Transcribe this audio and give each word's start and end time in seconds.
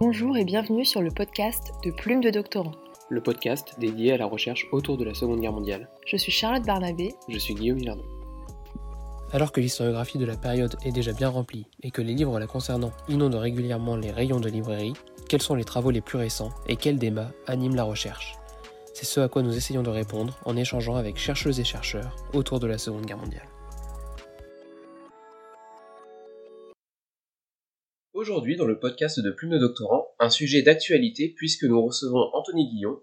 Bonjour 0.00 0.36
et 0.36 0.44
bienvenue 0.44 0.84
sur 0.84 1.02
le 1.02 1.12
podcast 1.12 1.72
de 1.84 1.92
Plume 1.92 2.20
de 2.20 2.28
Doctorant. 2.28 2.72
Le 3.10 3.22
podcast 3.22 3.76
dédié 3.78 4.12
à 4.12 4.16
la 4.16 4.26
recherche 4.26 4.66
autour 4.72 4.96
de 4.96 5.04
la 5.04 5.14
Seconde 5.14 5.40
Guerre 5.40 5.52
mondiale. 5.52 5.88
Je 6.04 6.16
suis 6.16 6.32
Charlotte 6.32 6.66
Barnabé. 6.66 7.14
Je 7.28 7.38
suis 7.38 7.54
Guillaume 7.54 7.78
Hilardon. 7.78 8.02
Alors 9.32 9.52
que 9.52 9.60
l'historiographie 9.60 10.18
de 10.18 10.24
la 10.24 10.36
période 10.36 10.76
est 10.84 10.90
déjà 10.90 11.12
bien 11.12 11.28
remplie 11.28 11.66
et 11.84 11.92
que 11.92 12.02
les 12.02 12.14
livres 12.14 12.40
la 12.40 12.48
concernant 12.48 12.90
inondent 13.08 13.36
régulièrement 13.36 13.94
les 13.94 14.10
rayons 14.10 14.40
de 14.40 14.48
librairie, 14.48 14.94
quels 15.28 15.42
sont 15.42 15.54
les 15.54 15.64
travaux 15.64 15.92
les 15.92 16.00
plus 16.00 16.18
récents 16.18 16.50
et 16.66 16.74
quels 16.74 16.98
débats 16.98 17.30
animent 17.46 17.76
la 17.76 17.84
recherche? 17.84 18.34
C'est 18.94 19.06
ce 19.06 19.20
à 19.20 19.28
quoi 19.28 19.42
nous 19.42 19.56
essayons 19.56 19.84
de 19.84 19.90
répondre 19.90 20.36
en 20.44 20.56
échangeant 20.56 20.96
avec 20.96 21.18
chercheuses 21.18 21.60
et 21.60 21.64
chercheurs 21.64 22.16
autour 22.32 22.58
de 22.58 22.66
la 22.66 22.78
Seconde 22.78 23.06
Guerre 23.06 23.18
mondiale. 23.18 23.46
Aujourd'hui, 28.24 28.56
dans 28.56 28.64
le 28.64 28.80
podcast 28.80 29.20
de 29.20 29.30
Plume 29.30 29.50
de 29.50 29.58
Doctorant, 29.58 30.06
un 30.18 30.30
sujet 30.30 30.62
d'actualité 30.62 31.28
puisque 31.36 31.64
nous 31.64 31.84
recevons 31.84 32.30
Anthony 32.32 32.70
Guillon 32.70 32.98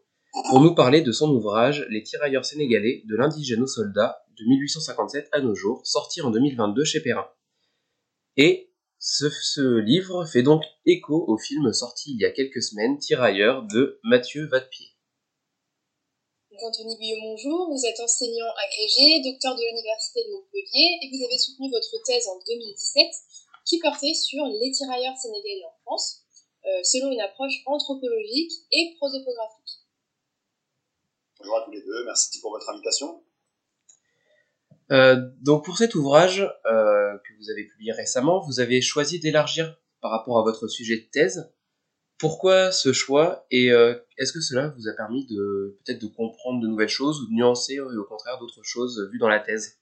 pour 0.49 0.61
nous 0.61 0.73
parler 0.73 1.01
de 1.01 1.11
son 1.11 1.29
ouvrage 1.29 1.85
Les 1.91 2.01
tirailleurs 2.01 2.43
sénégalais 2.43 3.03
de 3.05 3.15
l'indigène 3.15 3.61
au 3.61 3.67
soldat 3.67 4.25
de 4.35 4.43
1857 4.45 5.29
à 5.31 5.41
nos 5.41 5.53
jours, 5.53 5.85
sorti 5.85 6.23
en 6.23 6.31
2022 6.31 6.83
chez 6.85 7.01
Perrin. 7.01 7.27
Et 8.35 8.73
ce, 8.97 9.77
livre 9.77 10.25
fait 10.25 10.41
donc 10.41 10.63
écho 10.87 11.23
au 11.27 11.37
film 11.37 11.71
sorti 11.71 12.13
il 12.13 12.19
y 12.19 12.25
a 12.25 12.31
quelques 12.31 12.63
semaines, 12.63 12.97
Tirailleurs 12.97 13.61
de 13.71 13.99
Mathieu 14.03 14.47
Vadepied. 14.47 14.87
Anthony 16.65 16.97
Guillon, 16.97 17.21
bonjour. 17.21 17.69
Vous 17.69 17.85
êtes 17.85 17.99
enseignant 17.99 18.49
agrégé, 18.57 19.21
docteur 19.21 19.53
de 19.53 19.61
l'Université 19.69 20.21
de 20.25 20.33
Montpellier 20.33 20.97
et 20.97 21.09
vous 21.13 21.23
avez 21.25 21.37
soutenu 21.37 21.69
votre 21.69 21.93
thèse 22.05 22.27
en 22.27 22.39
2017 22.41 23.05
qui 23.65 23.79
portait 23.79 24.13
sur 24.13 24.43
les 24.61 24.71
tirailleurs 24.71 25.15
sénégalais 25.17 25.65
en 25.65 25.79
France, 25.83 26.23
euh, 26.65 26.83
selon 26.83 27.11
une 27.11 27.21
approche 27.21 27.53
anthropologique 27.65 28.51
et 28.71 28.93
prosopographique. 28.97 29.79
Bonjour 31.39 31.57
à 31.57 31.65
tous 31.65 31.71
les 31.71 31.81
deux, 31.81 32.05
merci 32.05 32.39
pour 32.39 32.51
votre 32.51 32.69
invitation. 32.69 33.23
Euh, 34.91 35.15
donc 35.39 35.65
pour 35.65 35.77
cet 35.77 35.95
ouvrage 35.95 36.41
euh, 36.41 37.17
que 37.17 37.33
vous 37.39 37.49
avez 37.49 37.65
publié 37.65 37.93
récemment, 37.93 38.41
vous 38.41 38.59
avez 38.59 38.81
choisi 38.81 39.19
d'élargir 39.19 39.79
par 40.01 40.11
rapport 40.11 40.37
à 40.37 40.43
votre 40.43 40.67
sujet 40.67 40.97
de 40.97 41.09
thèse. 41.11 41.51
Pourquoi 42.19 42.71
ce 42.71 42.93
choix 42.93 43.47
et 43.49 43.69
est-ce 44.17 44.31
que 44.31 44.41
cela 44.41 44.67
vous 44.77 44.87
a 44.87 44.93
permis 44.93 45.25
de 45.25 45.79
peut-être 45.83 45.99
de 45.99 46.05
comprendre 46.05 46.61
de 46.61 46.67
nouvelles 46.67 46.87
choses 46.87 47.19
ou 47.19 47.25
de 47.25 47.33
nuancer 47.33 47.79
au 47.79 48.03
contraire 48.03 48.37
d'autres 48.37 48.61
choses 48.61 49.09
vues 49.11 49.17
dans 49.17 49.27
la 49.27 49.39
thèse 49.39 49.79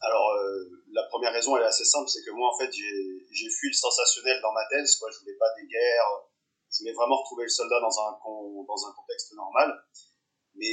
Alors 0.00 0.32
la 0.92 1.02
première 1.22 1.38
raison, 1.38 1.56
elle 1.56 1.62
est 1.62 1.66
assez 1.66 1.84
simple, 1.84 2.08
c'est 2.08 2.24
que 2.24 2.32
moi, 2.32 2.50
en 2.52 2.58
fait, 2.58 2.68
j'ai 2.72 3.50
fui 3.50 3.68
le 3.68 3.74
sensationnel 3.74 4.40
dans 4.42 4.50
ma 4.52 4.66
thèse. 4.68 4.96
Quoi. 4.96 5.08
Je 5.12 5.20
voulais 5.20 5.38
pas 5.38 5.46
des 5.54 5.68
guerres. 5.68 6.26
Je 6.68 6.78
voulais 6.78 6.94
vraiment 6.94 7.16
retrouver 7.16 7.44
le 7.44 7.48
soldat 7.48 7.78
dans 7.78 7.94
un, 8.00 8.18
dans 8.66 8.86
un 8.88 8.92
contexte 8.92 9.32
normal. 9.34 9.70
Mais 10.56 10.66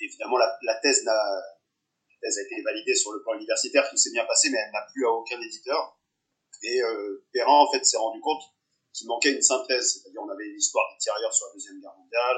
évidemment, 0.00 0.38
la, 0.38 0.80
thèse, 0.80 1.06
a, 1.06 1.42
thèse 2.22 2.38
a 2.38 2.42
été 2.42 2.62
validée 2.62 2.94
sur 2.94 3.12
le 3.12 3.22
plan 3.22 3.34
universitaire, 3.34 3.88
tout 3.90 3.96
s'est 3.98 4.10
bien 4.12 4.24
passé, 4.24 4.48
mais 4.48 4.56
elle 4.56 4.72
n'a 4.72 4.86
plu 4.90 5.04
à 5.06 5.10
aucun 5.10 5.38
éditeur. 5.38 6.00
Et 6.62 6.82
euh, 6.82 7.26
Perrin, 7.32 7.52
en 7.52 7.70
fait, 7.70 7.84
s'est 7.84 7.98
rendu 7.98 8.20
compte 8.20 8.42
qu'il 8.94 9.06
manquait 9.06 9.32
une 9.32 9.42
synthèse. 9.42 10.00
C'est-à-dire, 10.00 10.22
on 10.22 10.30
avait 10.30 10.46
l'histoire 10.46 10.86
des 10.94 10.98
tirailleurs 10.98 11.34
sur 11.34 11.46
la 11.48 11.52
Deuxième 11.52 11.78
Guerre 11.78 11.96
mondiale, 11.98 12.36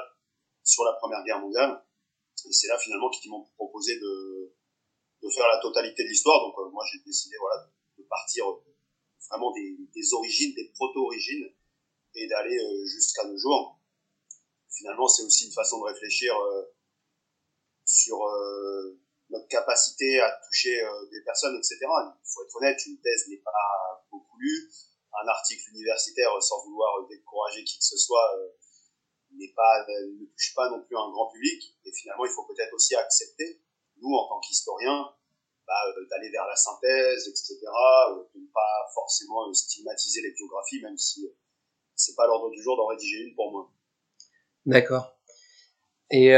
sur 0.65 0.83
la 0.83 0.95
Première 0.95 1.23
Guerre 1.23 1.39
mondiale. 1.39 1.81
Et 2.45 2.53
c'est 2.53 2.67
là, 2.67 2.77
finalement, 2.77 3.09
qu'ils 3.11 3.31
m'ont 3.31 3.47
proposé 3.57 4.01
de, 4.01 4.42
de 5.23 5.31
faire 5.31 5.47
la 5.47 5.59
totalité 5.59 6.03
de 6.03 6.09
l'histoire. 6.09 6.41
Donc 6.45 6.59
euh, 6.59 6.71
moi 6.71 6.85
j'ai 6.91 6.99
décidé 7.05 7.37
voilà 7.39 7.69
de 7.97 8.03
partir 8.05 8.49
euh, 8.51 8.65
vraiment 9.31 9.53
des, 9.53 10.15
origines, 10.15 10.55
des 10.55 10.69
proto-origines 10.75 11.49
et 12.15 12.27
d'aller 12.27 12.59
euh, 12.59 12.87
jusqu'à 12.87 13.25
nos 13.25 13.39
jours. 13.39 13.79
Finalement, 14.71 15.07
c'est 15.07 15.23
aussi 15.23 15.47
une 15.47 15.53
façon 15.53 15.79
de 15.81 15.85
réfléchir 15.85 16.35
sur 17.85 18.17
notre 19.29 19.47
capacité 19.49 20.19
à 20.19 20.33
toucher 20.47 20.81
des 21.11 21.21
personnes, 21.25 21.55
etc. 21.59 21.77
Il 21.83 22.15
faut 22.25 22.43
être 22.43 22.57
honnête, 22.57 22.81
une 22.87 22.99
thèse 22.99 23.29
n'est 23.29 23.43
pas 23.45 24.07
beaucoup 24.11 24.39
lue. 24.39 24.73
Un 25.13 25.29
article 25.29 25.63
universitaire, 25.75 26.43
sans 26.43 26.65
vouloir 26.65 27.07
décourager 27.07 27.63
qui 27.65 27.79
que 27.79 27.85
ce 27.85 27.99
soit, 27.99 28.33
n'est 29.33 29.53
pas, 29.55 29.85
ne 29.87 30.25
touche 30.25 30.55
pas 30.55 30.71
non 30.71 30.83
plus 30.83 30.97
un 30.97 31.11
grand 31.11 31.31
public. 31.31 31.77
Et 31.85 31.93
finalement, 31.93 32.25
il 32.25 32.33
faut 32.33 32.47
peut-être 32.47 32.73
aussi 32.73 32.97
accepter 32.97 33.61
nous, 34.03 34.15
en 34.15 34.29
tant 34.29 34.41
qu'historiens, 34.41 35.13
bah, 35.67 35.75
euh, 35.97 36.07
d'aller 36.11 36.29
vers 36.31 36.47
la 36.47 36.57
synthèse, 36.57 37.29
etc., 37.29 37.57
euh, 37.63 38.25
de 38.35 38.41
ne 38.41 38.47
pas 38.53 38.91
forcément 38.93 39.49
euh, 39.49 39.55
stigmatiser 39.55 40.21
les 40.21 40.33
biographies, 40.33 40.83
même 40.83 40.99
si 40.99 41.27
c'est 41.95 42.15
pas 42.17 42.27
l'ordre 42.27 42.51
du 42.51 42.63
jour 42.63 42.77
d'en 42.77 42.87
rédiger 42.87 43.23
une 43.23 43.35
pour 43.35 43.53
moi. 43.53 43.73
D'accord. 44.67 45.17
Et 46.11 46.35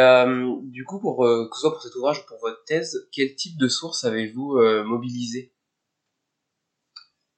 du 0.62 0.84
coup, 0.84 1.00
pour 1.00 1.18
que 1.18 1.56
ce 1.56 1.60
soit 1.60 1.72
pour 1.72 1.82
cet 1.82 1.96
ouvrage 1.96 2.20
ou 2.20 2.26
pour 2.28 2.38
votre 2.38 2.64
thèse, 2.64 3.08
quel 3.12 3.34
type 3.34 3.58
de 3.58 3.66
sources 3.66 4.04
avez-vous 4.04 4.56
mobilisé? 4.84 5.52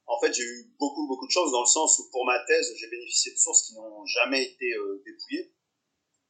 En 0.07 0.21
fait, 0.21 0.35
j'ai 0.35 0.43
eu 0.43 0.75
beaucoup, 0.79 1.07
beaucoup 1.09 1.27
de 1.27 1.31
chance 1.31 1.51
dans 1.51 1.63
le 1.63 1.67
sens 1.67 1.99
où 1.99 2.11
pour 2.11 2.27
ma 2.27 2.39
thèse, 2.45 2.75
j'ai 2.77 2.91
bénéficié 2.91 3.33
de 3.33 3.39
sources 3.39 3.63
qui 3.63 3.75
n'ont 3.75 4.05
jamais 4.05 4.45
été 4.45 4.67
dépouillées, 5.07 5.55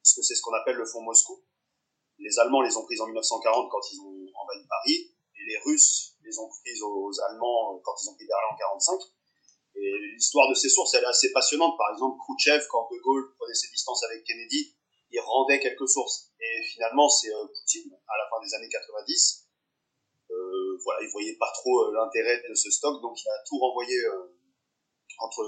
parce 0.01 0.15
que 0.15 0.21
c'est 0.21 0.35
ce 0.35 0.41
qu'on 0.41 0.53
appelle 0.53 0.77
le 0.77 0.85
fonds 0.85 1.01
Moscou 1.01 1.43
les 2.19 2.39
Allemands 2.39 2.61
les 2.61 2.75
ont 2.75 2.83
prises 2.83 3.01
en 3.01 3.05
1940 3.05 3.69
quand 3.69 3.81
ils 3.91 3.99
ont 4.01 4.25
envahi 4.35 4.65
Paris, 4.67 5.13
et 5.35 5.43
les 5.47 5.57
Russes 5.65 6.15
les 6.23 6.39
ont 6.39 6.49
prises 6.49 6.81
aux 6.81 7.11
Allemands 7.29 7.79
quand 7.83 7.93
ils 8.03 8.09
ont 8.09 8.15
pris 8.15 8.25
Berlin 8.25 8.47
en 8.51 8.57
45. 8.57 8.99
Et 9.75 9.93
l'histoire 10.15 10.49
de 10.49 10.55
ces 10.55 10.69
sources, 10.69 10.93
elle 10.95 11.03
est 11.03 11.07
assez 11.07 11.31
passionnante. 11.31 11.77
Par 11.77 11.91
exemple, 11.93 12.17
Khrouchtchev, 12.19 12.65
quand 12.69 12.89
De 12.91 12.97
Gaulle 12.99 13.35
prenait 13.37 13.53
ses 13.53 13.69
distances 13.69 14.03
avec 14.05 14.23
Kennedy, 14.23 14.75
il 15.11 15.19
rendait 15.19 15.59
quelques 15.59 15.87
sources. 15.87 16.31
Et 16.39 16.63
finalement, 16.73 17.07
c'est 17.07 17.29
euh, 17.29 17.45
Poutine, 17.45 17.93
à 17.93 18.17
la 18.17 18.29
fin 18.29 18.41
des 18.43 18.53
années 18.55 18.69
90. 18.69 19.47
Euh, 20.31 20.77
voilà, 20.83 21.01
il 21.03 21.09
voyait 21.11 21.37
pas 21.37 21.51
trop 21.53 21.85
euh, 21.85 21.93
l'intérêt 21.93 22.41
de 22.49 22.53
ce 22.55 22.69
stock, 22.71 23.01
donc 23.01 23.17
il 23.23 23.27
a 23.29 23.43
tout 23.47 23.57
renvoyé 23.57 23.95
euh, 24.05 24.35
entre 25.19 25.43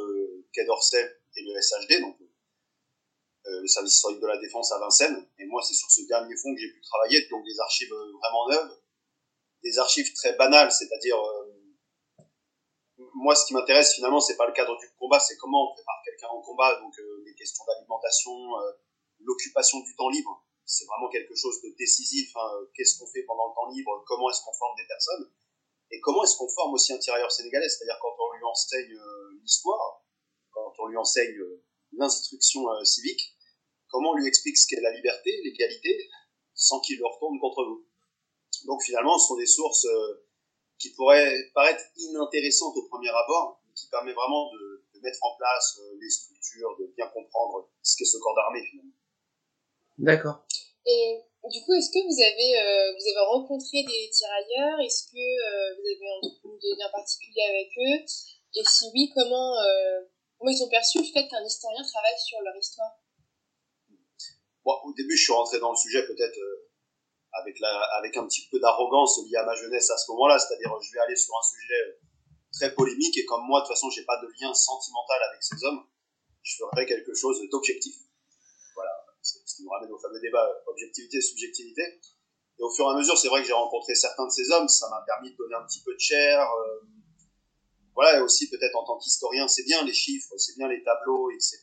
Quai 0.54 0.66
d'Orsay 0.66 1.04
et 1.36 1.42
le 1.44 1.60
SHD, 1.60 2.02
euh, 2.02 2.29
le 3.46 3.68
service 3.68 3.96
historique 3.96 4.22
de 4.22 4.28
la 4.28 4.38
défense 4.38 4.72
à 4.72 4.80
Vincennes. 4.80 5.28
Et 5.40 5.46
moi, 5.46 5.62
c'est 5.62 5.74
sur 5.74 5.90
ce 5.90 6.02
dernier 6.08 6.36
fonds 6.36 6.54
que 6.54 6.60
j'ai 6.60 6.72
pu 6.72 6.82
travailler, 6.82 7.28
donc 7.30 7.44
des 7.46 7.60
archives 7.60 7.94
euh, 7.94 8.12
vraiment 8.20 8.48
neuves, 8.50 8.80
des 9.64 9.78
archives 9.80 10.14
très 10.14 10.34
banales, 10.34 10.72
c'est-à-dire 10.72 11.18
euh, 11.18 11.54
moi, 13.16 13.36
ce 13.36 13.46
qui 13.46 13.54
m'intéresse 13.54 13.94
finalement, 13.96 14.20
c'est 14.20 14.36
pas 14.36 14.48
le 14.48 14.54
cadre 14.54 14.78
du 14.78 14.88
combat, 14.98 15.20
c'est 15.20 15.38
comment 15.38 15.72
on 15.72 15.74
prépare 15.74 16.02
quelqu'un 16.04 16.28
au 16.30 16.42
combat, 16.42 16.80
donc 16.80 16.94
les 17.26 17.34
questions 17.34 17.64
d'alimentation, 17.66 18.36
l'occupation 19.20 19.80
du 19.80 19.96
temps 19.96 20.10
libre, 20.10 20.46
c'est 20.66 20.86
vraiment 20.86 21.10
quelque 21.10 21.34
chose 21.34 21.62
de 21.62 21.74
décisif. 21.78 22.36
Hein. 22.36 22.52
Qu'est-ce 22.76 23.00
qu'on 23.00 23.08
fait 23.08 23.24
pendant 23.24 23.48
le 23.48 23.56
temps 23.56 23.72
libre? 23.72 24.04
Comment 24.06 24.30
est-ce 24.30 24.42
qu'on 24.44 24.54
forme 24.54 24.76
des 24.78 24.86
personnes? 24.86 25.32
Et 25.92 26.00
comment 26.02 26.24
est-ce 26.24 26.36
qu'on 26.36 26.50
forme 26.50 26.74
aussi 26.74 26.92
un 26.92 26.98
tirailleur 26.98 27.32
sénégalais? 27.32 27.70
C'est-à-dire 27.70 27.98
quand 28.02 28.16
on 28.20 28.38
lui 28.38 28.44
enseigne 28.44 29.00
l'histoire, 29.42 30.04
quand 30.52 30.74
on 30.80 30.88
lui 30.88 30.98
enseigne 30.98 31.40
l'instruction 32.00 32.62
civique, 32.84 33.36
comment 33.90 34.12
on 34.12 34.16
lui 34.16 34.28
explique 34.28 34.58
ce 34.58 34.68
qu'est 34.68 34.82
la 34.82 34.92
liberté, 34.92 35.42
l'égalité, 35.44 36.10
sans 36.54 36.80
qu'il 36.80 36.98
le 36.98 37.06
retourne 37.06 37.40
contre 37.40 37.64
vous? 37.66 37.86
Donc 38.66 38.82
finalement, 38.84 39.18
ce 39.18 39.28
sont 39.28 39.38
des 39.38 39.46
sources 39.46 39.86
euh, 39.86 40.26
qui 40.78 40.94
pourraient 40.94 41.50
paraître 41.54 41.84
inintéressantes 41.98 42.76
au 42.76 42.88
premier 42.88 43.10
abord, 43.10 43.62
mais 43.66 43.74
qui 43.74 43.88
permettent 43.88 44.16
vraiment 44.16 44.52
de, 44.52 44.80
mettre 45.02 45.24
en 45.24 45.34
place 45.38 45.80
euh, 45.80 45.96
les 46.02 46.10
structures, 46.10 46.76
de 46.78 46.92
bien 46.98 47.08
comprendre 47.08 47.70
ce 47.82 47.96
qu'est 47.96 48.04
ce 48.04 48.18
corps 48.18 48.36
d'armée 48.36 48.66
finalement. 48.70 48.92
D'accord. 49.98 50.44
Et 50.86 51.22
du 51.50 51.64
coup, 51.64 51.72
est-ce 51.74 51.88
que 51.88 52.04
vous 52.04 52.20
avez, 52.20 52.60
euh, 52.60 52.92
vous 52.92 53.08
avez 53.08 53.26
rencontré 53.32 53.84
des 53.84 54.10
tirailleurs? 54.12 54.80
Est-ce 54.82 55.08
que 55.08 55.24
vous 55.76 55.88
avez 55.88 56.76
un 56.76 56.84
lien 56.84 56.90
particulier 56.92 57.44
avec 57.48 57.70
eux? 57.78 58.04
Et 58.56 58.64
si 58.66 58.92
oui, 58.94 59.10
comment, 59.16 59.56
comment 60.40 60.52
ils 60.52 60.64
ont 60.64 60.70
perçu 60.70 61.00
le 61.00 61.04
fait 61.04 61.28
qu'un 61.28 61.44
historien 61.44 61.84
travaille 61.84 62.18
sur 62.18 62.40
leur 62.42 62.56
histoire? 62.56 62.96
Au 64.66 64.94
début, 64.94 65.18
je 65.18 65.24
suis 65.24 65.34
rentré 65.34 65.60
dans 65.60 65.72
le 65.72 65.78
sujet 65.78 66.06
peut-être 66.06 66.38
euh, 66.38 66.70
avec, 67.34 68.18
un 68.18 68.26
petit 68.28 68.48
peu 68.50 68.60
d'arrogance 68.60 69.20
liée 69.26 69.38
à 69.38 69.46
ma 69.46 69.56
jeunesse 69.56 69.90
à 69.90 69.98
ce 69.98 70.12
moment-là, 70.12 70.38
c'est-à-dire 70.40 70.72
je 70.82 70.94
vais 70.94 71.00
aller 71.00 71.16
sur 71.16 71.34
un 71.36 71.44
sujet 71.44 71.82
euh, 71.88 72.00
très 72.54 72.74
polémique 72.74 73.18
et 73.18 73.26
comme 73.26 73.46
moi, 73.46 73.62
de 73.62 73.66
toute 73.66 73.76
façon, 73.76 73.90
j'ai 73.90 74.06
pas 74.06 74.18
de 74.22 74.28
lien 74.40 74.54
sentimental 74.54 75.22
avec 75.30 75.42
ces 75.42 75.64
hommes, 75.66 75.84
je 76.44 76.58
ferai 76.58 76.86
quelque 76.86 77.14
chose 77.14 77.42
d'objectif. 77.50 77.96
Voilà, 78.76 78.92
c'est 79.22 79.40
ce 79.46 79.56
qui 79.56 79.64
nous 79.64 79.72
ramène 79.72 79.92
au 79.92 80.00
fameux 80.00 80.22
débat 80.22 80.46
euh, 80.46 80.72
objectivité-subjectivité. 80.72 81.82
Et 82.60 82.64
au 82.64 82.70
fur 82.70 82.86
et 82.86 82.94
à 82.94 82.98
mesure, 82.98 83.18
c'est 83.18 83.30
vrai 83.30 83.42
que 83.42 83.48
j'ai 83.48 83.54
rencontré 83.54 83.96
certains 83.96 84.26
de 84.26 84.32
ces 84.32 84.52
hommes, 84.52 84.68
ça 84.68 84.88
m'a 84.90 85.02
permis 85.06 85.32
de 85.32 85.38
donner 85.38 85.56
un 85.56 85.66
petit 85.66 85.82
peu 85.82 85.94
de 85.94 86.00
chair. 86.00 86.48
Voilà, 88.00 88.18
et 88.18 88.22
aussi 88.22 88.50
peut-être 88.50 88.78
en 88.78 88.86
tant 88.86 88.98
qu'historien, 88.98 89.46
c'est 89.50 89.64
bien 89.64 89.84
les 89.84 89.94
chiffres, 89.94 90.32
c'est 90.38 90.56
bien 90.56 90.70
les 90.70 90.82
tableaux, 90.84 91.30
etc. 91.32 91.60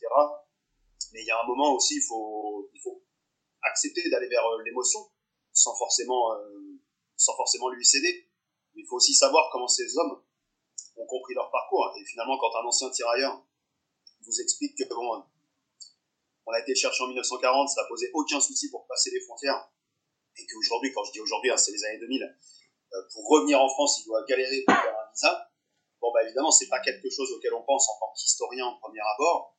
Mais 1.11 1.21
il 1.23 1.25
y 1.25 1.31
a 1.31 1.41
un 1.41 1.47
moment 1.47 1.73
aussi, 1.73 1.95
il 1.95 2.03
faut, 2.03 2.69
accepter 3.63 4.07
d'aller 4.11 4.27
vers 4.27 4.45
euh, 4.45 4.61
l'émotion, 4.63 4.99
sans 5.51 5.75
forcément, 5.75 6.33
euh, 6.33 6.79
sans 7.15 7.35
forcément 7.35 7.69
lui 7.69 7.83
céder. 7.83 8.29
Mais 8.75 8.83
il 8.83 8.85
faut 8.85 8.97
aussi 8.97 9.15
savoir 9.15 9.49
comment 9.51 9.67
ces 9.67 9.97
hommes 9.97 10.21
ont 10.97 11.07
compris 11.07 11.33
leur 11.33 11.49
parcours. 11.49 11.91
Et 11.99 12.05
finalement, 12.05 12.37
quand 12.37 12.55
un 12.61 12.65
ancien 12.67 12.91
tirailleur 12.91 13.43
vous 14.21 14.39
explique 14.39 14.77
que 14.77 14.83
bon, 14.93 15.23
on 16.45 16.51
a 16.51 16.59
été 16.59 16.75
chercher 16.75 17.03
en 17.03 17.07
1940, 17.07 17.67
ça 17.67 17.81
n'a 17.81 17.87
posé 17.87 18.11
aucun 18.13 18.39
souci 18.39 18.69
pour 18.69 18.85
passer 18.85 19.09
les 19.09 19.21
frontières, 19.21 19.71
et 20.37 20.45
qu'aujourd'hui, 20.45 20.93
quand 20.93 21.03
je 21.03 21.13
dis 21.13 21.19
aujourd'hui, 21.19 21.49
hein, 21.49 21.57
c'est 21.57 21.71
les 21.71 21.83
années 21.85 21.99
2000, 21.99 22.21
euh, 22.93 22.97
pour 23.11 23.27
revenir 23.27 23.59
en 23.59 23.69
France, 23.69 24.01
il 24.01 24.05
doit 24.05 24.23
galérer 24.29 24.63
pour 24.67 24.75
faire 24.75 24.95
un 24.95 25.11
visa. 25.11 25.47
Bon, 26.07 26.13
bah 26.13 26.23
évidemment, 26.23 26.51
c'est 26.51 26.69
pas 26.69 26.79
quelque 26.79 27.09
chose 27.09 27.29
auquel 27.33 27.53
on 27.53 27.63
pense 27.63 27.89
en 27.89 27.99
tant 27.99 28.13
qu'historien 28.15 28.65
en 28.65 28.77
premier 28.79 29.01
abord, 29.13 29.57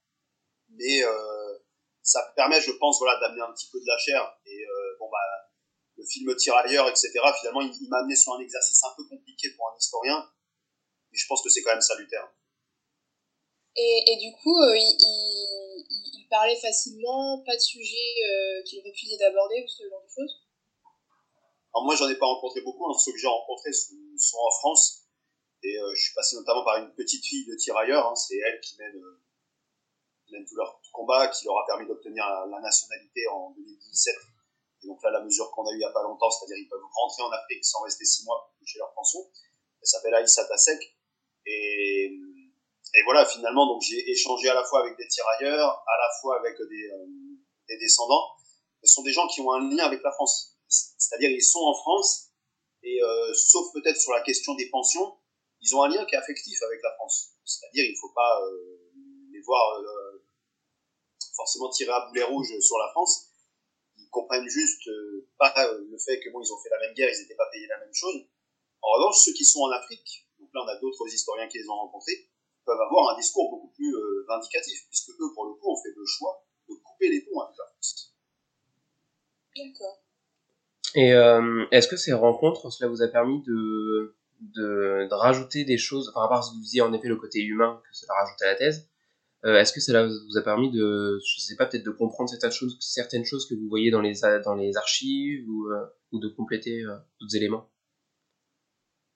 mais 0.71 1.05
euh, 1.05 1.59
ça 2.01 2.33
permet, 2.37 2.59
je 2.59 2.73
pense, 2.73 2.99
voilà, 3.01 3.21
d'amener 3.21 3.43
un 3.43 3.53
petit 3.53 3.69
peu 3.71 3.79
de 3.79 3.87
la 3.87 3.99
chair. 3.99 4.41
Et 4.47 4.65
euh, 4.65 4.97
bon, 4.99 5.11
bah, 5.13 5.19
le 5.99 6.05
film 6.07 6.35
Tirailleurs, 6.37 6.89
etc., 6.89 7.13
finalement, 7.39 7.61
il, 7.61 7.89
m'a 7.91 7.99
amené 7.99 8.17
sur 8.17 8.33
un 8.33 8.41
exercice 8.41 8.83
un 8.83 8.95
peu 8.97 9.05
compliqué 9.11 9.51
pour 9.59 9.69
un 9.69 9.77
historien, 9.77 10.27
mais 11.13 11.19
je 11.19 11.27
pense 11.29 11.43
que 11.43 11.51
c'est 11.51 11.61
quand 11.61 11.73
même 11.73 11.83
salutaire. 11.83 12.33
Et, 13.77 14.05
et 14.07 14.17
du 14.17 14.33
coup, 14.33 14.59
euh, 14.59 14.75
il, 14.75 15.87
il, 16.17 16.27
parlait 16.31 16.57
facilement, 16.57 17.43
pas 17.45 17.57
de 17.57 17.61
sujet 17.61 18.15
euh, 18.25 18.63
qu'il 18.65 18.83
refusait 18.87 19.19
d'aborder, 19.19 19.63
ou 19.63 19.69
ce 19.69 19.87
genre 19.87 20.03
de 20.03 20.09
choses? 20.09 20.49
Alors 21.75 21.85
moi, 21.85 21.95
j'en 21.95 22.09
ai 22.09 22.17
pas 22.17 22.27
rencontré 22.27 22.63
beaucoup, 22.63 22.87
hein. 22.87 22.97
ceux 22.99 23.13
que 23.13 23.19
j'ai 23.19 23.27
rencontrés 23.27 23.73
sont, 23.73 24.39
en 24.39 24.51
France, 24.51 25.08
et 25.63 25.79
euh, 25.79 25.95
je 25.95 26.03
suis 26.03 26.15
passé 26.15 26.37
notamment 26.37 26.65
par 26.65 26.77
une 26.77 26.93
petite 26.95 27.25
fille 27.25 27.47
de 27.47 27.55
tirailleurs, 27.55 28.07
hein. 28.07 28.15
c'est 28.15 28.37
elle 28.37 28.61
qui 28.61 28.77
mène, 28.79 29.01
mène 30.31 30.45
tout 30.47 30.57
leur 30.57 30.81
combat, 30.93 31.29
qui 31.29 31.45
leur 31.47 31.59
a 31.59 31.67
permis 31.67 31.87
d'obtenir 31.87 32.25
la, 32.51 32.61
nationalité 32.61 33.27
en 33.29 33.51
2017. 33.51 34.15
Et 34.83 34.87
donc 34.87 35.03
là, 35.03 35.11
la 35.11 35.25
mesure 35.25 35.51
qu'on 35.51 35.67
a 35.67 35.73
eue 35.73 35.77
il 35.77 35.81
y 35.81 35.85
a 35.85 35.91
pas 35.91 36.03
longtemps, 36.03 36.31
c'est-à-dire 36.31 36.57
ils 36.59 36.69
peuvent 36.69 36.81
rentrer 36.95 37.23
en 37.23 37.31
Afrique 37.31 37.65
sans 37.65 37.83
rester 37.83 38.05
six 38.05 38.25
mois 38.25 38.53
toucher 38.59 38.79
leur 38.79 38.93
pension. 38.95 39.21
Elle 39.81 39.87
s'appelle 39.87 40.15
Aïssa 40.15 40.45
Tasek. 40.45 40.97
Et 41.47 42.13
et 42.95 43.03
voilà, 43.05 43.27
finalement, 43.27 43.67
donc 43.67 43.83
j'ai 43.83 44.11
échangé 44.11 44.49
à 44.49 44.55
la 44.55 44.65
fois 44.65 44.81
avec 44.81 44.97
des 44.97 45.07
tirailleurs, 45.09 45.69
à 45.87 45.97
la 45.99 46.09
fois 46.21 46.39
avec 46.39 46.57
des, 46.59 46.89
euh, 46.91 47.07
des 47.69 47.79
descendants. 47.79 48.25
Ce 48.83 48.95
sont 48.95 49.03
des 49.03 49.13
gens 49.13 49.27
qui 49.29 49.41
ont 49.41 49.53
un 49.53 49.69
lien 49.69 49.85
avec 49.85 50.03
la 50.03 50.13
France. 50.13 50.57
C'est-à-dire, 50.69 51.31
ils 51.31 51.43
sont 51.43 51.61
en 51.61 51.75
France, 51.75 52.31
et 52.83 53.03
euh, 53.03 53.35
sauf 53.35 53.73
peut-être 53.73 54.01
sur 54.01 54.13
la 54.13 54.23
question 54.23 54.55
des 54.55 54.69
pensions, 54.71 55.19
ils 55.69 55.77
ont 55.77 55.83
un 55.83 55.89
lien 55.89 56.05
qui 56.07 56.15
est 56.15 56.19
affectif 56.19 56.63
avec 56.63 56.81
la 56.83 56.95
France. 56.95 57.35
C'est-à-dire, 57.45 57.85
il 57.85 57.93
ne 57.93 57.99
faut 57.99 58.13
pas 58.15 58.41
euh, 58.43 58.91
les 59.33 59.41
voir 59.41 59.79
euh, 59.81 60.23
forcément 61.37 61.69
tirer 61.71 61.93
à 61.93 62.07
boulet 62.09 62.25
rouge 62.25 62.59
sur 62.61 62.79
la 62.79 62.89
France. 62.91 63.31
Ils 63.97 64.09
comprennent 64.11 64.49
juste 64.49 64.87
euh, 64.89 65.29
pas 65.39 65.53
le 65.73 65.99
fait 65.99 66.21
que 66.21 66.31
bon, 66.31 66.41
ils 66.41 66.53
ont 66.53 66.59
fait 66.63 66.71
la 66.71 66.79
même 66.81 66.95
guerre, 66.95 67.11
ils 67.13 67.23
n'étaient 67.23 67.37
pas 67.37 67.49
payés 67.53 67.67
la 67.67 67.79
même 67.79 67.95
chose. 67.95 68.27
En 68.83 68.91
revanche, 68.93 69.19
ceux 69.25 69.33
qui 69.33 69.45
sont 69.45 69.61
en 69.61 69.71
Afrique, 69.71 70.27
donc 70.39 70.49
là 70.55 70.63
on 70.65 70.69
a 70.69 70.77
d'autres 70.77 71.07
historiens 71.13 71.49
qui 71.49 71.59
les 71.59 71.69
ont 71.69 71.75
rencontrés, 71.75 72.29
peuvent 72.65 72.81
avoir 72.81 73.15
un 73.15 73.19
discours 73.19 73.51
beaucoup 73.51 73.73
plus 73.75 73.95
euh, 73.95 74.25
vindicatif, 74.29 74.87
puisque 74.89 75.11
eux, 75.11 75.33
pour 75.35 75.47
le 75.47 75.55
coup, 75.55 75.73
ont 75.73 75.83
fait 75.83 75.93
le 75.97 76.05
choix 76.05 76.45
de 76.69 76.75
couper 76.75 77.11
les 77.11 77.23
ponts 77.23 77.41
avec 77.41 77.57
la 77.57 77.65
France. 77.67 78.15
D'accord. 79.57 80.03
Et 80.95 81.13
euh, 81.13 81.67
est-ce 81.71 81.89
que 81.89 81.97
ces 81.97 82.13
rencontres, 82.13 82.71
cela 82.71 82.89
vous 82.89 83.03
a 83.03 83.09
permis 83.09 83.43
de, 83.43 84.17
de, 84.41 85.09
de 85.09 85.15
rajouter 85.15 85.65
des 85.65 85.79
choses, 85.79 86.11
enfin, 86.11 86.25
à 86.25 86.29
part 86.29 86.45
ce 86.45 86.51
que 86.51 86.57
vous 86.57 86.63
disiez 86.63 86.81
en 86.81 86.93
effet 86.93 87.09
le 87.09 87.17
côté 87.17 87.41
humain 87.41 87.81
que 87.85 87.97
cela 87.97 88.15
rajoute 88.15 88.41
à 88.43 88.47
la 88.47 88.55
thèse, 88.55 88.89
euh, 89.45 89.57
est-ce 89.57 89.73
que 89.73 89.81
cela 89.81 90.07
vous 90.07 90.37
a 90.37 90.43
permis 90.43 90.71
de, 90.71 91.21
je 91.25 91.41
sais 91.41 91.57
pas, 91.57 91.67
peut-être 91.67 91.85
de 91.85 91.91
comprendre 91.91 92.29
certaines 92.29 92.51
choses, 92.51 92.77
certaines 92.81 93.25
choses 93.25 93.47
que 93.47 93.55
vous 93.55 93.69
voyez 93.69 93.91
dans 93.91 94.01
les, 94.01 94.15
dans 94.45 94.55
les 94.55 94.77
archives 94.77 95.49
ou, 95.49 95.69
euh, 95.71 95.87
ou 96.13 96.19
de 96.19 96.29
compléter 96.29 96.83
euh, 96.83 96.97
d'autres 97.21 97.37
éléments? 97.37 97.69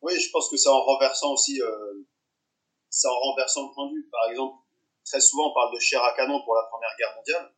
Oui, 0.01 0.19
je 0.19 0.31
pense 0.31 0.49
que 0.49 0.57
c'est 0.57 0.69
en 0.69 0.81
renversant 0.81 1.33
aussi 1.33 1.61
euh, 1.61 2.05
c'est 2.89 3.09
en 3.09 3.19
renversant 3.19 3.69
le 3.69 3.75
point 3.75 3.89
de 3.89 3.95
vue. 3.95 4.09
Par 4.11 4.31
exemple, 4.31 4.59
très 5.05 5.21
souvent 5.21 5.51
on 5.51 5.55
parle 5.55 5.75
de 5.75 5.81
chair 5.81 6.03
à 6.05 6.15
canon 6.15 6.43
pour 6.45 6.55
la 6.55 6.63
Première 6.71 6.91
Guerre 6.99 7.15
mondiale, 7.17 7.53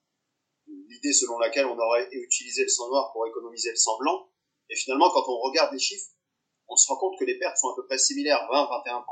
l'idée 0.89 1.13
selon 1.13 1.39
laquelle 1.39 1.67
on 1.67 1.79
aurait 1.79 2.09
utilisé 2.13 2.63
le 2.63 2.69
sang 2.69 2.89
noir 2.89 3.13
pour 3.13 3.27
économiser 3.27 3.71
le 3.71 3.77
sang 3.77 3.99
blanc, 3.99 4.29
et 4.71 4.77
finalement 4.77 5.11
quand 5.11 5.25
on 5.29 5.39
regarde 5.41 5.73
les 5.73 5.79
chiffres, 5.79 6.13
on 6.69 6.77
se 6.77 6.89
rend 6.89 6.97
compte 6.97 7.19
que 7.19 7.25
les 7.25 7.39
pertes 7.39 7.57
sont 7.57 7.69
à 7.69 7.77
peu 7.77 7.87
près 7.87 7.99
similaires, 7.99 8.49
20-21%. 8.51 9.05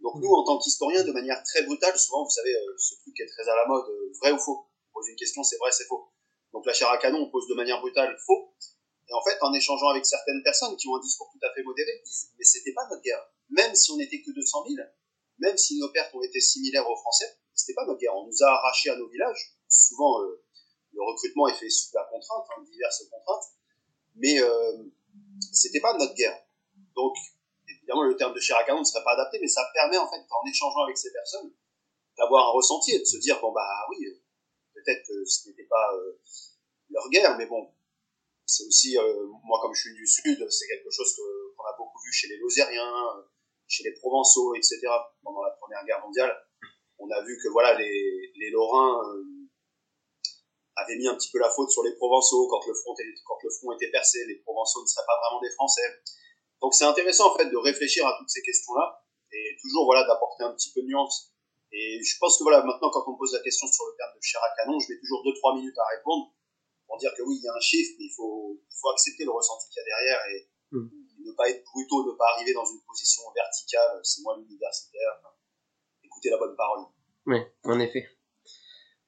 Donc 0.00 0.14
nous, 0.16 0.30
en 0.30 0.44
tant 0.44 0.58
qu'historiens, 0.58 1.02
de 1.02 1.12
manière 1.12 1.42
très 1.42 1.62
brutale, 1.62 1.98
souvent, 1.98 2.24
vous 2.24 2.30
savez, 2.30 2.54
euh, 2.54 2.74
ce 2.78 2.94
truc 3.00 3.14
qui 3.14 3.22
est 3.22 3.26
très 3.26 3.48
à 3.48 3.56
la 3.56 3.66
mode, 3.66 3.88
euh, 3.88 4.12
vrai 4.20 4.32
ou 4.32 4.38
faux 4.38 4.66
On 4.90 5.00
pose 5.00 5.08
une 5.08 5.16
question, 5.16 5.42
c'est 5.42 5.56
vrai, 5.58 5.72
c'est 5.72 5.86
faux. 5.86 6.10
Donc 6.52 6.66
la 6.66 6.72
chair 6.72 6.88
à 6.90 6.98
canon, 6.98 7.22
on 7.22 7.30
pose 7.30 7.46
de 7.48 7.54
manière 7.54 7.80
brutale 7.80 8.16
faux. 8.24 8.54
Et 9.08 9.14
en 9.14 9.22
fait, 9.22 9.38
en 9.40 9.52
échangeant 9.54 9.88
avec 9.88 10.04
certaines 10.04 10.42
personnes 10.42 10.76
qui 10.76 10.86
ont 10.88 10.96
un 10.96 11.00
discours 11.00 11.30
tout 11.32 11.44
à 11.46 11.52
fait 11.54 11.62
modéré, 11.62 11.90
ils 11.98 12.06
disent, 12.06 12.30
mais 12.38 12.44
c'était 12.44 12.72
pas 12.72 12.86
notre 12.90 13.02
guerre. 13.02 13.24
Même 13.50 13.74
si 13.74 13.90
on 13.90 13.96
n'était 13.96 14.20
que 14.20 14.30
200 14.30 14.64
000, 14.68 14.88
même 15.38 15.56
si 15.56 15.78
nos 15.78 15.90
pertes 15.90 16.14
ont 16.14 16.22
été 16.22 16.40
similaires 16.40 16.88
aux 16.88 16.96
Français, 16.96 17.38
c'était 17.54 17.74
pas 17.74 17.86
notre 17.86 17.98
guerre. 17.98 18.14
On 18.16 18.26
nous 18.26 18.42
a 18.42 18.48
arrachés 18.48 18.90
à 18.90 18.96
nos 18.96 19.08
villages. 19.08 19.56
Souvent, 19.68 20.22
euh, 20.22 20.44
le 20.92 21.02
recrutement 21.02 21.48
est 21.48 21.54
fait 21.54 21.70
sous 21.70 21.90
la 21.94 22.04
contrainte, 22.04 22.46
hein, 22.50 22.62
diverses 22.70 23.04
contraintes, 23.10 23.44
mais 24.16 24.40
euh, 24.40 24.84
c'était 25.52 25.80
pas 25.80 25.96
notre 25.96 26.14
guerre. 26.14 26.38
Donc, 26.98 27.14
évidemment, 27.68 28.02
le 28.02 28.16
terme 28.16 28.34
de 28.34 28.40
canon 28.66 28.80
ne 28.80 28.84
serait 28.84 29.04
pas 29.04 29.12
adapté, 29.12 29.38
mais 29.40 29.46
ça 29.46 29.62
permet 29.72 29.98
en 29.98 30.10
fait, 30.10 30.18
en 30.18 30.44
échangeant 30.50 30.82
avec 30.82 30.98
ces 30.98 31.12
personnes, 31.12 31.54
d'avoir 32.18 32.48
un 32.48 32.50
ressenti 32.50 32.90
et 32.92 32.98
de 32.98 33.04
se 33.04 33.18
dire 33.18 33.38
bon 33.40 33.52
bah 33.52 33.86
oui, 33.90 34.04
peut-être 34.74 35.06
que 35.06 35.24
ce 35.24 35.48
n'était 35.48 35.68
pas 35.70 35.94
euh, 35.94 36.18
leur 36.90 37.08
guerre, 37.10 37.38
mais 37.38 37.46
bon, 37.46 37.72
c'est 38.46 38.66
aussi 38.66 38.98
euh, 38.98 39.26
moi 39.44 39.60
comme 39.62 39.74
je 39.74 39.82
suis 39.82 39.94
du 39.94 40.06
sud, 40.08 40.44
c'est 40.50 40.66
quelque 40.66 40.90
chose 40.90 41.14
qu'on 41.14 41.62
a 41.62 41.76
beaucoup 41.78 42.02
vu 42.04 42.12
chez 42.12 42.26
les 42.26 42.38
Lozériens 42.38 43.28
chez 43.68 43.84
les 43.84 43.92
Provençaux, 43.92 44.54
etc. 44.54 44.80
pendant 45.22 45.42
la 45.42 45.50
Première 45.60 45.84
Guerre 45.84 46.00
mondiale. 46.00 46.34
On 46.98 47.08
a 47.10 47.22
vu 47.22 47.38
que 47.40 47.48
voilà 47.52 47.74
les, 47.74 48.32
les 48.34 48.50
Lorrains 48.50 48.98
euh, 49.06 49.22
avaient 50.76 50.96
mis 50.96 51.06
un 51.06 51.14
petit 51.14 51.30
peu 51.30 51.38
la 51.38 51.50
faute 51.50 51.70
sur 51.70 51.84
les 51.84 51.94
Provençaux 51.94 52.48
quand 52.48 52.66
le 52.66 52.74
front 52.74 52.94
quand 53.26 53.38
le 53.42 53.50
front 53.50 53.72
était 53.72 53.90
percé. 53.90 54.24
Les 54.26 54.36
Provençaux 54.36 54.82
ne 54.82 54.86
seraient 54.86 55.06
pas 55.06 55.20
vraiment 55.20 55.40
des 55.40 55.50
Français. 55.50 56.02
Donc 56.60 56.74
c'est 56.74 56.84
intéressant 56.84 57.32
en 57.32 57.36
fait 57.36 57.46
de 57.46 57.56
réfléchir 57.56 58.06
à 58.06 58.16
toutes 58.18 58.30
ces 58.30 58.42
questions-là 58.42 59.04
et 59.32 59.56
toujours 59.60 59.84
voilà 59.84 60.06
d'apporter 60.06 60.44
un 60.44 60.52
petit 60.52 60.72
peu 60.72 60.82
de 60.82 60.86
nuance. 60.86 61.32
Et 61.70 62.00
je 62.02 62.16
pense 62.18 62.38
que 62.38 62.44
voilà 62.44 62.64
maintenant 62.64 62.90
quand 62.90 63.04
on 63.06 63.16
pose 63.16 63.32
la 63.32 63.40
question 63.40 63.66
sur 63.66 63.84
le 63.86 63.96
terme 63.96 64.10
de 64.16 64.22
chair 64.22 64.40
à 64.42 64.54
canon, 64.56 64.78
je 64.78 64.92
mets 64.92 64.98
toujours 65.00 65.22
2-3 65.24 65.58
minutes 65.58 65.78
à 65.78 65.96
répondre 65.96 66.34
pour 66.86 66.98
dire 66.98 67.12
que 67.16 67.22
oui 67.22 67.36
il 67.38 67.44
y 67.44 67.48
a 67.48 67.54
un 67.54 67.60
chiffre, 67.60 67.94
mais 67.98 68.06
il 68.06 68.14
faut, 68.16 68.58
il 68.58 68.76
faut 68.80 68.88
accepter 68.90 69.24
le 69.24 69.30
ressenti 69.30 69.68
qu'il 69.68 69.80
y 69.80 69.84
a 69.84 69.84
derrière 69.84 70.20
et, 70.32 70.48
mmh 70.72 71.08
ne 71.28 71.32
pas 71.32 71.48
être 71.50 71.62
brutaux, 71.64 72.06
ne 72.06 72.16
pas 72.16 72.26
arriver 72.36 72.52
dans 72.54 72.64
une 72.64 72.80
position 72.86 73.22
verticale, 73.34 74.00
c'est 74.02 74.22
moi 74.22 74.36
l'universitaire. 74.38 75.20
écoutez 76.02 76.30
la 76.30 76.38
bonne 76.38 76.56
parole. 76.56 76.86
Oui, 77.26 77.38
en 77.64 77.78
effet. 77.80 78.08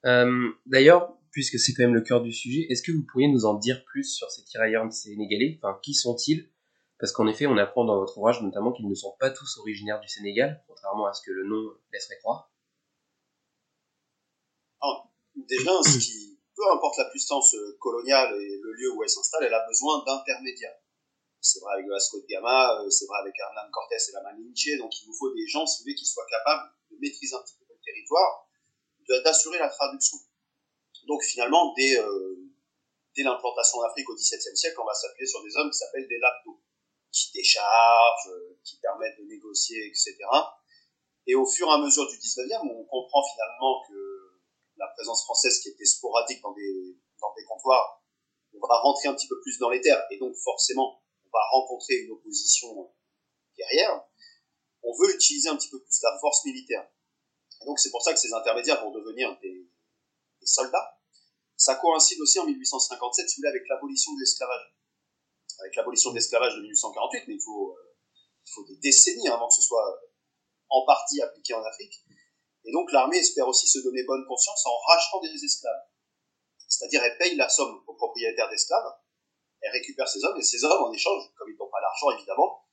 Euh, 0.06 0.50
D'ailleurs, 0.66 1.16
puisque 1.30 1.58
c'est 1.58 1.72
quand 1.72 1.84
même 1.84 1.94
le 1.94 2.02
cœur 2.02 2.22
du 2.22 2.32
sujet, 2.32 2.66
est-ce 2.68 2.82
que 2.82 2.92
vous 2.92 3.04
pourriez 3.10 3.28
nous 3.28 3.44
en 3.44 3.54
dire 3.54 3.84
plus 3.84 4.04
sur 4.04 4.30
ces 4.30 4.44
tirailleurs 4.44 4.90
sénégalais? 4.92 5.58
Enfin, 5.62 5.78
qui 5.82 5.94
sont-ils? 5.94 6.50
Parce 7.00 7.12
qu'en 7.12 7.26
effet, 7.26 7.46
on 7.46 7.56
apprend 7.56 7.84
dans 7.84 7.98
votre 7.98 8.18
ouvrage 8.18 8.42
notamment 8.42 8.72
qu'ils 8.72 8.88
ne 8.88 8.94
sont 8.94 9.16
pas 9.18 9.30
tous 9.30 9.58
originaires 9.58 10.00
du 10.00 10.08
Sénégal, 10.08 10.62
contrairement 10.68 11.06
à 11.06 11.12
ce 11.12 11.22
que 11.22 11.30
le 11.30 11.44
nom 11.44 11.72
laisserait 11.92 12.18
croire. 12.18 12.50
Alors, 14.82 15.10
déjà, 15.34 15.72
ce 15.82 15.98
qui, 15.98 16.38
peu 16.54 16.62
importe 16.72 16.98
la 16.98 17.06
puissance 17.06 17.56
coloniale 17.78 18.34
et 18.34 18.60
le 18.62 18.72
lieu 18.72 18.92
où 18.92 19.02
elle 19.02 19.08
s'installe, 19.08 19.44
elle 19.44 19.54
a 19.54 19.66
besoin 19.66 20.04
d'intermédiaires 20.04 20.76
c'est 21.40 21.60
vrai 21.60 21.74
avec 21.74 21.88
Vasco 21.88 22.20
de 22.20 22.26
Gama, 22.26 22.80
euh, 22.80 22.90
c'est 22.90 23.06
vrai 23.06 23.18
avec 23.20 23.34
Hernan 23.38 23.70
Cortés 23.72 23.96
et 23.96 24.12
la 24.12 24.22
Malinche, 24.22 24.78
donc 24.78 24.92
il 25.00 25.06
vous 25.06 25.14
faut 25.14 25.32
des 25.34 25.46
gens, 25.46 25.66
si 25.66 25.78
vous 25.78 25.84
voulez, 25.84 25.94
qui 25.94 26.04
soient 26.04 26.26
capables 26.30 26.70
de 26.90 26.96
maîtriser 27.00 27.34
un 27.34 27.42
petit 27.42 27.54
peu 27.56 27.64
le 27.68 27.80
territoire, 27.82 28.48
d'assurer 29.24 29.58
la 29.58 29.68
traduction. 29.68 30.18
Donc 31.06 31.22
finalement, 31.22 31.72
dès, 31.76 31.98
euh, 31.98 32.36
dès 33.16 33.22
l'implantation 33.22 33.78
en 33.78 33.84
Afrique 33.84 34.08
au 34.10 34.14
XVIIe 34.14 34.56
siècle, 34.56 34.78
on 34.80 34.84
va 34.84 34.94
s'appuyer 34.94 35.26
sur 35.26 35.42
des 35.42 35.56
hommes 35.56 35.70
qui 35.70 35.78
s'appellent 35.78 36.08
des 36.08 36.18
laptos, 36.18 36.60
qui 37.12 37.32
déchargent, 37.32 38.28
euh, 38.28 38.58
qui 38.64 38.78
permettent 38.78 39.18
de 39.18 39.24
négocier, 39.24 39.86
etc. 39.86 40.16
Et 41.26 41.34
au 41.34 41.46
fur 41.46 41.68
et 41.68 41.72
à 41.72 41.78
mesure 41.78 42.08
du 42.08 42.16
XIXe, 42.16 42.60
on 42.62 42.84
comprend 42.84 43.22
finalement 43.32 43.82
que 43.88 44.40
la 44.76 44.86
présence 44.88 45.24
française 45.24 45.60
qui 45.60 45.68
était 45.68 45.84
sporadique 45.84 46.40
dans 46.42 46.52
des, 46.52 46.98
dans 47.20 47.34
des 47.34 47.44
comptoirs, 47.44 48.02
on 48.54 48.66
va 48.66 48.78
rentrer 48.80 49.08
un 49.08 49.14
petit 49.14 49.28
peu 49.28 49.40
plus 49.40 49.58
dans 49.58 49.70
les 49.70 49.80
terres, 49.80 50.02
et 50.10 50.18
donc 50.18 50.34
forcément, 50.36 51.00
va 51.32 51.40
rencontrer 51.52 51.94
une 51.94 52.10
opposition 52.12 52.92
guerrière, 53.56 54.02
on 54.82 54.92
veut 54.96 55.14
utiliser 55.14 55.48
un 55.48 55.56
petit 55.56 55.68
peu 55.68 55.80
plus 55.80 56.00
la 56.02 56.18
force 56.20 56.44
militaire. 56.44 56.88
Et 57.62 57.66
donc 57.66 57.78
c'est 57.78 57.90
pour 57.90 58.02
ça 58.02 58.12
que 58.12 58.18
ces 58.18 58.32
intermédiaires 58.32 58.82
vont 58.82 58.90
devenir 58.90 59.38
des, 59.40 59.68
soldats. 60.42 60.98
Ça 61.56 61.74
coïncide 61.74 62.18
aussi 62.22 62.38
en 62.38 62.46
1857, 62.46 63.28
si 63.28 63.36
vous 63.36 63.40
voulez, 63.42 63.50
avec 63.50 63.68
l'abolition 63.68 64.14
de 64.14 64.20
l'esclavage. 64.20 64.74
Avec 65.60 65.76
l'abolition 65.76 66.10
de 66.10 66.16
l'esclavage 66.16 66.54
de 66.56 66.60
1848, 66.62 67.24
mais 67.28 67.34
il 67.34 67.40
faut, 67.40 67.72
euh, 67.72 67.96
il 68.46 68.52
faut 68.52 68.64
des 68.64 68.76
décennies 68.76 69.28
avant 69.28 69.48
que 69.48 69.54
ce 69.54 69.62
soit 69.62 70.00
en 70.70 70.84
partie 70.86 71.20
appliqué 71.20 71.54
en 71.54 71.62
Afrique. 71.62 72.04
Et 72.64 72.72
donc 72.72 72.90
l'armée 72.92 73.18
espère 73.18 73.48
aussi 73.48 73.66
se 73.66 73.78
donner 73.80 74.04
bonne 74.04 74.24
conscience 74.26 74.64
en 74.66 74.76
rachetant 74.88 75.20
des 75.20 75.44
esclaves. 75.44 75.82
C'est-à-dire 76.68 77.02
elle 77.02 77.18
paye 77.18 77.36
la 77.36 77.48
somme 77.48 77.82
aux 77.86 77.94
propriétaires 77.94 78.48
d'esclaves, 78.48 78.94
elle 79.60 79.72
récupère 79.72 80.08
ses 80.08 80.24
hommes, 80.24 80.38
et 80.38 80.42
ces 80.42 80.64
hommes, 80.64 80.84
en 80.84 80.92
échange, 80.92 81.22
comme 81.36 81.50
ils 81.50 81.56
n'ont 81.56 81.68
pas 81.68 81.80
l'argent 81.80 82.10
évidemment, 82.16 82.64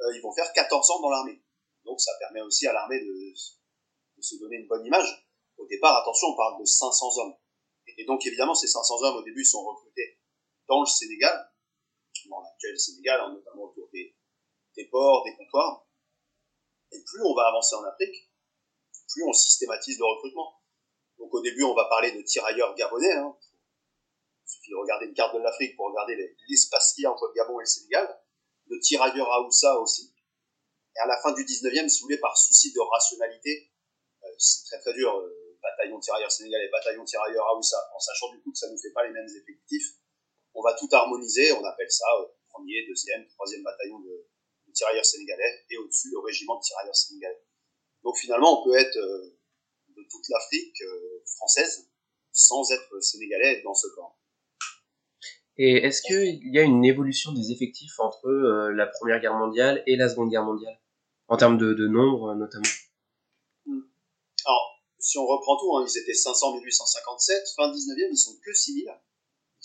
euh, 0.00 0.14
ils 0.14 0.22
vont 0.22 0.32
faire 0.32 0.52
14 0.52 0.90
ans 0.90 1.00
dans 1.00 1.10
l'armée. 1.10 1.42
Donc 1.84 2.00
ça 2.00 2.12
permet 2.18 2.42
aussi 2.42 2.66
à 2.66 2.72
l'armée 2.72 3.00
de, 3.00 3.34
se 4.20 4.36
donner 4.36 4.56
une 4.56 4.68
bonne 4.68 4.84
image. 4.84 5.26
Au 5.56 5.66
départ, 5.66 5.96
attention, 5.96 6.28
on 6.28 6.36
parle 6.36 6.60
de 6.60 6.64
500 6.64 7.18
hommes. 7.18 7.34
Et 7.96 8.04
donc, 8.04 8.24
évidemment, 8.26 8.54
ces 8.54 8.68
500 8.68 9.02
hommes, 9.02 9.16
au 9.16 9.22
début, 9.22 9.44
sont 9.44 9.64
recrutés 9.64 10.20
dans 10.68 10.80
le 10.80 10.86
Sénégal, 10.86 11.50
dans 12.28 12.40
l'actuel 12.40 12.78
Sénégal, 12.78 13.20
hein, 13.20 13.32
notamment 13.32 13.64
autour 13.64 13.88
des, 13.92 14.16
des 14.76 14.86
ports, 14.86 15.24
des 15.24 15.36
comptoirs. 15.36 15.86
Et 16.92 17.02
plus 17.02 17.22
on 17.24 17.34
va 17.34 17.48
avancer 17.48 17.74
en 17.74 17.84
Afrique, 17.84 18.30
plus 19.12 19.22
on 19.24 19.32
systématise 19.32 19.98
le 19.98 20.04
recrutement. 20.04 20.54
Donc 21.18 21.34
au 21.34 21.40
début, 21.42 21.64
on 21.64 21.74
va 21.74 21.86
parler 21.88 22.12
de 22.12 22.22
tirailleurs 22.22 22.74
gabonais. 22.74 23.12
Hein. 23.12 23.36
Il 24.46 24.50
suffit 24.50 24.70
de 24.70 24.76
regarder 24.76 25.06
une 25.06 25.14
carte 25.14 25.34
de 25.34 25.40
l'Afrique 25.40 25.76
pour 25.76 25.88
regarder 25.88 26.16
l'espace 26.48 26.94
qu'il 26.94 27.02
y 27.02 27.06
a 27.06 27.12
entre 27.12 27.26
le 27.26 27.34
Gabon 27.34 27.60
et 27.60 27.64
le 27.64 27.66
Sénégal. 27.66 28.20
De 28.66 28.78
tirailleurs 28.78 29.30
Aoussa 29.32 29.78
aussi. 29.80 30.14
Et 30.96 31.00
à 31.00 31.06
la 31.06 31.20
fin 31.20 31.32
du 31.32 31.44
19e, 31.44 31.88
si 31.88 32.00
vous 32.00 32.06
voulez, 32.06 32.18
par 32.18 32.36
souci 32.36 32.72
de 32.72 32.80
rationalité, 32.80 33.72
euh, 34.24 34.28
c'est 34.38 34.64
très 34.66 34.80
très 34.80 34.92
dur, 34.94 35.16
euh, 35.16 35.58
bataillon 35.62 35.98
tirailleurs 36.00 36.30
sénégalais, 36.30 36.68
bataillon 36.70 37.04
tirailleurs 37.04 37.46
Aoussa, 37.48 37.78
en 37.94 37.98
sachant 37.98 38.30
du 38.30 38.42
coup 38.42 38.52
que 38.52 38.58
ça 38.58 38.66
ne 38.68 38.72
nous 38.72 38.78
fait 38.78 38.92
pas 38.92 39.06
les 39.06 39.12
mêmes 39.12 39.28
effectifs. 39.28 39.96
On 40.54 40.62
va 40.62 40.74
tout 40.74 40.88
harmoniser, 40.90 41.52
on 41.52 41.64
appelle 41.64 41.90
ça 41.90 42.06
euh, 42.20 42.26
premier, 42.50 42.86
deuxième, 42.86 43.26
troisième 43.28 43.62
bataillon 43.62 44.00
de, 44.00 44.26
de 44.66 44.72
tirailleurs 44.72 45.04
sénégalais, 45.04 45.64
et 45.70 45.76
au-dessus 45.76 46.10
le 46.10 46.18
régiment 46.18 46.56
de 46.56 46.62
tirailleurs 46.62 46.96
sénégalais. 46.96 47.42
Donc 48.02 48.16
finalement, 48.16 48.60
on 48.60 48.64
peut 48.64 48.76
être 48.76 48.96
de 48.96 50.02
toute 50.08 50.28
l'Afrique 50.28 50.82
française 51.36 51.88
sans 52.32 52.70
être 52.70 53.00
sénégalais 53.00 53.62
dans 53.62 53.74
ce 53.74 53.88
camp. 53.94 54.14
Et 55.58 55.84
est-ce 55.84 56.02
qu'il 56.02 56.54
y 56.54 56.58
a 56.58 56.62
une 56.62 56.84
évolution 56.84 57.32
des 57.32 57.50
effectifs 57.50 57.98
entre 57.98 58.28
euh, 58.28 58.72
la 58.72 58.86
Première 58.86 59.20
Guerre 59.20 59.34
mondiale 59.34 59.82
et 59.88 59.96
la 59.96 60.08
Seconde 60.08 60.30
Guerre 60.30 60.44
mondiale? 60.44 60.80
En 61.26 61.36
termes 61.36 61.58
de, 61.58 61.74
de 61.74 61.88
nombre, 61.88 62.32
notamment? 62.36 62.70
Hmm. 63.66 63.82
Alors, 64.46 64.84
si 65.00 65.18
on 65.18 65.26
reprend 65.26 65.56
tout, 65.58 65.76
hein, 65.76 65.84
ils 65.86 65.98
étaient 65.98 66.14
500 66.14 66.54
1857, 66.54 67.42
fin 67.56 67.72
19e, 67.72 68.08
ils 68.12 68.16
sont 68.16 68.38
que 68.44 68.54
6000. 68.54 68.88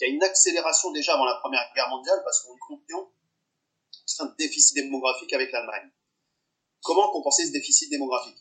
Il 0.00 0.08
y 0.08 0.10
a 0.10 0.14
une 0.14 0.22
accélération 0.22 0.90
déjà 0.90 1.14
avant 1.14 1.24
la 1.24 1.36
Première 1.36 1.70
Guerre 1.74 1.88
mondiale 1.88 2.20
parce 2.24 2.42
qu'on 2.42 2.56
conscient 2.58 3.10
un 4.20 4.34
déficit 4.38 4.74
démographique 4.74 5.32
avec 5.32 5.50
l'Allemagne. 5.52 5.90
Comment 6.82 7.10
compenser 7.10 7.46
ce 7.46 7.52
déficit 7.52 7.90
démographique? 7.90 8.38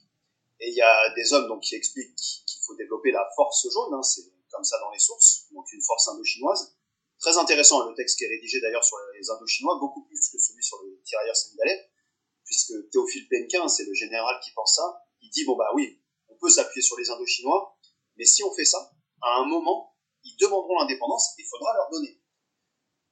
Et 0.60 0.70
il 0.70 0.76
y 0.76 0.82
a 0.82 1.14
des 1.16 1.34
hommes 1.34 1.48
donc, 1.48 1.62
qui 1.62 1.76
expliquent 1.76 2.16
qu'il 2.16 2.62
faut 2.66 2.76
développer 2.76 3.12
la 3.12 3.28
force 3.36 3.68
jaune, 3.72 3.94
hein, 3.94 4.04
c'est 4.04 4.24
comme 4.52 4.64
ça 4.64 4.78
dans 4.80 4.92
les 4.92 5.00
sources, 5.00 5.48
donc 5.52 5.72
une 5.72 5.82
force 5.82 6.08
indo-chinoise. 6.10 6.76
Très 7.20 7.38
intéressant 7.38 7.82
hein, 7.82 7.90
le 7.90 7.96
texte 7.96 8.18
qui 8.18 8.26
est 8.26 8.28
rédigé 8.28 8.62
d'ailleurs 8.62 8.84
sur 8.84 8.98
les 9.18 9.30
Indochinois, 9.30 9.78
beaucoup 9.80 10.04
plus 10.04 10.30
que 10.30 10.38
celui 10.38 10.64
sur 10.64 10.78
les 10.84 11.02
tirailleurs 11.04 11.36
sénégalais, 11.36 11.90
puisque 12.46 12.74
Théophile 12.92 13.28
Penquin, 13.30 13.68
c'est 13.68 13.86
le 13.86 13.94
général 13.94 14.40
qui 14.44 14.52
pense 14.52 14.76
ça, 14.76 15.06
il 15.22 15.30
dit 15.30 15.46
bon 15.46 15.56
bah 15.56 15.70
oui, 15.74 16.02
on 16.28 16.36
peut 16.36 16.50
s'appuyer 16.50 16.82
sur 16.82 16.98
les 16.98 17.10
Indochinois, 17.10 17.78
mais 18.18 18.26
si 18.26 18.44
on 18.44 18.54
fait 18.54 18.66
ça, 18.66 18.94
à 19.22 19.38
un 19.38 19.46
moment, 19.46 19.93
ils 20.24 20.36
demanderont 20.38 20.80
l'indépendance, 20.80 21.34
il 21.38 21.46
faudra 21.46 21.74
leur 21.74 21.90
donner. 21.92 22.20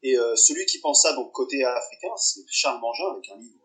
Et 0.03 0.17
euh, 0.17 0.35
celui 0.35 0.65
qui 0.65 0.79
pense 0.79 1.03
ça, 1.03 1.13
donc 1.13 1.31
côté 1.31 1.63
africain, 1.63 2.15
c'est 2.17 2.41
Charles 2.47 2.81
Mangin, 2.81 3.11
avec 3.11 3.29
un 3.29 3.37
livre 3.37 3.61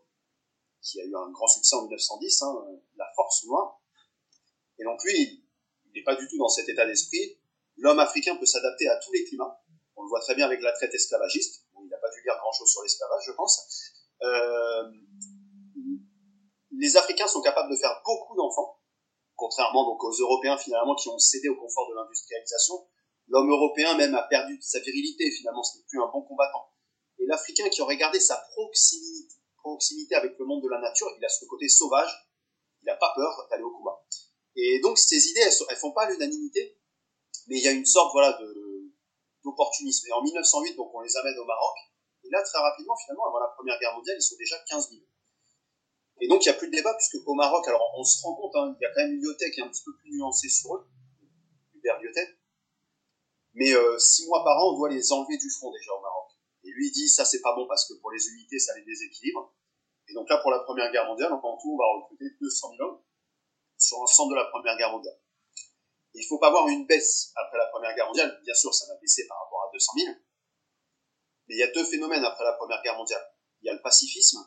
qui 0.82 1.00
a 1.00 1.04
eu 1.04 1.14
un 1.14 1.30
grand 1.30 1.48
succès 1.48 1.74
en 1.76 1.82
1910, 1.82 2.42
hein, 2.42 2.54
La 2.96 3.06
Force 3.16 3.44
Noire. 3.44 3.80
Et 4.78 4.84
donc 4.84 5.02
lui, 5.04 5.44
il 5.86 5.92
n'est 5.94 6.04
pas 6.04 6.14
du 6.14 6.28
tout 6.28 6.38
dans 6.38 6.48
cet 6.48 6.68
état 6.68 6.86
d'esprit. 6.86 7.38
L'homme 7.76 7.98
africain 7.98 8.36
peut 8.36 8.46
s'adapter 8.46 8.88
à 8.88 8.96
tous 8.98 9.12
les 9.12 9.24
climats. 9.24 9.62
On 9.96 10.02
le 10.02 10.08
voit 10.08 10.20
très 10.20 10.34
bien 10.34 10.46
avec 10.46 10.60
la 10.62 10.72
traite 10.72 10.94
esclavagiste. 10.94 11.64
il 11.82 11.88
n'a 11.88 11.96
pas 11.98 12.10
dû 12.10 12.22
lire 12.22 12.36
grand-chose 12.38 12.70
sur 12.70 12.82
l'esclavage, 12.82 13.22
je 13.26 13.32
pense. 13.32 13.92
Euh, 14.22 14.90
les 16.78 16.96
Africains 16.96 17.26
sont 17.26 17.40
capables 17.40 17.70
de 17.70 17.76
faire 17.76 18.02
beaucoup 18.04 18.36
d'enfants, 18.36 18.78
contrairement 19.34 19.84
donc 19.84 20.02
aux 20.04 20.12
Européens 20.12 20.58
finalement 20.58 20.94
qui 20.94 21.08
ont 21.08 21.18
cédé 21.18 21.48
au 21.48 21.56
confort 21.56 21.88
de 21.88 21.94
l'industrialisation. 21.94 22.86
L'homme 23.28 23.50
européen 23.50 23.96
même 23.96 24.14
a 24.14 24.22
perdu 24.22 24.58
sa 24.62 24.78
virilité 24.80 25.30
finalement, 25.30 25.62
ce 25.62 25.78
n'est 25.78 25.84
plus 25.88 26.00
un 26.00 26.06
bon 26.06 26.22
combattant. 26.22 26.70
Et 27.18 27.26
l'Africain 27.26 27.68
qui 27.68 27.82
aurait 27.82 27.96
gardé 27.96 28.20
sa 28.20 28.36
proximité, 28.52 30.14
avec 30.14 30.38
le 30.38 30.44
monde 30.44 30.62
de 30.62 30.68
la 30.68 30.80
nature, 30.80 31.08
il 31.18 31.24
a 31.24 31.28
ce 31.28 31.44
côté 31.46 31.68
sauvage, 31.68 32.10
il 32.82 32.86
n'a 32.86 32.94
pas 32.94 33.12
peur 33.16 33.48
d'aller 33.50 33.64
au 33.64 33.70
combat. 33.70 34.04
Et 34.54 34.80
donc 34.80 34.98
ces 34.98 35.28
idées, 35.28 35.40
elles, 35.40 35.52
elles 35.68 35.76
font 35.76 35.92
pas 35.92 36.08
l'unanimité, 36.08 36.78
mais 37.48 37.58
il 37.58 37.64
y 37.64 37.68
a 37.68 37.72
une 37.72 37.86
sorte 37.86 38.12
voilà 38.12 38.38
d'opportunisme. 39.44 40.06
Et 40.08 40.12
en 40.12 40.22
1908, 40.22 40.76
donc 40.76 40.94
on 40.94 41.00
les 41.00 41.16
amène 41.16 41.38
au 41.38 41.44
Maroc. 41.44 41.76
Et 42.24 42.30
là, 42.30 42.42
très 42.42 42.58
rapidement, 42.58 42.96
finalement, 42.96 43.26
avant 43.26 43.38
la 43.38 43.52
Première 43.54 43.78
Guerre 43.78 43.94
mondiale, 43.94 44.16
ils 44.18 44.22
sont 44.22 44.36
déjà 44.36 44.56
15 44.68 44.90
000. 44.90 45.02
Et 46.20 46.28
donc, 46.28 46.44
il 46.44 46.48
n'y 46.48 46.54
a 46.54 46.58
plus 46.58 46.68
de 46.68 46.74
débat, 46.74 46.94
puisque 46.94 47.26
au 47.26 47.34
Maroc, 47.34 47.66
alors 47.68 47.92
on 47.96 48.02
se 48.02 48.22
rend 48.22 48.34
compte, 48.34 48.56
hein, 48.56 48.74
il 48.80 48.82
y 48.82 48.86
a 48.86 48.92
quand 48.92 49.02
même 49.02 49.12
une 49.12 49.20
bibliothèque 49.20 49.58
un 49.58 49.68
petit 49.68 49.82
peu 49.84 49.92
plus 49.96 50.10
nuancée 50.10 50.48
sur 50.48 50.74
eux, 50.74 50.88
Hubert 51.74 52.00
Biotech. 52.00 52.28
Mais 53.56 53.72
euh, 53.72 53.98
six 53.98 54.26
mois 54.26 54.44
par 54.44 54.56
an, 54.58 54.72
on 54.72 54.76
doit 54.76 54.90
les 54.90 55.12
enlever 55.12 55.38
du 55.38 55.50
front 55.50 55.72
déjà 55.72 55.92
au 55.92 56.00
Maroc. 56.00 56.28
Et 56.64 56.70
lui, 56.70 56.88
il 56.88 56.92
dit, 56.92 57.08
ça 57.08 57.24
c'est 57.24 57.40
pas 57.40 57.54
bon 57.54 57.66
parce 57.66 57.88
que 57.88 57.94
pour 58.00 58.10
les 58.10 58.28
unités, 58.28 58.58
ça 58.58 58.76
les 58.76 58.84
déséquilibre. 58.84 59.54
Et 60.08 60.14
donc 60.14 60.28
là, 60.28 60.38
pour 60.38 60.50
la 60.50 60.60
Première 60.60 60.92
Guerre 60.92 61.06
mondiale, 61.06 61.32
en 61.32 61.40
tout, 61.40 61.72
on 61.72 61.78
va 61.78 61.84
recruter 62.00 62.26
200 62.40 62.70
000 62.76 62.88
hommes 62.88 63.02
sur 63.78 63.98
l'ensemble 63.98 64.32
de 64.32 64.36
la 64.36 64.44
Première 64.46 64.76
Guerre 64.76 64.92
mondiale. 64.92 65.18
Il 66.14 66.20
ne 66.20 66.26
faut 66.26 66.38
pas 66.38 66.50
voir 66.50 66.68
une 66.68 66.86
baisse 66.86 67.32
après 67.34 67.58
la 67.58 67.66
Première 67.66 67.94
Guerre 67.94 68.06
mondiale. 68.06 68.40
Bien 68.44 68.54
sûr, 68.54 68.72
ça 68.72 68.86
va 68.92 69.00
baisser 69.00 69.26
par 69.26 69.38
rapport 69.38 69.64
à 69.68 69.70
200 69.72 69.92
000. 70.04 70.14
Mais 71.48 71.54
il 71.54 71.58
y 71.58 71.62
a 71.62 71.72
deux 71.72 71.84
phénomènes 71.84 72.24
après 72.24 72.44
la 72.44 72.52
Première 72.54 72.82
Guerre 72.82 72.96
mondiale. 72.96 73.24
Il 73.62 73.66
y 73.66 73.70
a 73.70 73.74
le 73.74 73.82
pacifisme, 73.82 74.38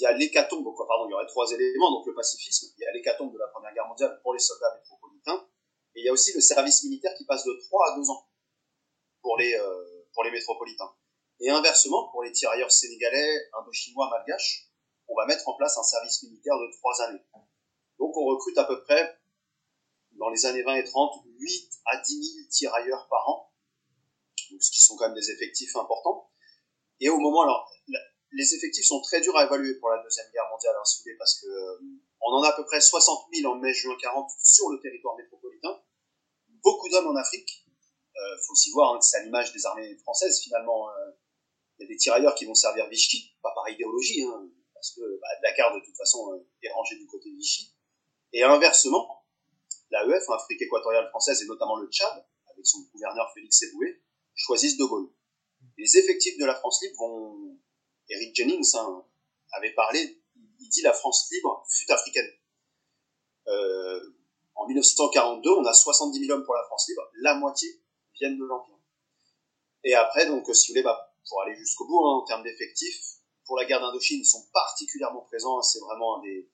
il 0.00 0.04
y 0.04 0.06
a 0.06 0.12
l'hécatombe, 0.12 0.64
pardon, 0.64 1.06
il 1.06 1.10
y 1.10 1.14
aurait 1.14 1.26
trois 1.26 1.50
éléments, 1.52 1.90
donc 1.90 2.06
le 2.06 2.14
pacifisme, 2.14 2.72
il 2.78 2.82
y 2.82 2.86
a 2.86 2.92
l'hécatombe 2.92 3.32
de 3.32 3.38
la 3.38 3.48
Première 3.48 3.74
Guerre 3.74 3.86
mondiale 3.86 4.18
pour 4.22 4.32
les 4.32 4.38
soldats 4.38 4.74
métropolitains, 4.74 5.46
et 5.94 6.00
il 6.00 6.04
y 6.04 6.08
a 6.08 6.12
aussi 6.12 6.32
le 6.32 6.40
service 6.40 6.84
militaire 6.84 7.14
qui 7.16 7.24
passe 7.24 7.44
de 7.44 7.52
3 7.68 7.92
à 7.92 7.96
2 7.96 8.10
ans 8.10 8.28
pour 9.22 9.36
les, 9.36 9.54
euh, 9.54 10.06
pour 10.14 10.24
les 10.24 10.30
métropolitains. 10.30 10.92
Et 11.40 11.50
inversement, 11.50 12.08
pour 12.10 12.22
les 12.22 12.32
tirailleurs 12.32 12.70
sénégalais, 12.70 13.48
indochinois, 13.60 14.10
malgaches, 14.10 14.70
on 15.08 15.16
va 15.16 15.26
mettre 15.26 15.48
en 15.48 15.54
place 15.54 15.76
un 15.78 15.82
service 15.82 16.22
militaire 16.22 16.56
de 16.56 16.70
3 16.78 17.02
années. 17.02 17.24
Donc 17.98 18.16
on 18.16 18.26
recrute 18.26 18.58
à 18.58 18.64
peu 18.64 18.82
près 18.82 19.18
dans 20.12 20.28
les 20.28 20.46
années 20.46 20.62
20 20.62 20.76
et 20.76 20.84
30, 20.84 21.24
8 21.26 21.70
à 21.86 21.96
10 21.98 22.34
000 22.34 22.48
tirailleurs 22.50 23.08
par 23.08 23.28
an, 23.28 23.50
donc, 24.50 24.62
ce 24.62 24.70
qui 24.70 24.80
sont 24.80 24.96
quand 24.96 25.06
même 25.06 25.14
des 25.14 25.30
effectifs 25.30 25.74
importants. 25.76 26.30
Et 27.00 27.08
au 27.08 27.18
moment, 27.18 27.42
alors, 27.42 27.70
les 28.32 28.54
effectifs 28.54 28.86
sont 28.86 29.00
très 29.00 29.20
durs 29.20 29.36
à 29.36 29.44
évaluer 29.44 29.74
pour 29.74 29.90
la 29.90 30.02
Deuxième 30.02 30.30
Guerre 30.32 30.48
mondiale, 30.50 30.74
hein, 30.78 30.84
si 30.84 31.02
parce 31.18 31.40
que 31.40 31.46
euh, 31.46 31.78
on 32.20 32.32
en 32.32 32.42
a 32.42 32.48
à 32.50 32.52
peu 32.52 32.64
près 32.64 32.80
60 32.80 33.28
000 33.34 33.52
en 33.52 33.56
mai-juin 33.56 33.96
40 34.00 34.30
sur 34.42 34.70
le 34.70 34.80
territoire 34.80 35.16
métropolitain, 35.16 35.80
beaucoup 36.62 36.88
d'hommes 36.88 37.08
en 37.08 37.16
Afrique. 37.16 37.64
Euh, 38.16 38.36
faut 38.46 38.52
aussi 38.52 38.70
voir 38.70 38.94
hein, 38.94 39.00
c'est 39.00 39.18
à 39.18 39.22
l'image 39.24 39.52
des 39.52 39.64
armées 39.66 39.96
françaises, 39.98 40.40
finalement. 40.42 40.90
Euh, 40.90 41.10
il 41.78 41.84
y 41.84 41.86
a 41.86 41.88
des 41.88 41.96
tirailleurs 41.96 42.34
qui 42.34 42.44
vont 42.44 42.54
servir 42.54 42.86
Vichy, 42.88 43.34
pas 43.42 43.52
par 43.54 43.68
idéologie, 43.70 44.22
hein, 44.22 44.50
parce 44.74 44.94
que 44.94 45.00
bah, 45.00 45.28
Dakar, 45.42 45.74
de 45.74 45.80
toute 45.82 45.96
façon, 45.96 46.44
est 46.62 46.70
rangé 46.70 46.96
du 46.96 47.06
côté 47.06 47.30
de 47.30 47.36
Vichy. 47.36 47.74
Et 48.32 48.42
inversement, 48.42 49.24
l'AEF, 49.90 50.28
Afrique 50.28 50.60
équatoriale 50.60 51.08
française 51.08 51.42
et 51.42 51.46
notamment 51.46 51.76
le 51.76 51.88
Tchad, 51.88 52.24
avec 52.52 52.66
son 52.66 52.80
gouverneur 52.92 53.32
Félix 53.32 53.62
Eboué, 53.62 54.02
choisissent 54.34 54.76
De 54.76 54.84
Gaulle. 54.84 55.10
Les 55.78 55.96
effectifs 55.96 56.38
de 56.38 56.44
la 56.44 56.54
France 56.54 56.82
libre 56.82 56.96
vont... 56.98 57.49
Eric 58.10 58.34
Jennings 58.34 58.76
hein, 58.76 59.04
avait 59.52 59.72
parlé, 59.72 60.22
il 60.58 60.68
dit 60.68 60.82
la 60.82 60.92
France 60.92 61.28
libre 61.30 61.64
fut 61.70 61.90
africaine. 61.90 62.30
Euh, 63.48 64.00
en 64.54 64.66
1942, 64.66 65.50
on 65.50 65.64
a 65.64 65.72
70 65.72 66.26
000 66.26 66.36
hommes 66.36 66.44
pour 66.44 66.54
la 66.54 66.64
France 66.64 66.86
libre, 66.88 67.02
la 67.22 67.34
moitié 67.34 67.68
viennent 68.14 68.38
de 68.38 68.44
l'Empire. 68.44 68.76
Et 69.84 69.94
après, 69.94 70.26
donc, 70.26 70.44
si 70.54 70.68
vous 70.68 70.72
voulez, 70.72 70.82
bah, 70.82 71.14
pour 71.28 71.42
aller 71.42 71.56
jusqu'au 71.56 71.86
bout, 71.86 72.00
hein, 72.06 72.16
en 72.16 72.24
termes 72.24 72.42
d'effectifs, 72.42 73.00
pour 73.46 73.56
la 73.56 73.64
guerre 73.64 73.80
d'Indochine, 73.80 74.20
ils 74.20 74.26
sont 74.26 74.46
particulièrement 74.52 75.22
présents. 75.22 75.58
Hein, 75.58 75.62
c'est 75.62 75.80
vraiment 75.80 76.18
un 76.18 76.22
des. 76.22 76.50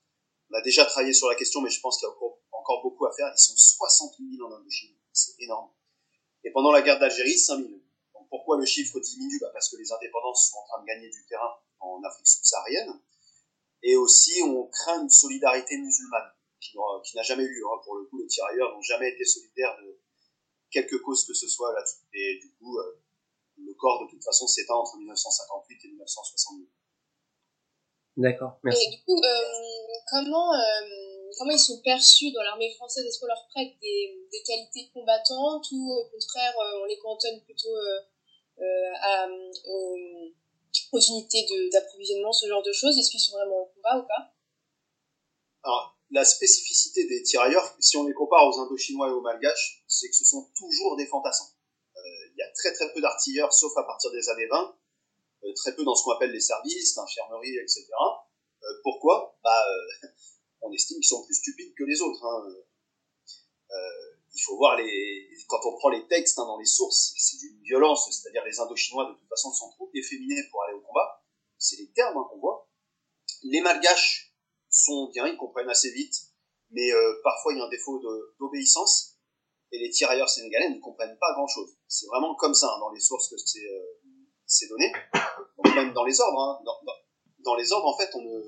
On 0.49 0.57
a 0.57 0.61
déjà 0.61 0.85
travaillé 0.85 1.13
sur 1.13 1.27
la 1.27 1.35
question, 1.35 1.61
mais 1.61 1.69
je 1.69 1.79
pense 1.81 1.99
qu'il 1.99 2.07
y 2.07 2.09
a 2.09 2.13
encore 2.13 2.81
beaucoup 2.81 3.05
à 3.05 3.11
faire. 3.11 3.27
Ils 3.35 3.39
sont 3.39 3.55
60 3.55 4.15
000 4.17 4.47
en 4.47 4.55
Indochine. 4.55 4.95
C'est 5.11 5.35
énorme. 5.39 5.69
Et 6.43 6.51
pendant 6.51 6.71
la 6.71 6.81
guerre 6.81 6.99
d'Algérie, 6.99 7.37
5 7.37 7.57
000. 7.57 7.76
Pourquoi 8.29 8.57
le 8.57 8.65
chiffre 8.65 8.99
diminue 8.99 9.39
bah 9.41 9.49
Parce 9.53 9.69
que 9.69 9.77
les 9.77 9.91
indépendances 9.91 10.49
sont 10.49 10.57
en 10.57 10.65
train 10.65 10.81
de 10.81 10.85
gagner 10.85 11.09
du 11.09 11.25
terrain 11.27 11.53
en 11.79 12.01
Afrique 12.03 12.27
subsaharienne. 12.27 13.01
Et 13.83 13.95
aussi, 13.95 14.41
on 14.43 14.67
craint 14.67 15.01
une 15.01 15.09
solidarité 15.09 15.77
musulmane 15.77 16.31
qui, 16.59 16.77
n'a 17.15 17.23
jamais 17.23 17.43
eu 17.43 17.53
lieu. 17.53 17.63
Hein. 17.65 17.79
Pour 17.83 17.95
le 17.95 18.05
coup, 18.05 18.19
les 18.19 18.27
tirailleurs 18.27 18.73
n'ont 18.73 18.81
jamais 18.81 19.09
été 19.09 19.23
solidaires 19.23 19.77
de 19.83 19.99
quelque 20.71 20.95
cause 20.97 21.25
que 21.25 21.33
ce 21.33 21.47
soit 21.47 21.73
là-dessus. 21.73 22.03
Et 22.13 22.39
du 22.39 22.53
coup, 22.55 22.77
euh, 22.79 23.01
le 23.57 23.73
corps, 23.75 24.05
de 24.05 24.09
toute 24.09 24.23
façon, 24.23 24.47
s'éteint 24.47 24.75
entre 24.75 24.97
1958 24.97 25.85
et 25.85 25.87
1962. 25.89 26.69
D'accord, 28.17 28.59
merci. 28.63 28.87
Et 28.87 28.97
du 28.97 29.03
coup, 29.03 29.17
euh, 29.17 29.99
comment... 30.09 30.53
Euh 30.53 31.07
comment 31.37 31.51
ils 31.51 31.59
sont 31.59 31.81
perçus 31.81 32.31
dans 32.31 32.41
l'armée 32.41 32.73
française? 32.75 33.05
Est-ce 33.05 33.19
qu'on 33.19 33.27
leur 33.27 33.47
prête 33.53 33.73
des, 33.81 34.27
des, 34.31 34.43
qualités 34.43 34.89
combattantes 34.93 35.65
ou 35.71 35.91
au 35.91 36.09
contraire 36.09 36.53
euh, 36.59 36.81
on 36.81 36.85
les 36.85 36.97
cantonne 36.97 37.41
plutôt 37.43 37.75
à, 38.59 39.27
aux, 39.65 39.97
aux, 40.91 40.99
unités 40.99 41.45
d'approvisionnement, 41.71 42.31
ce 42.31 42.47
genre 42.47 42.63
de 42.63 42.71
choses 42.71 42.97
Est-ce 42.97 43.11
qu'ils 43.11 43.19
sont 43.19 43.37
vraiment 43.37 43.61
au 43.61 43.65
combat 43.75 43.97
ou 43.99 44.07
pas? 44.07 44.33
Alors, 45.63 45.97
la 46.11 46.23
spécificité 46.23 47.05
des 47.07 47.21
tirailleurs, 47.23 47.75
si 47.79 47.97
on 47.97 48.05
les 48.05 48.13
compare 48.13 48.47
aux 48.47 48.59
Indochinois 48.59 49.09
et 49.09 49.11
aux 49.11 49.21
Malgaches, 49.21 49.83
c'est 49.87 50.09
que 50.09 50.15
ce 50.15 50.23
sont 50.23 50.49
toujours 50.55 50.95
des 50.95 51.05
fantassins. 51.05 51.51
Euh, 51.97 51.99
il 52.31 52.37
y 52.37 52.41
a 52.41 52.51
très 52.53 52.73
très 52.73 52.93
peu 52.93 53.01
d'artilleurs, 53.01 53.53
sauf 53.53 53.75
à 53.77 53.83
partir 53.83 54.11
des 54.11 54.29
années 54.29 54.47
20, 54.47 54.77
euh, 55.43 55.53
très 55.55 55.75
peu 55.75 55.83
dans 55.83 55.95
ce 55.95 56.03
qu'on 56.03 56.11
appelle 56.11 56.31
les 56.31 56.39
services, 56.39 56.95
l'infirmerie, 56.95 57.57
etc. 57.57 57.85
Euh, 58.63 58.67
pourquoi? 58.83 59.37
Bah, 59.43 59.63
On 60.61 60.71
estime 60.71 60.97
qu'ils 60.97 61.07
sont 61.07 61.23
plus 61.23 61.35
stupides 61.35 61.73
que 61.75 61.83
les 61.83 62.01
autres. 62.01 62.25
Hein. 62.25 62.47
Il 64.37 64.43
faut 64.43 64.55
voir 64.55 64.77
les... 64.77 65.29
Quand 65.47 65.59
on 65.65 65.75
prend 65.77 65.89
les 65.89 66.07
textes 66.07 66.37
hein, 66.37 66.45
dans 66.45 66.59
les 66.59 66.65
sources, 66.65 67.13
c'est 67.17 67.37
d'une 67.37 67.59
violence, 67.63 68.07
c'est-à-dire 68.11 68.43
les 68.45 68.59
Indochinois 68.59 69.09
de 69.09 69.17
toute 69.17 69.27
façon 69.29 69.51
sont 69.51 69.71
trop 69.71 69.89
efféminés 69.95 70.43
pour 70.51 70.63
aller 70.63 70.75
au 70.75 70.81
combat. 70.81 71.23
C'est 71.57 71.77
les 71.77 71.91
termes 71.91 72.17
hein, 72.17 72.27
qu'on 72.29 72.39
voit. 72.39 72.69
Les 73.43 73.61
Malgaches 73.61 74.35
sont 74.69 75.09
bien, 75.11 75.27
ils 75.27 75.37
comprennent 75.37 75.69
assez 75.69 75.91
vite, 75.91 76.15
mais 76.69 76.91
euh, 76.91 77.19
parfois 77.23 77.53
il 77.53 77.57
y 77.57 77.61
a 77.61 77.65
un 77.65 77.69
défaut 77.69 77.99
d'obéissance, 78.39 79.17
et 79.71 79.79
les 79.79 79.89
tirailleurs 79.89 80.29
sénégalais 80.29 80.69
ne 80.69 80.79
comprennent 80.79 81.17
pas 81.19 81.33
grand-chose. 81.33 81.75
C'est 81.87 82.07
vraiment 82.07 82.35
comme 82.35 82.53
ça 82.53 82.67
hein, 82.67 82.79
dans 82.79 82.91
les 82.91 82.99
sources 82.99 83.29
que 83.29 83.37
c'est 83.37 83.65
euh, 83.65 84.67
donné, 84.69 84.91
même 85.75 85.93
dans 85.93 86.05
les 86.05 86.19
ordres. 86.21 86.61
Dans, 87.43 87.55
les 87.55 87.71
ordres, 87.71 87.87
en 87.87 87.97
fait, 87.97 88.09
on, 88.13 88.43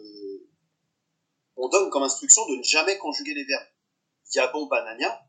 on 1.56 1.70
donne 1.70 1.90
comme 1.90 2.04
instruction 2.04 2.46
de 2.48 2.58
ne 2.58 2.64
jamais 2.64 2.98
conjuguer 2.98 3.34
les 3.34 3.46
verbes. 3.46 3.68
Yabon, 4.36 4.68
banania, 4.68 5.26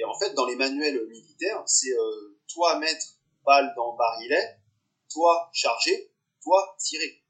et 0.00 0.04
en 0.04 0.18
fait, 0.18 0.32
dans 0.32 0.46
les 0.46 0.56
manuels 0.56 1.06
militaires, 1.08 1.62
c'est 1.66 1.92
euh, 1.92 2.38
toi 2.48 2.78
mettre 2.78 3.04
balle 3.44 3.70
dans 3.76 3.94
barillet, 3.96 4.58
toi 5.12 5.50
charger, 5.52 6.10
toi 6.42 6.74
tirer. 6.78 7.22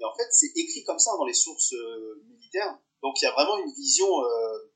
Et 0.00 0.04
en 0.04 0.12
fait, 0.12 0.26
c'est 0.32 0.50
écrit 0.56 0.82
comme 0.82 0.98
ça 0.98 1.12
dans 1.16 1.24
les 1.24 1.34
sources 1.34 1.72
euh, 1.72 2.24
militaires. 2.26 2.80
Donc 3.00 3.14
il 3.22 3.26
y 3.26 3.28
a 3.28 3.32
vraiment 3.32 3.58
une 3.58 3.72
vision, 3.72 4.24
euh, 4.24 4.72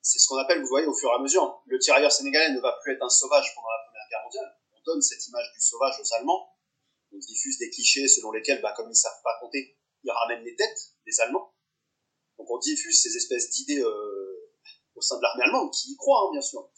c'est 0.00 0.20
ce 0.20 0.28
qu'on 0.28 0.36
appelle, 0.36 0.60
vous 0.60 0.68
voyez, 0.68 0.86
au 0.86 0.94
fur 0.94 1.10
et 1.10 1.14
à 1.14 1.18
mesure, 1.18 1.60
le 1.66 1.78
tirailleur 1.80 2.12
sénégalais 2.12 2.54
ne 2.54 2.60
va 2.60 2.78
plus 2.82 2.92
être 2.92 3.02
un 3.02 3.08
sauvage 3.08 3.52
pendant 3.56 3.70
la 3.70 3.84
Première 3.86 4.08
Guerre 4.08 4.22
mondiale. 4.22 4.56
On 4.74 4.92
donne 4.92 5.02
cette 5.02 5.26
image 5.26 5.52
du 5.54 5.60
sauvage 5.60 5.98
aux 5.98 6.14
Allemands. 6.14 6.54
On 7.12 7.18
diffuse 7.18 7.58
des 7.58 7.68
clichés 7.68 8.06
selon 8.06 8.30
lesquels, 8.30 8.62
bah, 8.62 8.72
comme 8.76 8.86
ils 8.86 8.90
ne 8.90 8.94
savent 8.94 9.22
pas 9.24 9.40
compter, 9.40 9.76
ils 10.04 10.10
ramènent 10.12 10.44
les 10.44 10.54
têtes 10.54 10.94
des 11.04 11.20
Allemands. 11.20 11.52
Donc 12.38 12.48
on 12.48 12.58
diffuse 12.58 13.02
ces 13.02 13.16
espèces 13.16 13.50
d'idées 13.50 13.82
sein 15.02 15.16
de 15.16 15.22
l'armée 15.22 15.44
allemande, 15.44 15.72
qui 15.72 15.92
y 15.92 15.96
croient, 15.96 16.26
hein, 16.26 16.30
bien 16.32 16.40
sûr. 16.40 16.68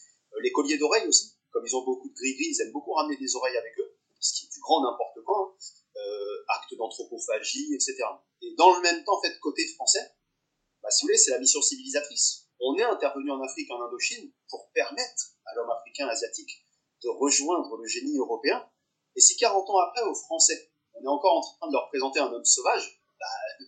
les 0.41 0.53
colliers 0.53 0.79
d'oreilles 0.79 1.07
aussi, 1.07 1.37
comme 1.51 1.65
ils 1.67 1.77
ont 1.77 1.85
beaucoup 1.85 2.09
de 2.09 2.15
gris-gris, 2.15 2.49
ils 2.51 2.61
aiment 2.63 2.73
beaucoup 2.73 2.93
ramener 2.93 3.17
des 3.17 3.37
oreilles 3.37 3.57
avec 3.57 3.79
eux, 3.79 3.97
ce 4.21 4.35
qui 4.35 4.47
est 4.47 4.53
du 4.53 4.61
grand 4.61 4.83
n'importe 4.83 5.23
quoi. 5.25 5.39
Hein. 5.39 5.65
Euh, 5.97 6.45
actes 6.49 6.75
d'anthropophagie, 6.77 7.73
etc. 7.75 7.97
Et 8.43 8.55
dans 8.57 8.75
le 8.75 8.83
même 8.83 9.05
temps, 9.05 9.15
en 9.15 9.41
côté 9.41 9.67
français, 9.75 10.15
bah, 10.83 10.91
si 10.91 11.03
vous 11.03 11.09
voulez, 11.09 11.17
c'est 11.17 11.31
la 11.31 11.39
mission 11.39 11.63
civilisatrice. 11.63 12.49
On 12.61 12.77
est 12.77 12.83
intervenu 12.83 13.31
en 13.31 13.41
Afrique, 13.41 13.71
en 13.71 13.81
Indochine, 13.81 14.33
pour 14.49 14.71
permettre 14.73 15.35
à 15.47 15.55
l'homme 15.55 15.71
africain, 15.71 16.09
asiatique, 16.09 16.67
de 17.03 17.09
rejoindre 17.09 17.77
le 17.77 17.87
génie 17.87 18.17
européen. 18.17 18.69
Et 19.15 19.21
si 19.21 19.37
40 19.37 19.71
ans 19.71 19.79
après, 19.79 20.03
aux 20.03 20.15
Français, 20.15 20.73
on 20.95 21.05
est 21.05 21.09
encore 21.09 21.37
en 21.37 21.41
train 21.41 21.69
de 21.69 21.73
leur 21.73 21.89
présenter 21.89 22.19
un 22.19 22.33
homme 22.33 22.45
sauvage, 22.45 23.01
bah, 23.21 23.27
la 23.61 23.67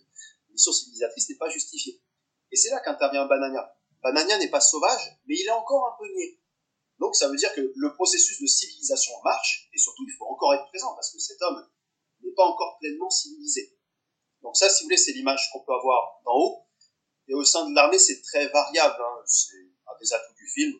mission 0.51 0.73
civilisatrice 0.73 1.29
n'est 1.29 1.37
pas 1.37 1.49
justifiée. 1.49 2.01
Et 2.51 2.55
c'est 2.55 2.69
là 2.69 2.79
qu'intervient 2.81 3.25
Banania. 3.25 3.76
Banania 4.07 4.37
n'est 4.37 4.49
pas 4.49 4.61
sauvage, 4.61 5.19
mais 5.25 5.35
il 5.35 5.45
est 5.45 5.51
encore 5.51 5.85
un 5.85 5.97
peu 5.99 6.07
niais. 6.15 6.39
Donc 6.97 7.13
ça 7.13 7.27
veut 7.27 7.35
dire 7.35 7.53
que 7.53 7.73
le 7.75 7.93
processus 7.93 8.39
de 8.39 8.47
civilisation 8.47 9.11
marche, 9.21 9.67
et 9.73 9.77
surtout 9.77 10.03
il 10.07 10.15
faut 10.17 10.25
encore 10.27 10.53
être 10.53 10.65
présent, 10.67 10.95
parce 10.95 11.11
que 11.11 11.19
cet 11.19 11.41
homme 11.41 11.67
n'est 12.23 12.31
pas 12.31 12.45
encore 12.45 12.77
pleinement 12.79 13.09
civilisé. 13.09 13.77
Donc 14.41 14.55
ça, 14.55 14.69
si 14.69 14.83
vous 14.83 14.85
voulez, 14.85 14.97
c'est 14.97 15.11
l'image 15.11 15.49
qu'on 15.51 15.59
peut 15.65 15.73
avoir 15.73 16.21
d'en 16.23 16.35
haut. 16.35 16.67
Et 17.27 17.33
au 17.33 17.43
sein 17.43 17.69
de 17.69 17.75
l'armée, 17.75 17.99
c'est 17.99 18.21
très 18.21 18.47
variable. 18.47 18.95
Hein. 18.97 19.23
C'est 19.25 19.59
un 19.85 19.99
des 19.99 20.13
atouts 20.13 20.35
du 20.35 20.47
film. 20.47 20.79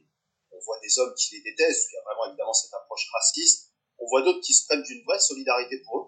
On 0.52 0.60
voit 0.60 0.80
des 0.80 0.97
hommes 0.99 1.13
qui 1.15 1.36
les 1.36 1.41
détestent, 1.41 1.89
il 1.91 1.95
y 1.95 1.97
a 1.97 2.04
vraiment 2.04 2.28
évidemment 2.28 2.54
cette 2.54 2.73
approche 2.73 3.10
raciste. 3.12 3.73
On 3.99 4.08
voit 4.08 4.21
d'autres 4.21 4.39
qui 4.39 4.54
se 4.54 4.65
prennent 4.67 4.84
d'une 4.84 5.04
vraie 5.04 5.19
solidarité 5.19 5.82
pour 5.82 5.99
eux. 5.99 6.08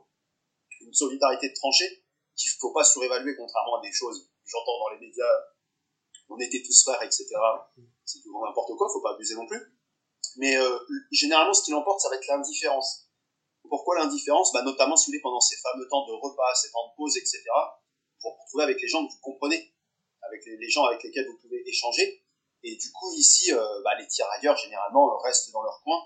Une 0.80 0.94
solidarité 0.94 1.50
de 1.50 1.54
tranchée 1.54 2.06
qu'il 2.38 2.50
ne 2.50 2.60
faut 2.62 2.72
pas 2.72 2.86
surévaluer, 2.86 3.36
contrairement 3.36 3.80
à 3.80 3.82
des 3.82 3.92
choses 3.92 4.24
que 4.24 4.50
j'entends 4.50 4.80
dans 4.80 4.96
les 4.96 5.06
médias. 5.06 5.26
On 6.30 6.38
était 6.40 6.62
tous 6.66 6.84
frères, 6.84 7.02
etc. 7.02 7.26
C'est 8.06 8.22
toujours 8.22 8.46
n'importe 8.46 8.76
quoi, 8.78 8.88
faut 8.92 9.02
pas 9.02 9.14
abuser 9.14 9.36
non 9.36 9.48
plus. 9.48 9.60
Mais 10.38 10.56
euh, 10.58 10.78
généralement, 11.12 11.54
ce 11.54 11.64
qui 11.64 11.72
l'emporte, 11.72 12.02
ça 12.02 12.10
va 12.10 12.16
être 12.16 12.28
l'indifférence. 12.28 13.10
Pourquoi 13.68 13.98
l'indifférence? 14.00 14.54
Bah, 14.54 14.62
Notamment, 14.64 14.96
si 14.96 15.06
vous 15.06 15.12
voulez, 15.12 15.22
pendant 15.22 15.42
ces 15.42 15.58
fameux 15.58 15.88
temps 15.88 16.06
de 16.08 16.14
repas, 16.14 16.56
ces 16.56 16.72
temps 16.72 16.88
de 16.88 16.96
pause, 16.96 17.18
etc., 17.18 17.42
pour 18.22 18.34
vous 18.34 18.44
retrouver 18.44 18.64
avec 18.64 18.82
les 18.82 18.88
gens 18.88 19.06
que 19.06 19.12
vous 19.12 19.20
comprenez, 19.22 19.74
avec 20.22 20.46
les, 20.46 20.70
gens 20.70 20.86
avec 20.86 21.04
lesquels 21.04 21.28
vous 21.28 21.38
pouvez 21.38 21.68
échanger. 21.68 22.24
Et 22.64 22.76
du 22.76 22.92
coup, 22.92 23.14
ici, 23.14 23.54
euh, 23.54 23.82
bah, 23.84 23.92
les 23.98 24.08
tirailleurs, 24.08 24.58
généralement, 24.58 25.18
restent 25.20 25.52
dans 25.52 25.64
leur 25.64 25.82
coin. 25.84 25.98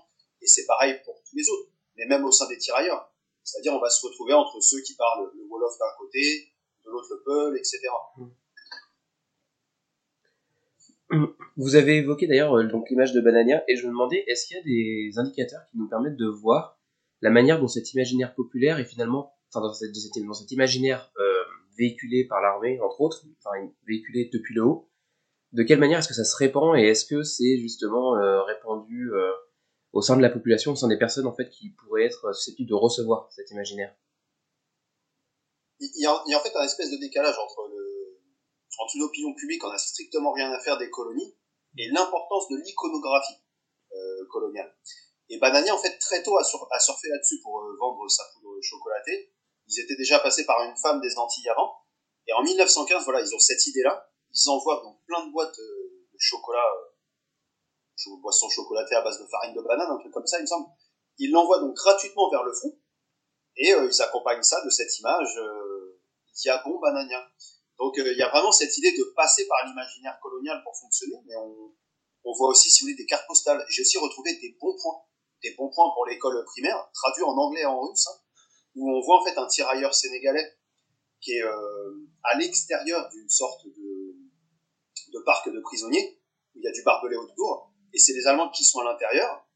Et 0.41 0.47
c'est 0.47 0.65
pareil 0.65 1.01
pour 1.05 1.15
tous 1.23 1.35
les 1.35 1.49
autres, 1.49 1.69
mais 1.95 2.05
même 2.05 2.25
au 2.25 2.31
sein 2.31 2.47
des 2.47 2.57
tirailleurs. 2.57 3.09
C'est-à-dire, 3.43 3.73
on 3.73 3.79
va 3.79 3.89
se 3.89 4.05
retrouver 4.05 4.33
entre 4.33 4.59
ceux 4.61 4.81
qui 4.81 4.95
parlent 4.95 5.31
le 5.33 5.43
Wolof 5.49 5.77
d'un 5.79 5.93
côté, 5.97 6.53
de 6.85 6.91
l'autre 6.91 7.07
le 7.11 7.23
Peul, 7.23 7.57
etc. 7.57 7.79
Vous 11.57 11.75
avez 11.75 11.97
évoqué 11.97 12.27
d'ailleurs 12.27 12.57
euh, 12.57 12.63
donc 12.63 12.89
l'image 12.89 13.13
de 13.13 13.21
Banania 13.21 13.63
et 13.67 13.75
je 13.75 13.85
me 13.85 13.91
demandais 13.91 14.23
est-ce 14.27 14.47
qu'il 14.47 14.57
y 14.57 14.59
a 14.59 14.63
des 14.63 15.19
indicateurs 15.19 15.61
qui 15.71 15.77
nous 15.77 15.87
permettent 15.87 16.17
de 16.17 16.27
voir 16.27 16.79
la 17.21 17.29
manière 17.29 17.59
dont 17.59 17.67
cet 17.67 17.93
imaginaire 17.93 18.33
populaire 18.33 18.79
est 18.79 18.85
finalement, 18.85 19.33
enfin 19.49 19.61
dans, 19.61 19.73
cet, 19.73 20.51
imaginaire 20.51 21.11
euh, 21.19 21.43
véhiculé 21.77 22.25
par 22.25 22.41
l'armée, 22.41 22.79
entre 22.81 23.01
autres, 23.01 23.23
enfin 23.39 23.55
véhiculé 23.87 24.29
depuis 24.33 24.53
le 24.55 24.63
haut, 24.63 24.89
de 25.51 25.63
quelle 25.63 25.79
manière 25.79 25.99
est-ce 25.99 26.07
que 26.07 26.13
ça 26.13 26.25
se 26.25 26.35
répand 26.35 26.75
et 26.77 26.81
est-ce 26.81 27.05
que 27.05 27.23
c'est 27.23 27.57
justement 27.57 28.17
euh, 28.17 28.41
répandu 28.43 29.11
au 29.93 30.01
sein 30.01 30.17
de 30.17 30.21
la 30.21 30.29
population, 30.29 30.71
au 30.71 30.75
sein 30.75 30.87
des 30.87 30.97
personnes 30.97 31.27
en 31.27 31.33
fait 31.33 31.49
qui 31.49 31.69
pourraient 31.69 32.05
être 32.05 32.33
susceptibles 32.35 32.69
de 32.69 32.75
recevoir 32.75 33.31
cet 33.31 33.51
imaginaire? 33.51 33.95
Il 35.79 36.01
y, 36.01 36.05
a, 36.05 36.13
en 36.13 36.43
fait 36.43 36.55
un 36.55 36.63
espèce 36.63 36.91
de 36.91 36.97
décalage 36.97 37.35
entre, 37.37 37.69
entre 38.79 38.95
une 38.95 39.03
opinion 39.03 39.33
publique, 39.33 39.63
on 39.63 39.69
a 39.69 39.77
strictement 39.77 40.31
rien 40.31 40.51
à 40.51 40.59
faire 40.59 40.77
des 40.77 40.89
colonies, 40.89 41.35
et 41.77 41.89
l'importance 41.89 42.47
de 42.49 42.57
l'iconographie 42.57 43.35
coloniale. 44.29 44.73
Et 45.29 45.39
Banania, 45.39 45.73
en 45.73 45.77
fait, 45.77 45.97
très 45.99 46.21
tôt, 46.21 46.37
a, 46.37 46.43
surfé 46.43 47.07
là-dessus 47.07 47.39
pour 47.41 47.61
euh, 47.61 47.77
vendre 47.79 48.07
sa 48.09 48.23
poudre 48.33 48.61
chocolatée. 48.61 49.33
Ils 49.67 49.79
étaient 49.79 49.95
déjà 49.95 50.19
passés 50.19 50.45
par 50.45 50.61
une 50.63 50.75
femme 50.77 50.99
des 51.01 51.17
Antilles 51.17 51.49
avant. 51.49 51.73
Et 52.27 52.33
en 52.33 52.43
1915, 52.43 53.03
voilà, 53.05 53.21
ils 53.21 53.33
ont 53.33 53.39
cette 53.39 53.65
idée-là. 53.67 54.09
Ils 54.31 54.49
envoient 54.49 54.81
donc 54.83 54.99
plein 55.05 55.25
de 55.25 55.31
boîtes 55.31 55.57
euh, 55.57 56.07
de 56.13 56.17
chocolat, 56.19 56.65
euh, 56.75 58.17
boisson 58.21 58.49
chocolatée 58.49 58.95
à 58.95 59.01
base 59.01 59.19
de 59.19 59.25
farine 59.25 59.55
de 59.55 59.61
banane, 59.61 59.89
un 59.89 59.97
truc 59.97 60.13
comme 60.13 60.27
ça, 60.27 60.37
il 60.39 60.41
me 60.41 60.47
semble. 60.47 60.67
Ils 61.17 61.31
l'envoient 61.31 61.59
donc 61.59 61.73
gratuitement 61.75 62.29
vers 62.29 62.43
le 62.43 62.53
front. 62.53 62.77
Et 63.55 63.69
ils 63.69 64.01
accompagnent 64.01 64.43
ça 64.43 64.63
de 64.65 64.69
cette 64.69 64.97
image 64.99 65.37
euh, 65.37 66.01
Diabon 66.33 66.79
Banania. 66.79 67.27
Donc 67.79 67.93
il 67.97 68.17
y 68.17 68.21
a 68.21 68.29
vraiment 68.29 68.51
cette 68.51 68.77
idée 68.77 68.91
de 68.91 69.13
passer 69.15 69.47
par 69.47 69.65
l'imaginaire 69.67 70.17
colonial 70.21 70.61
pour 70.63 70.77
fonctionner, 70.77 71.17
mais 71.25 71.35
on, 71.35 72.31
voit 72.37 72.49
aussi, 72.49 72.69
si 72.69 72.83
vous 72.83 72.87
voulez, 72.87 72.97
des 72.97 73.05
cartes 73.05 73.27
postales. 73.27 73.63
J'ai 73.69 73.81
aussi 73.81 73.97
retrouvé 73.97 74.33
des 74.41 74.55
bons 74.59 74.75
points 74.81 75.03
des 75.43 75.53
bons 75.55 75.69
points 75.69 75.91
pour 75.93 76.05
l'école 76.07 76.43
primaire, 76.45 76.89
traduit 76.93 77.23
en 77.23 77.37
anglais 77.37 77.61
et 77.61 77.65
en 77.65 77.79
russe, 77.81 78.07
hein, 78.07 78.17
où 78.75 78.89
on 78.89 79.01
voit 79.01 79.21
en 79.21 79.25
fait 79.25 79.37
un 79.37 79.45
tirailleur 79.45 79.93
sénégalais 79.93 80.57
qui 81.19 81.33
est 81.33 81.43
euh, 81.43 82.09
à 82.23 82.37
l'extérieur 82.37 83.09
d'une 83.09 83.29
sorte 83.29 83.65
de, 83.65 85.23
parc 85.25 85.49
de 85.49 85.59
prisonniers, 85.61 86.19
où 86.53 86.59
il 86.59 86.63
y 86.63 86.67
a 86.67 86.71
du 86.71 86.83
barbelé 86.83 87.15
autour, 87.15 87.71
et 87.93 87.99
c'est 87.99 88.13
les 88.13 88.27
Allemands 88.27 88.49
qui 88.49 88.65
sont 88.65 88.79
à 88.79 88.85
l'intérieur. 88.85 89.47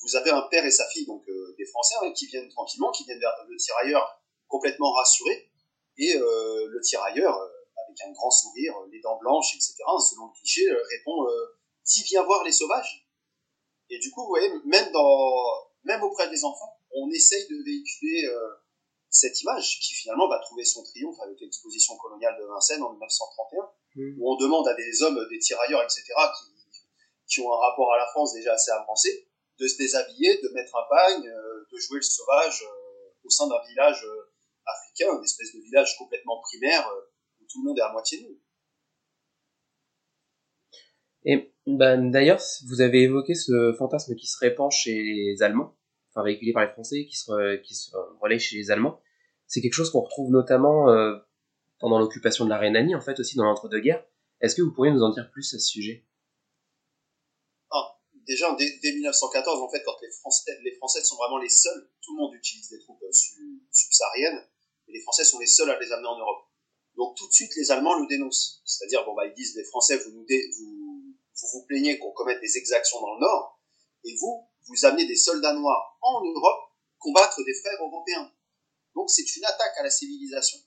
Vous 0.00 0.16
avez 0.16 0.30
un 0.30 0.42
père 0.50 0.64
et 0.64 0.70
sa 0.70 0.88
fille, 0.88 1.06
donc 1.06 1.22
euh, 1.28 1.54
des 1.58 1.66
Français, 1.66 1.94
hein, 2.02 2.12
qui 2.12 2.26
viennent 2.26 2.48
tranquillement, 2.48 2.90
qui 2.92 3.04
viennent 3.04 3.20
vers 3.20 3.34
le 3.46 3.56
tirailleur 3.56 4.22
complètement 4.48 4.92
rassuré, 4.92 5.50
et 5.98 6.16
euh, 6.16 6.68
le 6.68 6.80
tirailleur, 6.80 7.38
avec 7.92 8.08
un 8.08 8.12
grand 8.12 8.30
sourire, 8.30 8.74
les 8.90 9.00
dents 9.00 9.18
blanches, 9.18 9.54
etc., 9.54 9.74
selon 10.10 10.26
le 10.26 10.32
cliché, 10.38 10.62
répond 10.90 11.26
«Tu 11.84 12.02
viens 12.04 12.22
voir 12.22 12.42
les 12.44 12.52
sauvages?» 12.52 13.06
Et 13.92 13.98
du 13.98 14.10
coup, 14.10 14.22
vous 14.22 14.28
voyez, 14.28 14.50
même, 14.64 14.90
dans, 14.92 15.68
même 15.84 16.02
auprès 16.02 16.28
des 16.30 16.44
enfants, 16.44 16.78
on 16.94 17.10
essaye 17.10 17.46
de 17.48 17.62
véhiculer 17.62 18.24
euh, 18.24 18.54
cette 19.10 19.38
image 19.42 19.80
qui 19.80 19.92
finalement 19.92 20.28
va 20.28 20.38
trouver 20.38 20.64
son 20.64 20.82
triomphe 20.82 21.20
avec 21.20 21.38
l'exposition 21.40 21.96
coloniale 21.98 22.34
de 22.40 22.46
Vincennes 22.46 22.82
en 22.82 22.90
1931, 22.90 23.70
mmh. 23.96 24.20
où 24.20 24.32
on 24.32 24.36
demande 24.36 24.66
à 24.66 24.74
des 24.74 25.02
hommes, 25.02 25.26
des 25.28 25.38
tirailleurs, 25.38 25.82
etc., 25.82 26.04
qui, 26.06 26.70
qui, 27.28 27.40
ont 27.40 27.52
un 27.52 27.58
rapport 27.58 27.92
à 27.92 27.98
la 27.98 28.06
France 28.06 28.32
déjà 28.32 28.54
assez 28.54 28.70
avancé, 28.70 29.28
de 29.58 29.68
se 29.68 29.76
déshabiller, 29.76 30.40
de 30.42 30.48
mettre 30.54 30.74
un 30.74 30.88
bagne, 30.88 31.28
euh, 31.28 31.66
de 31.70 31.76
jouer 31.76 31.98
le 31.98 32.02
sauvage 32.02 32.62
euh, 32.62 33.12
au 33.24 33.30
sein 33.30 33.46
d'un 33.46 33.62
village 33.68 34.06
africain, 34.64 35.18
une 35.18 35.24
espèce 35.24 35.52
de 35.52 35.60
village 35.60 35.98
complètement 35.98 36.40
primaire 36.40 36.90
tout 37.52 37.62
le 37.62 37.68
monde 37.68 37.78
est 37.78 37.82
à 37.82 37.92
moitié 37.92 38.20
nu. 38.22 38.40
Et 41.24 41.52
ben, 41.66 42.10
d'ailleurs, 42.10 42.40
vous 42.66 42.80
avez 42.80 43.02
évoqué 43.02 43.34
ce 43.34 43.72
fantasme 43.78 44.14
qui 44.16 44.26
se 44.26 44.36
répand 44.38 44.70
chez 44.72 44.94
les 44.94 45.42
Allemands, 45.42 45.76
enfin 46.10 46.24
véhiculé 46.24 46.52
par 46.52 46.64
les 46.64 46.72
Français, 46.72 47.06
qui 47.06 47.16
se, 47.16 47.56
qui 47.62 47.74
se 47.74 47.90
relaie 48.20 48.38
chez 48.38 48.56
les 48.56 48.70
Allemands. 48.70 49.00
C'est 49.46 49.60
quelque 49.60 49.74
chose 49.74 49.90
qu'on 49.90 50.00
retrouve 50.00 50.30
notamment, 50.30 50.90
euh, 50.90 51.16
pendant 51.78 51.98
l'occupation 51.98 52.44
de 52.44 52.50
la 52.50 52.58
Rhénanie, 52.58 52.94
en 52.94 53.00
fait 53.00 53.20
aussi 53.20 53.36
dans 53.36 53.44
l'entre-deux-guerres. 53.44 54.04
Est-ce 54.40 54.56
que 54.56 54.62
vous 54.62 54.72
pourriez 54.72 54.92
nous 54.92 55.02
en 55.02 55.10
dire 55.10 55.30
plus 55.30 55.54
à 55.54 55.58
ce 55.58 55.66
sujet? 55.66 56.04
Ah, 57.70 58.00
Déjà, 58.26 58.56
dès, 58.58 58.92
1914, 58.92 59.62
en 59.62 59.70
fait, 59.70 59.82
quand 59.84 59.96
les 60.02 60.10
Français, 60.10 60.58
les 60.64 60.74
Français 60.76 61.02
sont 61.04 61.16
vraiment 61.16 61.38
les 61.38 61.48
seuls, 61.48 61.88
tout 62.00 62.16
le 62.16 62.22
monde 62.22 62.34
utilise 62.34 62.68
des 62.70 62.80
troupes 62.80 63.02
subsahariennes, 63.70 64.42
et 64.88 64.92
les 64.92 65.00
Français 65.00 65.24
sont 65.24 65.38
les 65.38 65.46
seuls 65.46 65.70
à 65.70 65.78
les 65.78 65.92
amener 65.92 66.08
en 66.08 66.18
Europe. 66.18 66.51
Donc 66.96 67.16
tout 67.16 67.26
de 67.26 67.32
suite, 67.32 67.52
les 67.56 67.70
Allemands 67.70 67.98
le 67.98 68.06
dénoncent. 68.06 68.62
C'est-à-dire, 68.64 69.04
bon, 69.04 69.14
bah, 69.14 69.26
ils 69.26 69.34
disent, 69.34 69.56
les 69.56 69.64
Français, 69.64 69.96
vous 69.96 70.10
nous, 70.10 70.26
vous, 70.26 71.14
vous, 71.34 71.48
vous 71.52 71.66
plaignez 71.66 71.98
qu'on 71.98 72.12
commette 72.12 72.40
des 72.40 72.56
exactions 72.58 73.00
dans 73.00 73.14
le 73.14 73.20
Nord, 73.20 73.60
et 74.04 74.14
vous, 74.16 74.48
vous 74.68 74.84
amenez 74.84 75.06
des 75.06 75.16
soldats 75.16 75.54
noirs 75.54 75.98
en 76.02 76.24
Europe 76.24 76.72
combattre 76.98 77.42
des 77.44 77.54
frères 77.54 77.80
européens. 77.80 78.30
Donc 78.94 79.10
c'est 79.10 79.36
une 79.36 79.44
attaque 79.44 79.76
à 79.78 79.82
la 79.82 79.90
civilisation. 79.90 80.58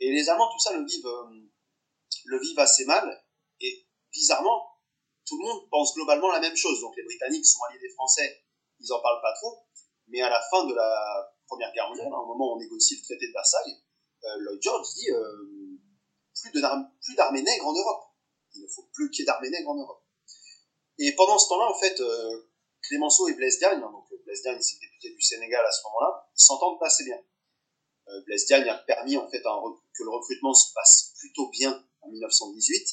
Et 0.00 0.10
les 0.12 0.28
Allemands, 0.28 0.50
tout 0.52 0.58
ça, 0.58 0.76
le 0.76 0.84
vivent, 0.84 1.06
euh, 1.06 1.48
le 2.24 2.40
vivent 2.40 2.58
assez 2.58 2.84
mal. 2.84 3.24
Et 3.60 3.86
bizarrement, 4.12 4.62
tout 5.26 5.38
le 5.38 5.44
monde 5.44 5.68
pense 5.70 5.94
globalement 5.94 6.30
la 6.30 6.40
même 6.40 6.56
chose. 6.56 6.80
Donc 6.80 6.96
les 6.96 7.04
Britanniques 7.04 7.46
sont 7.46 7.60
alliés 7.68 7.80
des 7.80 7.90
Français, 7.90 8.44
ils 8.80 8.92
en 8.92 9.00
parlent 9.00 9.22
pas 9.22 9.34
trop. 9.34 9.58
Mais 10.08 10.20
à 10.22 10.30
la 10.30 10.40
fin 10.50 10.64
de 10.66 10.74
la 10.74 11.34
Première 11.46 11.72
Guerre 11.72 11.88
mondiale, 11.88 12.08
au 12.08 12.26
moment 12.26 12.52
où 12.52 12.56
on 12.56 12.58
négocie 12.58 12.96
le 12.96 13.02
traité 13.02 13.26
de 13.26 13.32
Versailles, 13.32 13.82
euh, 14.24 14.36
Lloyd 14.38 14.62
George 14.62 14.86
dit 14.94 15.10
euh, 15.10 15.57
plus 16.42 17.14
d'armées 17.14 17.42
nègres 17.42 17.66
en 17.66 17.72
Europe. 17.72 18.04
Il 18.54 18.62
ne 18.62 18.68
faut 18.68 18.88
plus 18.92 19.10
qu'il 19.10 19.20
y 19.20 19.22
ait 19.22 19.26
d'armées 19.26 19.50
nègres 19.50 19.70
en 19.70 19.76
Europe. 19.76 20.02
Et 20.98 21.14
pendant 21.14 21.38
ce 21.38 21.48
temps-là, 21.48 21.70
en 21.70 21.78
fait, 21.78 22.00
Clémenceau 22.82 23.28
et 23.28 23.34
Blaise 23.34 23.58
Diagne, 23.58 23.80
hein, 23.82 23.90
donc 23.92 24.06
Blaise 24.24 24.42
Diagne 24.42 24.60
c'est 24.60 24.78
député 24.80 25.10
du 25.10 25.20
Sénégal 25.20 25.64
à 25.64 25.70
ce 25.70 25.82
moment-là, 25.84 26.28
s'entendent 26.34 26.78
assez 26.82 27.04
bien. 27.04 27.18
Euh, 28.08 28.22
Blaise 28.24 28.46
Diagne 28.46 28.68
a 28.68 28.78
permis 28.78 29.16
en 29.16 29.28
fait 29.28 29.42
que 29.42 30.02
le 30.02 30.10
recrutement 30.10 30.54
se 30.54 30.72
passe 30.72 31.14
plutôt 31.18 31.48
bien 31.50 31.84
en 32.00 32.08
1918. 32.08 32.88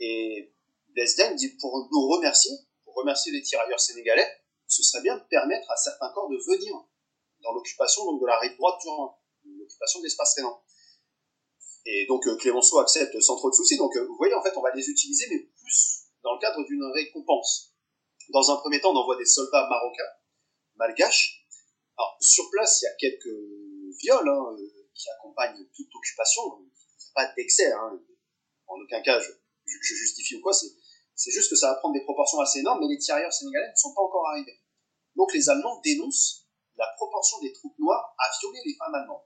Et 0.00 0.54
Blaise 0.88 1.16
Diagne 1.16 1.36
dit 1.36 1.48
pour 1.60 1.88
nous 1.90 2.08
remercier, 2.08 2.52
pour 2.84 2.94
remercier 2.94 3.32
les 3.32 3.42
tirailleurs 3.42 3.80
sénégalais, 3.80 4.28
ce 4.66 4.82
serait 4.82 5.02
bien 5.02 5.16
de 5.16 5.24
permettre 5.24 5.70
à 5.70 5.76
certains 5.76 6.10
corps 6.12 6.28
de 6.28 6.36
venir 6.36 6.74
dans 7.42 7.52
l'occupation 7.52 8.04
donc 8.04 8.20
de 8.20 8.26
la 8.26 8.38
rive 8.38 8.56
droite 8.56 8.80
du 8.82 8.88
Rhin, 8.88 9.14
l'occupation 9.58 10.00
de 10.00 10.04
l'espace 10.04 10.34
rhénan. 10.36 10.60
Et 11.90 12.04
donc 12.06 12.26
euh, 12.26 12.36
Clémenceau 12.36 12.78
accepte 12.80 13.18
sans 13.20 13.36
trop 13.36 13.48
de 13.48 13.54
soucis. 13.54 13.78
Donc 13.78 13.96
euh, 13.96 14.04
vous 14.06 14.16
voyez, 14.16 14.34
en 14.34 14.42
fait, 14.42 14.54
on 14.56 14.60
va 14.60 14.74
les 14.74 14.86
utiliser, 14.90 15.24
mais 15.30 15.38
plus 15.58 16.02
dans 16.22 16.34
le 16.34 16.38
cadre 16.38 16.62
d'une 16.64 16.84
récompense. 16.92 17.72
Dans 18.28 18.50
un 18.50 18.56
premier 18.56 18.78
temps, 18.78 18.92
on 18.92 18.96
envoie 18.96 19.16
des 19.16 19.24
soldats 19.24 19.66
marocains, 19.70 20.12
malgaches. 20.76 21.46
Alors 21.96 22.18
sur 22.20 22.44
place, 22.50 22.82
il 22.82 22.84
y 22.84 22.88
a 22.88 22.94
quelques 23.10 23.34
viol 24.02 24.28
hein, 24.28 24.56
euh, 24.58 24.90
qui 24.94 25.08
accompagne 25.18 25.56
toute 25.74 25.88
occupation. 25.94 26.42
Il 26.60 26.64
n'y 26.66 26.70
a 26.70 27.12
pas 27.14 27.32
d'excès. 27.34 27.72
Hein. 27.72 27.98
En 28.66 28.78
aucun 28.78 29.00
cas, 29.00 29.18
je, 29.18 29.30
justifie 29.64 30.36
ou 30.36 30.42
quoi. 30.42 30.52
C'est 30.52 31.30
juste 31.30 31.48
que 31.48 31.56
ça 31.56 31.70
va 31.70 31.76
prendre 31.76 31.94
des 31.94 32.04
proportions 32.04 32.38
assez 32.40 32.58
énormes, 32.58 32.80
mais 32.80 32.94
les 32.94 32.98
tirailleurs 32.98 33.32
sénégalais 33.32 33.70
ne 33.70 33.76
sont 33.76 33.94
pas 33.94 34.02
encore 34.02 34.28
arrivés. 34.28 34.60
Donc 35.16 35.32
les 35.32 35.48
Allemands 35.48 35.80
dénoncent 35.80 36.46
la 36.76 36.86
proportion 36.98 37.40
des 37.40 37.52
troupes 37.54 37.78
noires 37.78 38.14
à 38.18 38.24
violer 38.40 38.60
les 38.66 38.74
femmes 38.74 38.94
allemandes. 38.94 39.24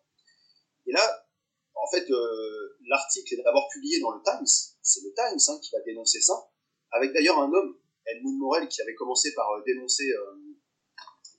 Et 0.86 0.92
là, 0.92 1.26
en 1.74 1.90
fait, 1.90 2.10
euh, 2.10 2.76
l'article 2.86 3.34
est 3.34 3.42
d'abord 3.42 3.68
publié 3.72 4.00
dans 4.00 4.10
le 4.10 4.22
Times. 4.22 4.46
C'est 4.82 5.02
le 5.02 5.12
Times 5.14 5.38
hein, 5.48 5.58
qui 5.62 5.70
va 5.72 5.80
dénoncer 5.80 6.20
ça, 6.20 6.50
avec 6.90 7.12
d'ailleurs 7.12 7.38
un 7.38 7.52
homme, 7.52 7.78
Edmund 8.06 8.38
Morel, 8.38 8.68
qui 8.68 8.80
avait 8.82 8.94
commencé 8.94 9.32
par 9.34 9.50
euh, 9.52 9.62
dénoncer 9.64 10.04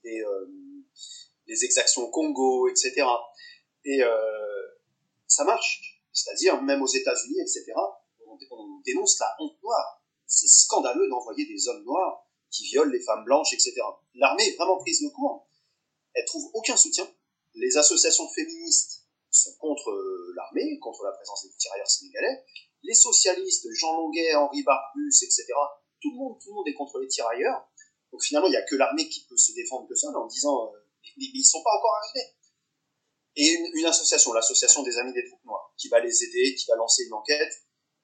des 0.03 0.23
les 1.47 1.65
exactions 1.65 2.03
au 2.03 2.09
Congo, 2.09 2.67
etc. 2.69 3.05
Et 3.85 4.01
euh, 4.01 4.67
ça 5.27 5.43
marche. 5.43 5.81
C'est-à-dire, 6.11 6.61
même 6.61 6.81
aux 6.81 6.87
États-Unis, 6.87 7.39
etc., 7.41 7.73
on, 8.51 8.81
dénonce 8.85 9.19
la 9.19 9.35
honte 9.39 9.61
noire. 9.63 10.03
C'est 10.25 10.47
scandaleux 10.47 11.07
d'envoyer 11.09 11.45
des 11.45 11.67
hommes 11.67 11.83
noirs 11.83 12.25
qui 12.51 12.65
violent 12.65 12.91
les 12.91 13.01
femmes 13.01 13.23
blanches, 13.23 13.53
etc. 13.53 13.73
L'armée 14.15 14.47
est 14.47 14.55
vraiment 14.55 14.77
prise 14.77 15.01
de 15.01 15.09
court. 15.09 15.47
Elle 16.13 16.25
trouve 16.25 16.49
aucun 16.53 16.77
soutien. 16.77 17.07
Les 17.55 17.77
associations 17.77 18.27
féministes 18.29 19.05
sont 19.31 19.55
contre 19.57 19.91
contre 20.79 21.03
la 21.03 21.11
présence 21.11 21.43
des 21.43 21.55
tirailleurs 21.57 21.89
sénégalais. 21.89 22.43
Les 22.83 22.93
socialistes, 22.93 23.67
Jean 23.71 23.95
Longuet, 23.95 24.35
Henri 24.35 24.63
Barbus, 24.63 25.23
etc., 25.23 25.45
tout 26.01 26.11
le 26.11 26.17
monde, 26.17 26.37
tout 26.41 26.49
le 26.49 26.55
monde 26.55 26.67
est 26.67 26.73
contre 26.73 26.99
les 26.99 27.07
tirailleurs. 27.07 27.67
Donc 28.11 28.21
finalement, 28.21 28.47
il 28.47 28.51
n'y 28.51 28.57
a 28.57 28.61
que 28.63 28.75
l'armée 28.75 29.07
qui 29.07 29.25
peut 29.25 29.37
se 29.37 29.53
défendre 29.53 29.87
que 29.87 29.95
ça, 29.95 30.07
en 30.09 30.27
disant 30.27 30.65
euh, 30.65 30.77
ils 31.17 31.43
sont 31.43 31.63
pas 31.63 31.71
encore 31.77 31.95
arrivés. 32.03 32.27
Et 33.35 33.49
une, 33.73 33.85
association, 33.85 34.31
l'association 34.33 34.83
des 34.83 34.95
Amis 34.97 35.13
des 35.13 35.25
Troupes 35.25 35.43
Noires, 35.45 35.73
qui 35.77 35.89
va 35.89 35.99
les 35.99 36.23
aider, 36.23 36.53
qui 36.55 36.65
va 36.67 36.75
lancer 36.75 37.03
une 37.05 37.13
enquête. 37.13 37.53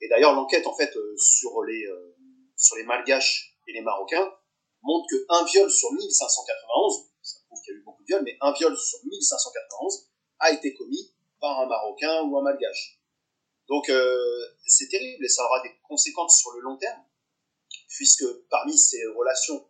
Et 0.02 0.08
d'ailleurs, 0.08 0.34
l'enquête, 0.34 0.66
en 0.66 0.76
fait, 0.76 0.96
euh, 0.96 1.16
sur 1.18 1.62
les 1.64 1.86
euh, 1.86 2.16
sur 2.56 2.76
les 2.76 2.84
Malgaches 2.84 3.56
et 3.68 3.74
les 3.74 3.82
Marocains 3.82 4.34
montre 4.82 5.08
qu'un 5.10 5.46
viol 5.46 5.70
sur 5.70 5.92
1591, 5.94 7.10
ça 7.22 7.40
prouve 7.48 7.62
qu'il 7.64 7.74
y 7.74 7.78
a 7.78 7.80
eu 7.80 7.84
beaucoup 7.84 8.02
de 8.04 8.08
viols, 8.08 8.24
mais 8.24 8.38
un 8.42 8.52
viol 8.54 8.76
sur 8.78 9.00
1591 9.06 10.10
a 10.40 10.52
été 10.52 10.74
commis 10.74 11.14
par 11.40 11.60
un 11.60 11.68
Marocain 11.68 12.24
ou 12.24 12.38
un 12.38 12.44
Malgache. 12.44 13.00
Donc 13.68 13.90
euh, 13.90 14.46
c'est 14.66 14.90
terrible 14.90 15.24
et 15.24 15.30
ça 15.30 15.46
aura 15.46 15.62
des 15.62 15.72
conséquences 15.88 16.40
sur 16.40 16.52
le 16.52 16.62
long 16.62 16.78
terme, 16.78 17.04
puisque 17.88 18.26
parmi 18.50 18.78
ces 18.78 19.06
relations 19.16 19.70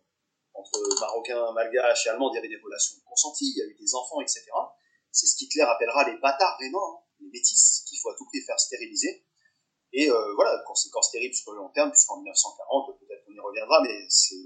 entre 0.54 0.80
Marocains, 1.00 1.52
Malgaches 1.52 2.06
et 2.06 2.10
Allemands, 2.10 2.32
il 2.32 2.36
y 2.36 2.38
avait 2.38 2.48
des 2.48 2.60
relations 2.62 2.96
consenties, 3.06 3.52
il 3.54 3.58
y 3.58 3.62
a 3.62 3.66
eu 3.66 3.76
des 3.78 3.94
enfants, 3.94 4.20
etc. 4.20 4.44
C'est 5.12 5.26
ce 5.26 5.36
qu'Hitler 5.36 5.62
appellera 5.62 6.08
les 6.08 6.16
bâtards 6.18 6.56
rénants, 6.58 6.78
hein, 6.78 7.04
les 7.20 7.28
métis, 7.28 7.84
qu'il 7.88 7.98
faut 8.00 8.10
à 8.10 8.16
tout 8.16 8.26
prix 8.26 8.40
faire 8.40 8.58
stériliser. 8.58 9.26
Et 9.92 10.08
euh, 10.08 10.34
voilà, 10.34 10.62
conséquences 10.66 11.10
terribles 11.10 11.34
sur 11.34 11.52
le 11.52 11.58
long 11.58 11.68
terme, 11.70 11.90
puisqu'en 11.90 12.18
1940, 12.18 12.98
peut-être 13.00 13.24
qu'on 13.26 13.32
y 13.32 13.40
reviendra, 13.40 13.82
mais 13.82 14.06
c'est 14.08 14.36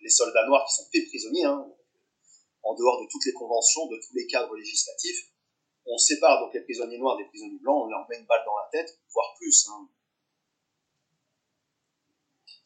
les 0.00 0.10
soldats 0.10 0.46
noirs 0.46 0.66
qui 0.66 0.74
sont 0.74 0.88
faits 0.92 1.06
prisonniers, 1.08 1.44
hein, 1.44 1.66
en 2.62 2.74
dehors 2.74 3.02
de 3.02 3.08
toutes 3.10 3.24
les 3.24 3.32
conventions, 3.32 3.86
de 3.86 3.96
tous 3.96 4.14
les 4.14 4.26
cadres 4.26 4.54
législatifs. 4.54 5.30
On 5.86 5.98
sépare 5.98 6.40
donc 6.40 6.54
les 6.54 6.62
prisonniers 6.62 6.98
noirs 6.98 7.16
des 7.18 7.26
prisonniers 7.26 7.58
blancs, 7.60 7.84
on 7.84 7.88
leur 7.88 8.06
met 8.08 8.18
une 8.18 8.26
balle 8.26 8.42
dans 8.46 8.56
la 8.56 8.68
tête, 8.72 8.98
voire 9.12 9.34
plus. 9.36 9.68
Hein. 9.68 9.88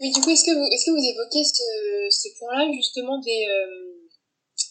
Oui, 0.00 0.12
du 0.12 0.20
coup, 0.20 0.30
est-ce 0.30 0.44
que 0.44 0.54
vous, 0.54 0.68
est-ce 0.70 0.86
que 0.86 0.94
vous 0.94 1.02
évoquez 1.02 1.42
ce, 1.42 2.06
ce 2.06 2.38
point-là, 2.38 2.70
justement, 2.70 3.18
des, 3.18 3.46
euh, 3.50 4.06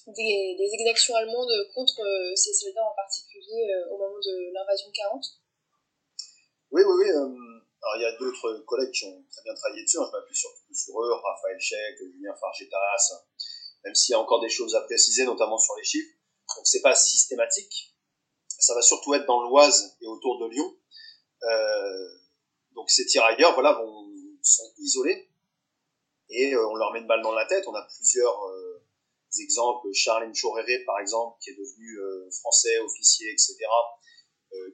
des, 0.08 0.56
des, 0.56 0.70
exactions 0.80 1.16
allemandes 1.16 1.52
contre 1.76 2.00
euh, 2.00 2.34
ces 2.34 2.54
soldats 2.54 2.88
en 2.88 2.96
particulier 2.96 3.68
euh, 3.68 3.92
au 3.92 3.98
moment 3.98 4.20
de 4.24 4.54
l'invasion 4.54 4.88
40 4.94 5.26
Oui, 6.72 6.82
oui, 6.82 6.94
oui. 7.04 7.10
alors, 7.12 7.96
il 7.98 8.02
y 8.04 8.06
a 8.06 8.16
d'autres 8.16 8.64
collègues 8.66 8.92
qui 8.92 9.04
ont 9.04 9.22
très 9.30 9.44
bien 9.44 9.54
travaillé 9.54 9.84
dessus. 9.84 10.00
Hein, 10.00 10.08
je 10.08 10.18
m'appuie 10.18 10.36
surtout 10.36 10.74
sur 10.74 10.96
eux, 10.96 11.12
Raphaël 11.12 11.60
Check, 11.60 11.98
Julien 12.00 12.34
Fargetas, 12.40 13.28
même 13.84 13.96
s'il 13.96 14.14
y 14.14 14.16
a 14.16 14.20
encore 14.22 14.40
des 14.40 14.50
choses 14.50 14.76
à 14.76 14.82
préciser, 14.82 15.26
notamment 15.26 15.58
sur 15.58 15.76
les 15.76 15.84
chiffres. 15.84 16.16
Donc, 16.56 16.66
c'est 16.66 16.82
pas 16.82 16.96
systématique. 16.96 17.97
Ça 18.60 18.74
va 18.74 18.82
surtout 18.82 19.14
être 19.14 19.26
dans 19.26 19.42
l'Oise 19.44 19.98
et 20.02 20.08
autour 20.08 20.40
de 20.40 20.50
Lyon. 20.50 20.76
donc, 22.74 22.90
ces 22.90 23.06
tirailleurs, 23.06 23.54
voilà, 23.54 23.74
vont 23.74 24.08
sont 24.48 24.72
isolés 24.80 25.30
et 26.30 26.54
euh, 26.54 26.68
on 26.68 26.76
leur 26.76 26.92
met 26.94 27.00
une 27.00 27.08
balle 27.08 27.22
dans 27.22 27.34
la 27.34 27.46
tête. 27.46 27.66
On 27.68 27.76
a 27.76 27.86
plusieurs 27.96 28.44
euh, 28.46 28.84
exemples. 29.40 29.88
Charles 29.94 30.32
Choréré, 30.34 30.84
par 30.86 31.00
exemple, 31.00 31.38
qui 31.42 31.52
est 31.52 31.56
devenu 31.56 32.00
euh, 32.00 32.30
français, 32.32 32.80
officier, 32.80 33.32
etc., 33.32 33.56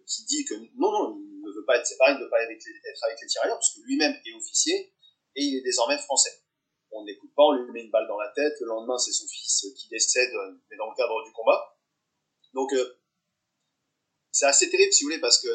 qui 0.05 0.23
dit 0.25 0.45
que 0.45 0.53
non, 0.77 0.91
non, 0.91 1.17
il 1.17 1.41
ne 1.41 1.51
veut 1.51 1.65
pas 1.65 1.77
être 1.77 1.85
séparé, 1.85 2.11
il 2.11 2.19
ne 2.19 2.23
veut 2.23 2.29
pas 2.29 2.41
être 2.43 2.51
avec 2.51 3.19
les, 3.21 3.27
tirailleurs, 3.27 3.57
parce 3.57 3.73
que 3.73 3.81
lui-même 3.81 4.13
est 4.23 4.33
officier 4.33 4.93
et 5.35 5.41
il 5.41 5.57
est 5.57 5.63
désormais 5.63 5.97
français. 5.97 6.29
On 6.91 7.03
n'écoute 7.03 7.31
pas, 7.35 7.43
on 7.43 7.53
lui 7.53 7.71
met 7.71 7.81
une 7.81 7.89
balle 7.89 8.07
dans 8.07 8.19
la 8.19 8.31
tête. 8.35 8.53
Le 8.61 8.67
lendemain, 8.67 8.97
c'est 8.99 9.11
son 9.11 9.27
fils 9.27 9.65
qui 9.75 9.89
décède, 9.89 10.31
mais 10.69 10.77
dans 10.77 10.89
le 10.89 10.95
cadre 10.95 11.21
du 11.25 11.31
combat. 11.33 11.75
Donc, 12.53 12.71
c'est 14.33 14.47
assez 14.47 14.69
terrible, 14.69 14.91
si 14.91 15.03
vous 15.03 15.09
voulez, 15.09 15.21
parce 15.21 15.39
que 15.39 15.47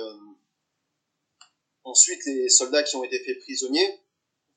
ensuite, 1.82 2.24
les 2.24 2.48
soldats 2.48 2.84
qui 2.84 2.96
ont 2.96 3.02
été 3.02 3.18
faits 3.24 3.40
prisonniers, 3.40 4.00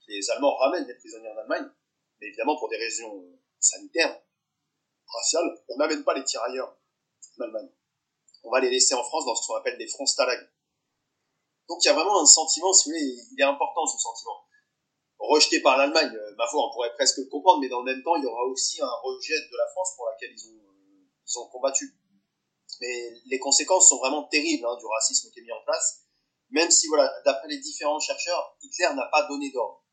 les 0.08 0.30
Allemands 0.30 0.56
ramènent 0.58 0.86
des 0.86 0.94
prisonniers 0.94 1.30
en 1.30 1.38
Allemagne, 1.38 1.68
mais 2.20 2.28
évidemment 2.28 2.58
pour 2.58 2.70
des 2.70 2.78
raisons 2.78 3.28
sanitaires, 3.60 4.22
raciales, 5.08 5.58
on 5.70 5.78
n'amène 5.78 6.04
pas 6.04 6.14
les 6.14 6.24
tirailleurs 6.24 6.78
en 7.38 7.44
Allemagne. 7.44 7.70
On 8.44 8.52
va 8.52 8.60
les 8.60 8.70
laisser 8.70 8.94
en 8.94 9.04
France 9.04 9.26
dans 9.26 9.36
ce 9.36 9.48
qu'on 9.48 9.56
appelle 9.56 9.78
des 9.78 9.88
fronts 9.88 10.06
stalag. 10.06 10.40
Donc 11.68 11.80
il 11.84 11.88
y 11.88 11.90
a 11.90 11.94
vraiment 11.94 12.22
un 12.22 12.26
sentiment, 12.26 12.72
si 12.74 12.90
vous 12.90 12.96
voulez, 12.96 13.18
il 13.32 13.42
est 13.42 13.44
important 13.44 13.88
ce 13.88 13.98
sentiment. 13.98 14.46
Rejeté 15.18 15.62
par 15.62 15.78
l'Allemagne, 15.78 16.16
euh, 16.16 16.36
ma 16.36 16.48
foi, 16.48 16.68
on 16.68 16.74
pourrait 16.74 16.94
presque 16.94 17.18
le 17.18 17.26
comprendre, 17.26 17.62
mais 17.62 17.70
dans 17.70 17.82
le 17.82 17.94
même 17.94 18.04
temps, 18.04 18.16
il 18.16 18.24
y 18.24 18.28
aura 18.28 18.44
aussi 18.46 18.82
un 18.82 18.94
rejet 19.04 19.40
de 19.40 19.58
la 19.58 19.68
France 19.72 19.96
pour 19.96 20.06
laquelle 20.08 20.34
ils 20.36 21.38
ont 21.38 21.46
combattu. 21.48 21.96
Mais 22.82 23.14
les 23.28 23.38
conséquences 23.38 23.90
sont 23.90 24.00
vraiment 24.00 24.24
terribles 24.24 24.66
hein, 24.66 24.76
du 24.78 24.86
racisme 24.88 25.30
qui 25.32 25.40
est 25.40 25.44
mis 25.44 25.52
en 25.52 25.64
place, 25.64 26.04
même 26.50 26.72
si, 26.72 26.88
voilà, 26.88 27.14
d'après 27.26 27.48
les 27.48 27.60
différents 27.60 28.00
chercheurs, 28.00 28.58
Hitler 28.62 28.90
n'a 28.96 29.08
pas 29.12 29.28
donné 29.28 29.52
d'ordre. 29.52 29.86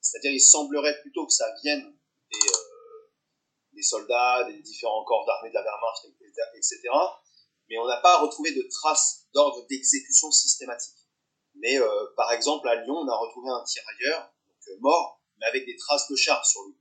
C'est-à-dire, 0.00 0.32
il 0.32 0.40
semblerait 0.40 0.98
plutôt 1.02 1.26
que 1.26 1.32
ça 1.32 1.54
vienne 1.62 1.94
des, 2.32 2.38
euh, 2.38 3.82
soldats, 3.82 4.44
des 4.44 4.58
différents 4.62 5.04
corps 5.04 5.26
d'armée 5.26 5.50
de 5.50 5.54
la 5.54 5.62
Wehrmacht, 5.62 6.06
etc. 6.56 6.80
mais 7.68 7.78
on 7.78 7.86
n'a 7.86 8.00
pas 8.00 8.18
retrouvé 8.18 8.52
de 8.52 8.66
traces 8.70 9.26
d'ordre 9.32 9.66
d'exécution 9.68 10.30
systématique. 10.32 10.96
Mais 11.54 11.78
euh, 11.78 12.06
par 12.16 12.32
exemple, 12.32 12.68
à 12.68 12.74
Lyon, 12.76 12.96
on 12.96 13.08
a 13.08 13.16
retrouvé 13.16 13.48
un 13.50 13.62
tirailleur 13.64 14.32
euh, 14.68 14.76
mort, 14.80 15.22
mais 15.38 15.46
avec 15.46 15.66
des 15.66 15.76
traces 15.76 16.08
de 16.08 16.16
char 16.16 16.44
sur 16.44 16.62
lui. 16.64 16.74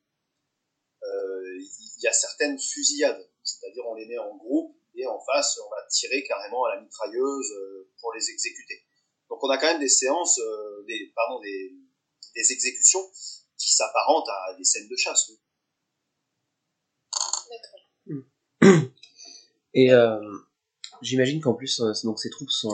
Il 1.01 2.03
y 2.03 2.07
a 2.07 2.13
certaines 2.13 2.59
fusillades, 2.59 3.29
c'est-à-dire 3.43 3.83
on 3.87 3.95
les 3.95 4.05
met 4.05 4.17
en 4.17 4.35
groupe 4.35 4.78
en 5.07 5.19
face, 5.19 5.59
on 5.65 5.69
va 5.69 5.85
tirer 5.89 6.23
carrément 6.23 6.65
à 6.65 6.75
la 6.75 6.81
mitrailleuse 6.81 7.53
pour 7.99 8.13
les 8.13 8.29
exécuter. 8.29 8.85
Donc 9.29 9.43
on 9.43 9.49
a 9.49 9.57
quand 9.57 9.67
même 9.67 9.79
des 9.79 9.89
séances, 9.89 10.39
des, 10.87 11.11
pardon, 11.15 11.39
des, 11.41 11.71
exécutions 12.35 13.05
qui 13.57 13.73
s'apparentent 13.73 14.29
à 14.29 14.55
des 14.57 14.63
scènes 14.63 14.87
de 14.87 14.95
chasse. 14.95 15.31
D'accord. 17.49 18.89
Et 19.73 19.93
euh, 19.93 20.19
j'imagine 21.01 21.41
qu'en 21.41 21.53
plus, 21.53 21.79
euh, 21.79 21.91
donc 22.03 22.19
ces 22.19 22.29
troupes 22.29 22.49
sont, 22.49 22.71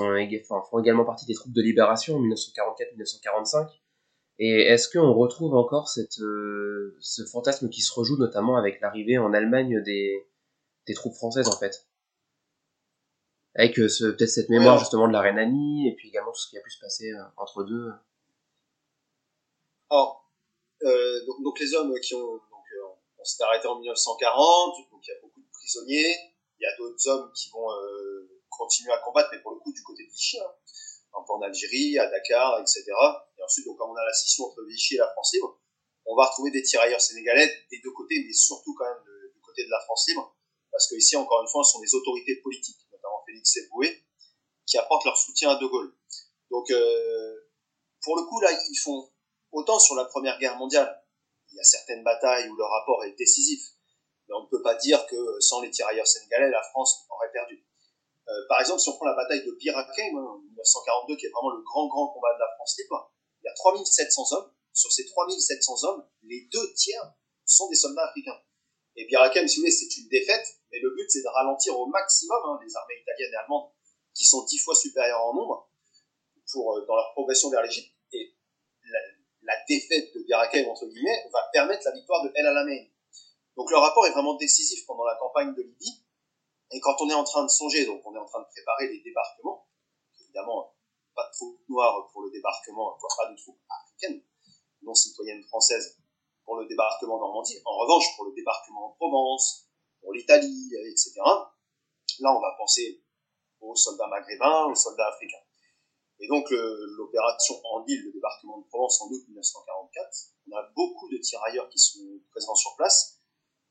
font 0.69 0.79
également 0.79 1.05
partie 1.05 1.25
des 1.25 1.33
troupes 1.33 1.53
de 1.53 1.61
libération 1.61 2.15
en 2.15 2.21
1944-1945. 2.21 3.69
Et 4.38 4.61
est-ce 4.63 4.89
qu'on 4.89 5.13
retrouve 5.13 5.55
encore 5.55 5.89
euh, 5.97 6.97
ce 6.99 7.25
fantasme 7.25 7.69
qui 7.69 7.81
se 7.81 7.93
rejoue 7.93 8.17
notamment 8.17 8.57
avec 8.57 8.81
l'arrivée 8.81 9.17
en 9.17 9.33
Allemagne 9.33 9.81
des 9.83 10.93
troupes 10.93 11.15
françaises 11.15 11.47
en 11.47 11.57
fait? 11.57 11.88
Avec 13.56 13.76
ce, 13.76 14.12
peut-être 14.12 14.30
cette 14.30 14.50
mémoire 14.50 14.78
justement 14.80 15.08
de 15.08 15.13
la 15.13 15.22
Rhénanie 15.22 15.88
et 15.88 15.96
puis 15.96 16.10
également 16.10 16.32
tout 16.32 16.39
ce 16.39 16.50
qui 16.50 16.58
a 16.58 16.62
pu 16.62 16.70
se 16.70 16.80
passer 16.80 17.12
entre 17.38 17.63
deux. 17.63 17.89
Alors, 19.89 20.30
donc, 20.82 21.41
donc, 21.41 21.60
les 21.60 21.74
hommes 21.74 21.94
qui 22.02 22.15
ont, 22.15 22.34
donc, 22.34 22.65
on 23.18 23.24
s'est 23.24 23.44
arrêté 23.44 23.68
en 23.68 23.80
1940, 23.80 24.76
donc 24.91 25.02
il 25.02 25.10
y 25.10 25.13
a 25.13 25.20
beaucoup 25.22 25.41
de 25.41 25.50
prisonniers, 25.52 26.15
il 26.60 26.63
y 26.63 26.65
a 26.65 26.76
d'autres 26.78 27.08
hommes 27.08 27.32
qui 27.34 27.50
vont 27.50 27.72
euh, 27.72 28.30
continuer 28.50 28.91
à 28.91 29.00
combattre, 29.00 29.30
mais 29.32 29.41
pour 29.41 29.52
le 29.52 29.60
coup 29.60 29.74
du 29.74 29.82
côté 29.84 30.04
de 30.04 30.12
Vichy, 30.12 30.39
hein. 30.39 30.52
un 31.18 31.24
peu 31.26 31.34
en 31.34 31.41
Algérie, 31.41 31.98
à 31.98 32.10
Dakar, 32.10 32.60
etc. 32.62 32.84
Et 33.38 33.44
ensuite, 33.44 33.65
donc, 33.65 33.78
comme 33.78 33.89
on 33.89 33.96
a 33.96 34.06
la 34.06 34.13
scission 34.13 34.46
entre 34.46 34.63
Vichy 34.68 34.96
et 34.96 34.98
la 35.00 35.10
France 35.12 35.34
libre, 35.34 35.60
on 36.06 36.15
va 36.15 36.26
retrouver 36.26 36.52
des 36.52 36.62
tirailleurs 36.62 37.02
sénégalais 37.02 37.50
des 37.72 37.82
deux 37.84 37.91
côtés, 37.91 38.24
mais 38.26 38.34
surtout 38.34 38.76
quand 38.78 38.86
même 38.86 39.04
du 39.34 39.41
côté 39.41 39.65
de 39.65 39.72
la 39.72 39.80
France 39.82 40.06
libre, 40.08 40.36
parce 40.72 40.88
que 40.88 40.96
ici, 40.96 41.15
encore 41.15 41.41
une 41.41 41.48
fois, 41.48 41.63
ce 41.63 41.72
sont 41.74 41.82
les 41.82 41.96
autorités 41.96 42.36
politiques, 42.41 42.85
Qui 44.65 44.78
apportent 44.78 45.06
leur 45.06 45.17
soutien 45.17 45.52
à 45.52 45.56
De 45.56 45.65
Gaulle. 45.65 45.95
Donc, 46.52 46.69
euh, 46.71 47.36
pour 48.04 48.17
le 48.17 48.24
coup, 48.24 48.39
là, 48.39 48.50
ils 48.52 48.78
font 48.78 49.10
autant 49.52 49.80
sur 49.80 49.95
la 49.95 50.06
Première 50.06 50.38
Guerre 50.39 50.58
mondiale, 50.58 51.04
il 51.52 51.56
y 51.56 51.60
a 51.60 51.63
certaines 51.63 52.04
batailles 52.04 52.50
où 52.50 52.56
le 52.56 52.63
rapport 52.63 53.04
est 53.06 53.15
décisif, 53.17 53.62
mais 54.28 54.36
on 54.36 54.43
ne 54.43 54.50
peut 54.50 54.62
pas 54.62 54.76
dire 54.76 55.06
que 55.08 55.39
sans 55.39 55.62
les 55.62 55.71
tirailleurs 55.71 56.08
sénégalais, 56.08 56.50
la 56.50 56.62
France 56.62 57.06
aurait 57.10 57.32
perdu. 57.32 57.65
Euh, 58.28 58.32
par 58.50 58.60
exemple, 58.60 58.80
si 58.82 58.89
on 58.89 58.93
prend 58.93 59.06
la 59.06 59.15
bataille 59.15 59.45
de 59.45 59.52
Bir 59.52 59.78
Hakeim 59.78 60.17
hein, 60.17 60.26
en 60.28 60.39
1942, 60.39 61.15
qui 61.15 61.28
est 61.28 61.30
vraiment 61.30 61.52
le 61.52 61.62
grand, 61.62 61.88
grand 61.88 62.10
combat 62.10 62.34
de 62.34 62.39
la 62.39 62.56
France 62.56 62.76
libre, 62.78 63.13
il 63.41 63.45
y 63.45 63.50
a 63.50 63.54
3700 63.54 64.24
hommes. 64.32 64.52
Sur 64.74 64.91
ces 64.91 65.06
3700 65.06 65.84
hommes, 65.84 66.06
les 66.24 66.50
deux 66.52 66.74
tiers 66.74 67.13
sont 67.45 67.69
des 67.69 67.76
soldats 67.76 68.10
africains. 68.10 68.38
Et 68.95 69.05
Bir 69.05 69.21
Hakeim, 69.21 69.47
si 69.47 69.58
vous 69.58 69.62
voulez, 69.62 69.71
c'est 69.71 69.97
une 69.97 70.08
défaite, 70.08 70.45
mais 70.71 70.79
le 70.79 70.89
but, 70.95 71.05
c'est 71.10 71.21
de 71.21 71.27
ralentir 71.27 71.77
au 71.77 71.88
maximum 71.88 72.39
hein, 72.45 72.60
les 72.65 72.75
armées 72.75 73.01
italiennes 73.01 73.34
et 73.34 73.38
allemandes, 73.38 73.69
qui 74.13 74.25
sont 74.25 74.45
dix 74.45 74.58
fois 74.58 74.75
supérieures 74.75 75.21
en 75.25 75.34
nombre, 75.34 75.69
pour, 76.51 76.77
euh, 76.77 76.86
dans 76.86 76.95
leur 76.95 77.12
progression 77.12 77.49
vers 77.49 77.62
l'Égypte. 77.62 77.91
Et 78.13 78.34
la, 79.43 79.53
défaite 79.67 80.13
de 80.15 80.23
Bir 80.23 80.38
Hakeim, 80.39 80.67
entre 80.69 80.86
guillemets, 80.86 81.29
va 81.34 81.39
permettre 81.51 81.84
la 81.86 81.91
victoire 81.91 82.23
de 82.23 82.31
El 82.36 82.47
Alamein. 82.47 82.86
Donc 83.58 83.69
le 83.71 83.77
rapport 83.77 84.05
est 84.05 84.12
vraiment 84.12 84.36
décisif 84.36 84.86
pendant 84.86 85.05
la 85.05 85.15
campagne 85.15 85.53
de 85.53 85.62
Libye. 85.62 86.03
Et 86.71 86.79
quand 86.79 86.95
on 86.99 87.10
est 87.10 87.13
en 87.13 87.23
train 87.23 87.43
de 87.43 87.49
songer, 87.49 87.86
donc 87.86 88.01
on 88.05 88.15
est 88.15 88.19
en 88.19 88.25
train 88.25 88.41
de 88.41 88.47
préparer 88.47 88.88
les 88.88 89.01
débarquements, 89.01 89.67
évidemment, 90.19 90.75
pas 91.15 91.27
de 91.27 91.31
troupes 91.31 91.60
noires 91.69 92.10
pour 92.12 92.23
le 92.23 92.31
débarquement, 92.31 92.97
pas 93.17 93.31
de 93.31 93.38
troupes 93.38 93.60
africaines, 93.69 94.21
non 94.81 94.93
citoyennes 94.93 95.43
françaises 95.43 95.97
pour 96.45 96.58
le 96.58 96.67
débarquement 96.67 97.15
en 97.15 97.19
Normandie. 97.19 97.60
En 97.65 97.77
revanche, 97.77 98.05
pour 98.15 98.25
le 98.25 98.34
débarquement 98.34 98.88
en 98.88 98.91
Provence, 98.91 99.67
pour 100.01 100.13
l'Italie, 100.13 100.69
etc., 100.91 101.13
là, 102.19 102.36
on 102.36 102.39
va 102.39 102.55
penser 102.58 103.03
aux 103.62 103.75
soldats 103.75 104.08
maghrébins, 104.08 104.65
aux 104.65 104.75
soldats 104.75 105.08
africains. 105.08 105.43
Et 106.19 106.27
donc, 106.27 106.49
l'opération 106.51 107.55
en 107.71 107.84
ville, 107.84 108.05
le 108.05 108.13
débarquement 108.13 108.60
de 108.60 108.65
Provence 108.67 109.01
en 109.01 109.08
août 109.08 109.21
1944, 109.27 110.10
on 110.47 110.55
a 110.55 110.63
beaucoup 110.75 111.10
de 111.10 111.17
tirailleurs 111.17 111.67
qui 111.69 111.79
sont 111.79 111.99
présents 112.31 112.55
sur 112.55 112.75
place, 112.77 113.15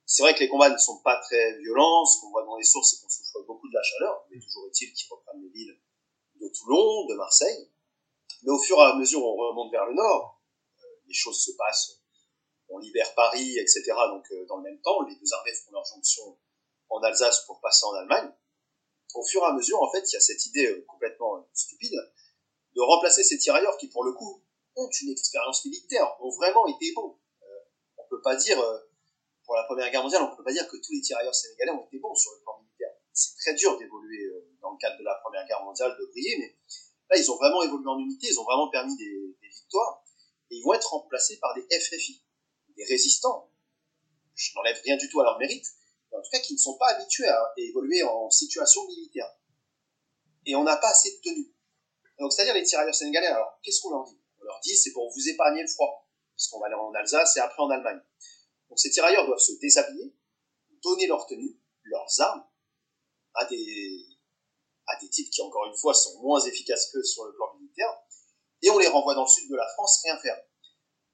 c'est 0.06 0.22
vrai 0.22 0.34
que 0.34 0.40
les 0.40 0.48
combats 0.48 0.68
ne 0.68 0.76
sont 0.76 1.00
pas 1.02 1.18
très 1.20 1.58
violents. 1.60 2.04
Ce 2.04 2.20
qu'on 2.20 2.30
voit 2.30 2.44
dans 2.44 2.56
les 2.56 2.64
sources, 2.64 2.90
c'est 2.90 3.02
qu'on 3.02 3.08
souffre 3.08 3.46
beaucoup 3.46 3.68
de 3.68 3.74
la 3.74 3.82
chaleur. 3.82 4.26
Mais 4.30 4.38
toujours 4.38 4.66
est-il 4.66 4.92
qu'ils 4.92 5.08
reprennent 5.10 5.42
les 5.42 5.48
villes 5.48 5.80
de 6.40 6.48
Toulon, 6.48 7.06
de 7.06 7.14
Marseille. 7.14 7.70
Mais 8.42 8.52
au 8.52 8.58
fur 8.58 8.76
et 8.78 8.82
à 8.82 8.96
mesure 8.96 9.24
on 9.24 9.34
remonte 9.34 9.72
vers 9.72 9.86
le 9.86 9.94
nord, 9.94 10.42
euh, 10.78 10.82
les 11.06 11.14
choses 11.14 11.42
se 11.42 11.52
passent. 11.56 12.03
On 12.68 12.78
libère 12.78 13.14
Paris, 13.14 13.58
etc. 13.58 13.82
Donc, 14.08 14.24
euh, 14.32 14.46
dans 14.46 14.56
le 14.56 14.62
même 14.62 14.80
temps, 14.80 15.02
les 15.02 15.14
deux 15.16 15.32
armées 15.32 15.54
font 15.54 15.72
leur 15.72 15.84
jonction 15.84 16.38
en 16.88 17.00
Alsace 17.02 17.44
pour 17.46 17.60
passer 17.60 17.84
en 17.86 17.94
Allemagne. 17.94 18.32
Au 19.14 19.24
fur 19.24 19.42
et 19.42 19.46
à 19.46 19.52
mesure, 19.52 19.80
en 19.80 19.90
fait, 19.90 20.10
il 20.10 20.14
y 20.14 20.16
a 20.16 20.20
cette 20.20 20.44
idée 20.46 20.66
euh, 20.66 20.84
complètement 20.88 21.46
stupide 21.52 21.96
de 22.74 22.80
remplacer 22.80 23.22
ces 23.22 23.38
tirailleurs 23.38 23.76
qui, 23.78 23.88
pour 23.88 24.04
le 24.04 24.12
coup, 24.12 24.42
ont 24.76 24.88
une 25.02 25.10
expérience 25.10 25.64
militaire, 25.64 26.16
ont 26.20 26.30
vraiment 26.30 26.66
été 26.66 26.92
bons. 26.94 27.16
on 27.96 28.04
peut 28.08 28.22
pas 28.22 28.34
dire 28.34 28.58
pour 29.44 29.56
la 29.56 29.64
Première 29.64 29.90
Guerre 29.90 30.02
mondiale, 30.02 30.22
on 30.22 30.30
ne 30.30 30.36
peut 30.36 30.44
pas 30.44 30.52
dire 30.52 30.66
que 30.68 30.76
tous 30.76 30.92
les 30.92 31.00
tirailleurs 31.00 31.34
sénégalais 31.34 31.72
ont 31.72 31.84
été 31.86 31.98
bons 31.98 32.14
sur 32.14 32.32
le 32.32 32.40
plan 32.42 32.58
militaire. 32.60 32.90
C'est 33.12 33.36
très 33.36 33.54
dur 33.54 33.78
d'évoluer 33.78 34.24
euh, 34.24 34.50
dans 34.60 34.72
le 34.72 34.78
cadre 34.78 34.98
de 34.98 35.04
la 35.04 35.14
Première 35.22 35.46
Guerre 35.46 35.62
mondiale, 35.62 35.96
de 35.98 36.06
briller, 36.06 36.36
mais 36.38 36.56
là, 37.10 37.16
ils 37.16 37.30
ont 37.30 37.36
vraiment 37.36 37.62
évolué 37.62 37.86
en 37.86 37.98
unité, 37.98 38.28
ils 38.28 38.40
ont 38.40 38.44
vraiment 38.44 38.68
permis 38.68 38.96
des, 38.96 39.36
victoires, 39.42 40.02
et 40.50 40.56
ils 40.56 40.62
vont 40.62 40.74
être 40.74 40.90
remplacés 40.90 41.38
par 41.38 41.54
des 41.54 41.62
FFI, 41.78 42.23
des 42.76 42.84
résistants. 42.84 43.50
Je 44.34 44.52
n'enlève 44.54 44.80
rien 44.82 44.96
du 44.96 45.08
tout 45.08 45.20
à 45.20 45.24
leur 45.24 45.38
mérite, 45.38 45.66
mais 46.10 46.18
en 46.18 46.22
tout 46.22 46.30
cas 46.30 46.40
qui 46.40 46.54
ne 46.54 46.58
sont 46.58 46.76
pas 46.76 46.88
habitués 46.88 47.28
à 47.28 47.52
évoluer 47.56 48.02
en 48.02 48.30
situation 48.30 48.86
militaire. 48.86 49.30
Et 50.46 50.54
on 50.54 50.64
n'a 50.64 50.76
pas 50.76 50.90
assez 50.90 51.10
de 51.16 51.20
tenue. 51.22 51.54
Donc, 52.18 52.32
c'est-à-dire 52.32 52.54
les 52.54 52.64
tirailleurs 52.64 52.94
sénégalais, 52.94 53.26
alors, 53.26 53.58
qu'est-ce 53.62 53.80
qu'on 53.80 53.90
leur 53.90 54.04
dit? 54.04 54.20
On 54.40 54.44
leur 54.44 54.60
dit, 54.60 54.76
c'est 54.76 54.92
pour 54.92 55.10
vous 55.10 55.28
épargner 55.28 55.62
le 55.62 55.68
froid, 55.68 56.08
parce 56.34 56.48
qu'on 56.48 56.60
va 56.60 56.66
aller 56.66 56.74
en 56.74 56.92
Alsace 56.94 57.36
et 57.36 57.40
après 57.40 57.62
en 57.62 57.70
Allemagne. 57.70 58.00
Donc 58.68 58.78
ces 58.78 58.90
tirailleurs 58.90 59.26
doivent 59.26 59.38
se 59.38 59.52
déshabiller, 59.60 60.14
donner 60.82 61.06
leur 61.06 61.26
tenue, 61.26 61.58
leurs 61.84 62.20
armes, 62.20 62.44
à 63.34 63.44
des, 63.46 64.06
à 64.86 64.98
des 65.00 65.08
types 65.08 65.30
qui, 65.30 65.42
encore 65.42 65.66
une 65.66 65.76
fois, 65.76 65.94
sont 65.94 66.20
moins 66.22 66.40
efficaces 66.40 66.90
que 66.92 67.02
sur 67.02 67.24
le 67.24 67.34
plan 67.34 67.54
militaire, 67.58 67.90
et 68.62 68.70
on 68.70 68.78
les 68.78 68.88
renvoie 68.88 69.14
dans 69.14 69.24
le 69.24 69.28
sud 69.28 69.50
de 69.50 69.56
la 69.56 69.66
France, 69.74 70.00
rien 70.02 70.18
faire. 70.18 70.40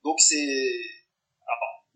Donc 0.02 0.20
c'est... 0.20 0.70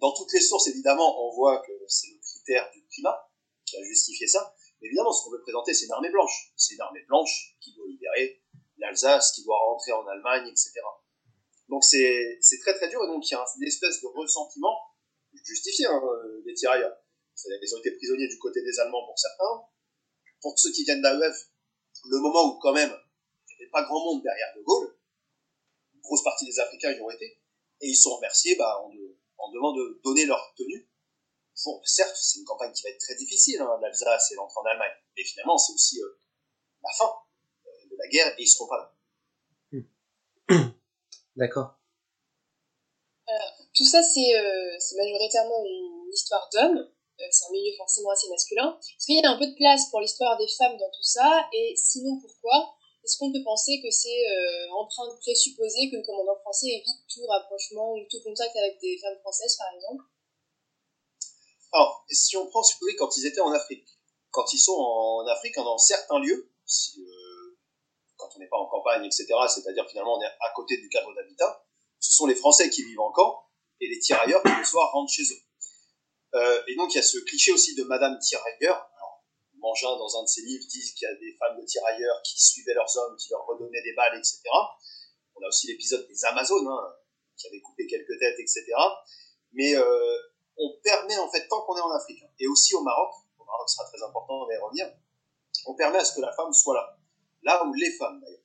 dans 0.04 0.12
toutes 0.12 0.34
les 0.34 0.40
sources, 0.42 0.66
évidemment, 0.66 1.26
on 1.26 1.34
voit 1.34 1.62
que 1.62 1.72
c'est 1.88 2.08
le 2.08 2.18
critère 2.20 2.70
du 2.74 2.86
climat 2.88 3.26
qui 3.64 3.78
a 3.78 3.82
justifié 3.84 4.26
ça. 4.26 4.54
Mais 4.78 4.88
évidemment, 4.88 5.10
ce 5.10 5.24
qu'on 5.24 5.30
veut 5.30 5.40
présenter, 5.40 5.72
c'est 5.72 5.86
une 5.86 5.92
armée 5.92 6.10
blanche. 6.10 6.52
C'est 6.58 6.74
une 6.74 6.82
armée 6.82 7.02
blanche 7.08 7.56
qui 7.58 7.72
doit 7.72 7.86
libérer 7.88 8.42
l'Alsace, 8.76 9.32
qui 9.32 9.42
doit 9.44 9.56
rentrer 9.56 9.92
en 9.92 10.06
Allemagne, 10.06 10.46
etc. 10.46 10.72
Donc 11.70 11.84
c'est 11.84 12.38
très 12.60 12.74
très 12.74 12.90
dur, 12.90 13.02
et 13.02 13.06
donc 13.06 13.26
il 13.26 13.32
y 13.32 13.34
a 13.34 13.42
une 13.56 13.66
espèce 13.66 14.02
de 14.02 14.06
ressentiment 14.08 14.76
justifié, 15.42 15.86
hein, 15.86 16.02
les 16.44 16.52
tirailleurs. 16.52 16.94
Ils 17.46 17.74
ont 17.74 17.78
été 17.78 17.92
prisonniers 17.92 18.28
du 18.28 18.38
côté 18.38 18.62
des 18.62 18.78
Allemands 18.80 19.06
pour 19.06 19.18
certains. 19.18 19.62
Pour 20.42 20.58
ceux 20.58 20.70
qui 20.72 20.84
viennent 20.84 21.00
d'AEF, 21.00 21.48
le 22.10 22.18
moment 22.18 22.44
où 22.44 22.58
quand 22.58 22.74
même 22.74 22.94
il 23.48 23.56
n'y 23.56 23.62
avait 23.62 23.70
pas 23.70 23.84
grand 23.84 24.04
monde 24.04 24.22
derrière 24.22 24.48
De 24.54 24.62
Gaulle, 24.62 24.98
une 25.94 26.00
grosse 26.02 26.22
partie 26.22 26.44
des 26.44 26.60
Africains 26.60 26.92
y 26.92 27.00
ont 27.00 27.10
été, 27.10 27.40
et 27.80 27.88
ils 27.88 27.96
sont 27.96 28.16
remerciés 28.16 28.54
bah, 28.56 28.82
en, 28.84 28.90
en 29.38 29.50
demandant 29.52 29.76
de 29.76 30.00
donner 30.04 30.26
leur 30.26 30.54
tenue. 30.56 30.88
Pour, 31.62 31.86
certes, 31.86 32.16
c'est 32.16 32.40
une 32.40 32.44
campagne 32.44 32.72
qui 32.72 32.82
va 32.82 32.90
être 32.90 33.00
très 33.00 33.14
difficile, 33.14 33.60
hein, 33.60 33.78
l'Alsace 33.80 34.32
et 34.32 34.34
l'entrée 34.34 34.60
en 34.60 34.64
Allemagne, 34.64 34.92
mais 35.16 35.24
finalement 35.24 35.56
c'est 35.56 35.72
aussi 35.72 36.02
euh, 36.02 36.18
la 36.82 36.90
fin 36.98 37.12
euh, 37.66 37.90
de 37.90 37.96
la 37.96 38.08
guerre 38.08 38.34
et 38.38 38.42
ils 38.42 38.48
seront 38.48 38.68
pas 38.68 38.76
là. 38.78 38.94
D'accord. 41.36 41.78
Euh, 43.28 43.32
tout 43.74 43.84
ça, 43.84 43.98
euh, 43.98 44.76
c'est 44.78 44.96
majoritairement 44.96 45.64
une 45.64 46.12
histoire 46.12 46.48
d'hommes. 46.52 46.78
Euh, 46.78 47.24
c'est 47.30 47.46
un 47.46 47.52
milieu 47.52 47.74
forcément 47.76 48.10
assez 48.10 48.28
masculin. 48.28 48.76
Est-ce 48.80 49.06
qu'il 49.06 49.16
y 49.16 49.24
a 49.24 49.30
un 49.30 49.38
peu 49.38 49.46
de 49.46 49.54
place 49.54 49.88
pour 49.90 50.00
l'histoire 50.00 50.36
des 50.36 50.48
femmes 50.48 50.76
dans 50.76 50.90
tout 50.90 51.02
ça 51.02 51.48
Et 51.52 51.74
sinon, 51.76 52.20
pourquoi? 52.20 52.76
Est-ce 53.04 53.18
qu'on 53.18 53.30
peut 53.30 53.42
penser 53.44 53.80
que 53.82 53.90
c'est 53.90 54.24
euh, 54.28 54.66
de 54.66 55.18
présupposer 55.20 55.90
que 55.90 55.96
le 55.96 56.02
commandant 56.02 56.38
français 56.40 56.68
évite 56.68 57.04
tout 57.12 57.26
rapprochement 57.26 57.92
ou 57.92 58.00
tout 58.10 58.22
contact 58.24 58.56
avec 58.56 58.80
des 58.80 58.98
femmes 58.98 59.18
françaises, 59.20 59.56
par 59.56 59.68
exemple? 59.74 60.04
Alors, 61.72 62.04
si 62.08 62.36
on 62.36 62.46
prend, 62.46 62.62
voulez, 62.80 62.96
quand 62.96 63.14
ils 63.16 63.26
étaient 63.26 63.40
en 63.40 63.52
Afrique, 63.52 63.86
quand 64.30 64.52
ils 64.52 64.58
sont 64.58 64.72
en 64.72 65.26
Afrique, 65.26 65.56
dans 65.56 65.76
certains 65.76 66.18
lieux, 66.18 66.50
quand 68.16 68.30
on 68.36 68.38
n'est 68.38 68.48
pas 68.48 68.56
en 68.56 68.66
campagne, 68.66 69.04
etc., 69.04 69.26
c'est-à-dire 69.48 69.86
finalement 69.88 70.16
on 70.16 70.22
est 70.22 70.26
à 70.26 70.52
côté 70.54 70.76
du 70.78 70.88
cadre 70.88 71.14
d'habitat, 71.14 71.66
ce 72.00 72.12
sont 72.12 72.26
les 72.26 72.34
Français 72.34 72.70
qui 72.70 72.84
vivent 72.84 73.00
en 73.00 73.12
camp, 73.12 73.44
et 73.80 73.88
les 73.88 73.98
tirailleurs 73.98 74.42
qui 74.42 74.52
le 74.56 74.64
soir 74.64 74.92
rentrent 74.92 75.12
chez 75.12 75.24
eux. 75.24 75.42
Euh, 76.34 76.62
et 76.68 76.76
donc 76.76 76.92
il 76.94 76.96
y 76.96 77.00
a 77.00 77.02
ce 77.02 77.18
cliché 77.18 77.52
aussi 77.52 77.74
de 77.74 77.84
Madame 77.84 78.18
Tirailleur. 78.18 78.90
Mangin, 79.64 79.96
dans 79.96 80.18
un 80.18 80.22
de 80.22 80.28
ses 80.28 80.42
livres, 80.42 80.64
dit 80.68 80.94
qu'il 80.94 81.08
y 81.08 81.10
a 81.10 81.14
des 81.14 81.32
femmes 81.38 81.58
de 81.58 81.64
tirailleurs 81.64 82.20
qui 82.22 82.38
suivaient 82.38 82.74
leurs 82.74 82.94
hommes, 82.98 83.16
qui 83.16 83.30
leur 83.30 83.46
redonnaient 83.46 83.82
des 83.82 83.94
balles, 83.94 84.16
etc. 84.18 84.42
On 85.36 85.42
a 85.42 85.48
aussi 85.48 85.66
l'épisode 85.68 86.06
des 86.06 86.24
Amazones, 86.26 86.68
hein, 86.68 86.94
qui 87.38 87.48
avaient 87.48 87.62
coupé 87.62 87.86
quelques 87.86 88.18
têtes, 88.20 88.38
etc. 88.38 88.64
Mais 89.52 89.74
euh, 89.74 90.16
on 90.58 90.70
permet, 90.82 91.16
en 91.16 91.30
fait, 91.30 91.48
tant 91.48 91.62
qu'on 91.62 91.76
est 91.78 91.80
en 91.80 91.90
Afrique, 91.92 92.22
hein, 92.22 92.30
et 92.38 92.46
aussi 92.46 92.74
au 92.74 92.82
Maroc, 92.82 93.14
au 93.38 93.44
Maroc 93.44 93.70
sera 93.70 93.88
très 93.88 94.02
important, 94.02 94.42
on 94.42 94.46
va 94.46 94.54
y 94.54 94.58
revenir, 94.58 94.92
on 95.66 95.74
permet 95.74 95.98
à 95.98 96.04
ce 96.04 96.14
que 96.14 96.20
la 96.20 96.32
femme 96.32 96.52
soit 96.52 96.74
là. 96.74 96.98
Là 97.42 97.64
où 97.64 97.72
les 97.72 97.90
femmes, 97.92 98.20
d'ailleurs. 98.20 98.40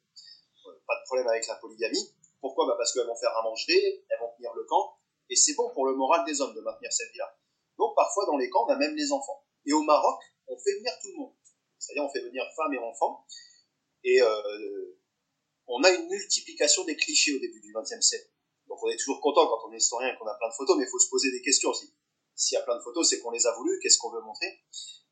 Pas 0.88 0.96
de 0.96 1.06
problème 1.06 1.28
avec 1.28 1.46
la 1.48 1.56
polygamie. 1.56 2.16
Pourquoi? 2.42 2.66
Bah 2.66 2.76
Parce 2.78 2.94
qu'elles 2.94 3.06
vont 3.06 3.16
faire 3.16 3.36
à 3.36 3.44
manger, 3.44 4.06
elles 4.10 4.20
vont 4.20 4.32
tenir 4.38 4.54
le 4.54 4.64
camp, 4.64 4.98
et 5.30 5.36
c'est 5.36 5.54
bon 5.54 5.70
pour 5.74 5.86
le 5.86 5.96
moral 5.96 6.26
des 6.26 6.40
hommes 6.42 6.56
de 6.56 6.62
maintenir 6.62 6.92
cette 6.92 7.12
vie-là. 7.12 7.36
Donc 7.78 7.96
parfois 7.96 8.26
dans 8.26 8.38
les 8.38 8.50
camps, 8.50 8.66
on 8.68 8.72
a 8.72 8.78
même 8.78 8.96
les 8.96 9.12
enfants. 9.12 9.44
Et 9.66 9.74
au 9.74 9.82
Maroc, 9.82 10.20
on 10.50 10.58
fait 10.58 10.76
venir 10.78 10.92
tout 11.02 11.08
le 11.12 11.18
monde. 11.18 11.34
C'est-à-dire 11.78 12.04
on 12.04 12.10
fait 12.10 12.22
venir 12.22 12.44
femmes 12.56 12.74
et 12.74 12.80
enfants. 12.80 13.26
Et 14.04 14.22
euh, 14.22 15.00
on 15.68 15.84
a 15.84 15.92
une 15.92 16.08
multiplication 16.08 16.84
des 16.86 16.96
clichés 16.96 17.36
au 17.36 17.40
début 17.40 17.62
du 17.62 17.74
XXe 17.74 18.02
siècle. 18.02 18.30
Donc 18.68 18.84
on 18.84 18.90
est 18.90 18.98
toujours 18.98 19.22
content 19.22 19.48
quand 19.48 19.68
on 19.68 19.74
est 19.74 19.78
historien 19.78 20.14
et 20.14 20.18
qu'on 20.18 20.28
a 20.28 20.36
plein 20.36 20.50
de 20.50 20.54
photos, 20.54 20.78
mais 20.78 20.86
il 20.86 20.90
faut 20.90 21.00
se 21.00 21.10
poser 21.10 21.32
des 21.32 21.42
questions 21.42 21.70
aussi. 21.70 21.94
S'il 22.36 22.56
y 22.56 22.62
a 22.62 22.64
plein 22.64 22.78
de 22.78 22.82
photos, 22.82 23.10
c'est 23.10 23.20
qu'on 23.20 23.32
les 23.32 23.46
a 23.46 23.56
voulues, 23.56 23.80
qu'est-ce 23.82 23.98
qu'on 23.98 24.12
veut 24.12 24.22
montrer? 24.22 24.62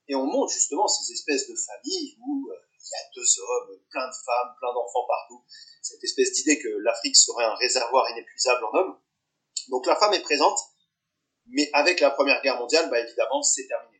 Et 0.07 0.15
on 0.15 0.25
montre 0.25 0.53
justement 0.53 0.87
ces 0.87 1.11
espèces 1.11 1.47
de 1.47 1.55
familles 1.55 2.17
où 2.19 2.49
euh, 2.49 2.55
il 2.73 2.89
y 2.89 2.95
a 2.95 3.09
deux 3.15 3.39
hommes, 3.41 3.79
plein 3.89 4.07
de 4.07 4.13
femmes, 4.13 4.55
plein 4.59 4.73
d'enfants 4.73 5.05
partout. 5.07 5.43
Cette 5.81 6.03
espèce 6.03 6.31
d'idée 6.33 6.59
que 6.59 6.69
l'Afrique 6.83 7.17
serait 7.17 7.43
un 7.43 7.55
réservoir 7.55 8.09
inépuisable 8.11 8.63
en 8.65 8.77
hommes. 8.77 8.99
Donc 9.69 9.85
la 9.85 9.97
femme 9.97 10.13
est 10.13 10.21
présente, 10.21 10.57
mais 11.47 11.69
avec 11.73 11.99
la 11.99 12.11
Première 12.11 12.41
Guerre 12.41 12.57
mondiale, 12.57 12.89
bah, 12.89 12.99
évidemment, 12.99 13.41
c'est 13.41 13.67
terminé. 13.67 13.96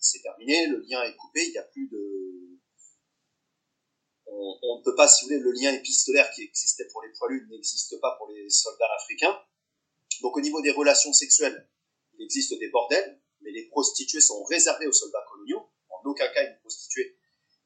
C'est 0.00 0.22
terminé, 0.22 0.66
le 0.66 0.80
lien 0.88 1.02
est 1.02 1.14
coupé, 1.16 1.44
il 1.44 1.50
n'y 1.52 1.58
a 1.58 1.62
plus 1.62 1.88
de... 1.88 2.58
On, 4.26 4.78
ne 4.78 4.84
peut 4.84 4.94
pas, 4.94 5.08
si 5.08 5.24
vous 5.24 5.28
voulez, 5.28 5.40
le 5.40 5.50
lien 5.50 5.72
épistolaire 5.72 6.30
qui 6.30 6.42
existait 6.42 6.86
pour 6.92 7.02
les 7.02 7.10
poilus 7.18 7.46
n'existe 7.50 8.00
pas 8.00 8.14
pour 8.16 8.28
les 8.28 8.48
soldats 8.48 8.88
africains. 8.96 9.36
Donc 10.22 10.36
au 10.36 10.40
niveau 10.40 10.62
des 10.62 10.70
relations 10.70 11.12
sexuelles, 11.12 11.68
il 12.14 12.22
existe 12.22 12.56
des 12.58 12.68
bordels, 12.68 13.20
mais 13.40 13.50
les 13.50 13.66
prostituées 13.66 14.20
sont 14.20 14.42
réservées 14.44 14.86
aux 14.86 14.92
soldats 14.92 15.24
coloniaux. 15.30 15.68
En 15.88 16.08
aucun 16.08 16.28
cas, 16.28 16.48
une 16.48 16.58
prostituée 16.60 17.18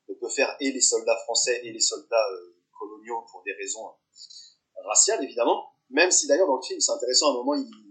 ne 0.08 0.14
peut 0.14 0.28
faire 0.28 0.56
et 0.58 0.72
les 0.72 0.80
soldats 0.80 1.18
français 1.24 1.60
et 1.64 1.72
les 1.72 1.80
soldats 1.80 2.28
euh, 2.32 2.56
coloniaux 2.78 3.26
pour 3.30 3.42
des 3.44 3.52
raisons 3.52 3.94
raciales, 4.84 5.22
évidemment. 5.22 5.70
Même 5.90 6.10
si 6.10 6.26
d'ailleurs 6.26 6.46
dans 6.46 6.56
le 6.56 6.62
film, 6.62 6.80
c'est 6.80 6.92
intéressant, 6.92 7.28
à 7.28 7.30
un 7.32 7.34
moment, 7.34 7.54
ils, 7.54 7.83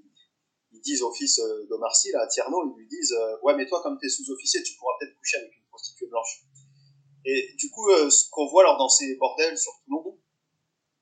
disent 0.83 1.01
au 1.01 1.11
fils 1.11 1.39
euh, 1.39 1.65
d'Omar 1.69 1.95
Sy, 1.95 2.13
à 2.13 2.27
Tierno, 2.27 2.63
ils 2.67 2.79
lui 2.79 2.87
disent 2.87 3.13
euh, 3.13 3.37
Ouais, 3.41 3.55
mais 3.55 3.65
toi, 3.67 3.81
comme 3.81 3.97
tu 3.99 4.05
es 4.05 4.09
sous-officier, 4.09 4.61
tu 4.63 4.75
pourras 4.77 4.93
peut-être 4.99 5.17
coucher 5.17 5.37
avec 5.37 5.55
une 5.55 5.65
prostituée 5.69 6.07
blanche. 6.07 6.43
Et 7.25 7.53
du 7.57 7.69
coup, 7.71 7.89
euh, 7.89 8.09
ce 8.09 8.29
qu'on 8.29 8.47
voit 8.47 8.63
dans 8.77 8.89
ces 8.89 9.15
bordels 9.15 9.57
sur 9.57 9.71
Toulon, 9.85 10.19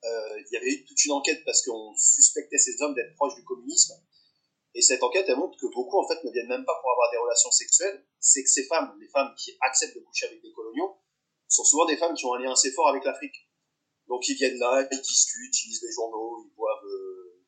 il 0.04 0.54
y 0.54 0.56
avait 0.56 0.72
eu 0.72 0.84
toute 0.84 1.04
une 1.04 1.12
enquête 1.12 1.44
parce 1.44 1.64
qu'on 1.64 1.94
suspectait 1.96 2.58
ces 2.58 2.82
hommes 2.82 2.94
d'être 2.94 3.14
proches 3.14 3.36
du 3.36 3.44
communisme. 3.44 3.94
Et 4.74 4.82
cette 4.82 5.02
enquête, 5.02 5.26
elle 5.28 5.36
montre 5.36 5.56
que 5.58 5.66
beaucoup, 5.72 5.98
en 5.98 6.08
fait, 6.08 6.24
ne 6.24 6.30
viennent 6.32 6.48
même 6.48 6.64
pas 6.64 6.74
pour 6.80 6.90
avoir 6.90 7.10
des 7.12 7.18
relations 7.18 7.50
sexuelles. 7.50 8.04
C'est 8.18 8.42
que 8.42 8.50
ces 8.50 8.64
femmes, 8.64 8.96
les 9.00 9.08
femmes 9.08 9.32
qui 9.36 9.56
acceptent 9.60 9.94
de 9.94 10.00
coucher 10.00 10.26
avec 10.26 10.42
des 10.42 10.50
coloniaux, 10.52 10.96
sont 11.46 11.64
souvent 11.64 11.84
des 11.86 11.96
femmes 11.96 12.14
qui 12.14 12.24
ont 12.26 12.34
un 12.34 12.42
lien 12.42 12.52
assez 12.52 12.72
fort 12.72 12.88
avec 12.88 13.04
l'Afrique. 13.04 13.48
Donc 14.08 14.28
ils 14.28 14.34
viennent 14.34 14.58
là, 14.58 14.86
ils 14.90 15.00
discutent, 15.00 15.64
ils 15.64 15.68
lisent 15.68 15.82
les 15.82 15.92
journaux, 15.92 16.50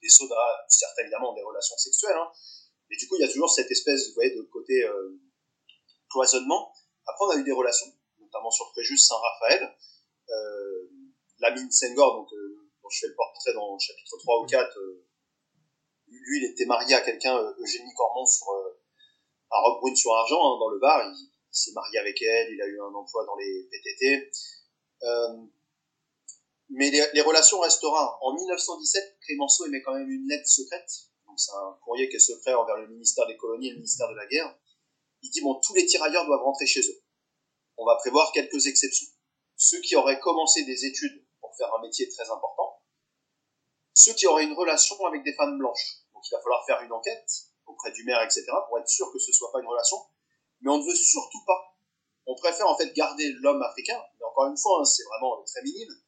des 0.05 0.11
sodas, 0.11 0.37
certes 0.69 0.99
évidemment 1.01 1.33
des 1.33 1.43
relations 1.43 1.77
sexuelles, 1.79 2.17
hein, 2.17 2.31
mais 2.91 2.97
du 2.97 3.09
coup 3.09 3.17
il 3.17 3.23
y 3.23 3.25
a 3.25 3.33
toujours 3.33 3.51
cette 3.51 3.71
espèce 3.71 4.15
de 4.15 4.43
côté 4.53 4.85
euh, 4.85 5.19
cloisonnement. 6.11 6.73
Après 7.07 7.25
on 7.25 7.31
a 7.31 7.37
eu 7.37 7.45
des 7.45 7.53
relations, 7.53 7.87
notamment 8.21 8.51
sur 8.51 8.71
Fréjus 8.73 8.99
Saint-Raphaël, 8.99 9.75
euh, 10.31 10.91
Lamine 11.41 11.71
Senghor, 11.71 12.17
donc, 12.17 12.33
euh, 12.33 12.71
dont 12.83 12.89
je 12.91 13.01
fais 13.01 13.09
le 13.09 13.15
portrait 13.15 13.55
dans 13.55 13.73
le 13.73 13.81
chapitre 13.81 14.19
3 14.19 14.43
ou 14.43 14.47
4, 14.47 14.79
euh, 14.79 15.05
lui 16.09 16.39
il 16.39 16.51
était 16.53 16.67
marié 16.67 16.95
à 16.95 17.01
quelqu'un, 17.01 17.37
Eugénie 17.59 17.95
Cormont, 17.97 18.27
sur, 18.27 18.47
à 19.51 19.61
Roquebrune 19.61 19.97
sur 19.97 20.13
Argent, 20.13 20.37
hein, 20.39 20.59
dans 20.61 20.69
le 20.69 20.79
bar, 20.79 21.03
il 21.11 21.29
s'est 21.51 21.73
marié 21.73 21.99
avec 21.99 22.21
elle, 22.21 22.53
il 22.53 22.61
a 22.61 22.67
eu 22.67 22.81
un 22.81 22.95
emploi 22.95 23.25
dans 23.25 23.37
les 23.37 23.69
PTT. 23.71 24.31
Mais 26.77 26.91
les, 26.91 27.21
relations 27.21 27.61
resteront. 27.61 28.17
En 28.21 28.35
1917, 28.35 29.19
Clémenceau 29.21 29.67
émet 29.67 29.81
quand 29.81 29.95
même 29.95 30.11
une 30.11 30.27
lettre 30.27 30.49
secrète. 30.49 30.91
Donc 31.25 31.39
c'est 31.39 31.53
un 31.53 31.79
courrier 31.85 32.09
qui 32.09 32.17
est 32.17 32.19
secret 32.19 32.53
envers 32.53 32.77
le 32.77 32.89
ministère 32.89 33.29
des 33.29 33.37
colonies 33.37 33.69
et 33.69 33.71
le 33.71 33.77
ministère 33.77 34.09
de 34.09 34.17
la 34.17 34.27
guerre. 34.27 34.59
Il 35.23 35.31
dit 35.31 35.41
bon, 35.41 35.55
tous 35.61 35.73
les 35.75 35.87
tirailleurs 35.87 36.27
doivent 36.27 36.43
rentrer 36.43 36.67
chez 36.67 36.81
eux. 36.81 37.01
On 37.77 37.87
va 37.87 37.95
prévoir 37.97 38.33
quelques 38.33 38.67
exceptions. 38.67 39.07
Ceux 39.57 39.81
qui 39.83 39.95
auraient 39.95 40.19
commencé 40.19 40.65
des 40.65 40.85
études 40.85 41.25
pour 41.41 41.57
faire 41.57 41.73
un 41.79 41.81
métier 41.81 42.09
très 42.09 42.29
important. 42.29 42.83
Ceux 43.95 44.15
qui 44.15 44.27
auraient 44.27 44.45
une 44.45 44.55
relation 44.55 44.97
avec 45.07 45.23
des 45.23 45.35
femmes 45.35 45.57
blanches. 45.59 46.03
Donc 46.13 46.25
il 46.29 46.35
va 46.35 46.41
falloir 46.41 46.67
faire 46.67 46.81
une 46.83 46.93
enquête 46.93 47.31
auprès 47.67 47.93
du 47.93 48.03
maire, 48.03 48.21
etc. 48.23 48.47
pour 48.67 48.81
être 48.81 48.89
sûr 48.89 49.13
que 49.13 49.21
ce 49.21 49.33
soit 49.33 49.53
pas 49.53 49.61
une 49.61 49.69
relation. 49.69 49.99
Mais 50.61 50.73
on 50.73 50.79
ne 50.79 50.85
veut 50.85 50.97
surtout 50.97 51.45
pas. 51.47 51.77
On 52.27 52.35
préfère 52.35 52.67
en 52.67 52.77
fait 52.77 52.93
garder 52.95 53.31
l'homme 53.43 53.63
africain. 53.63 54.03
Mais 54.19 54.27
encore 54.27 54.47
une 54.47 54.59
fois, 54.59 54.81
hein, 54.81 54.85
c'est 54.85 55.05
vraiment 55.05 55.41
très 55.45 55.63
minime 55.63 56.01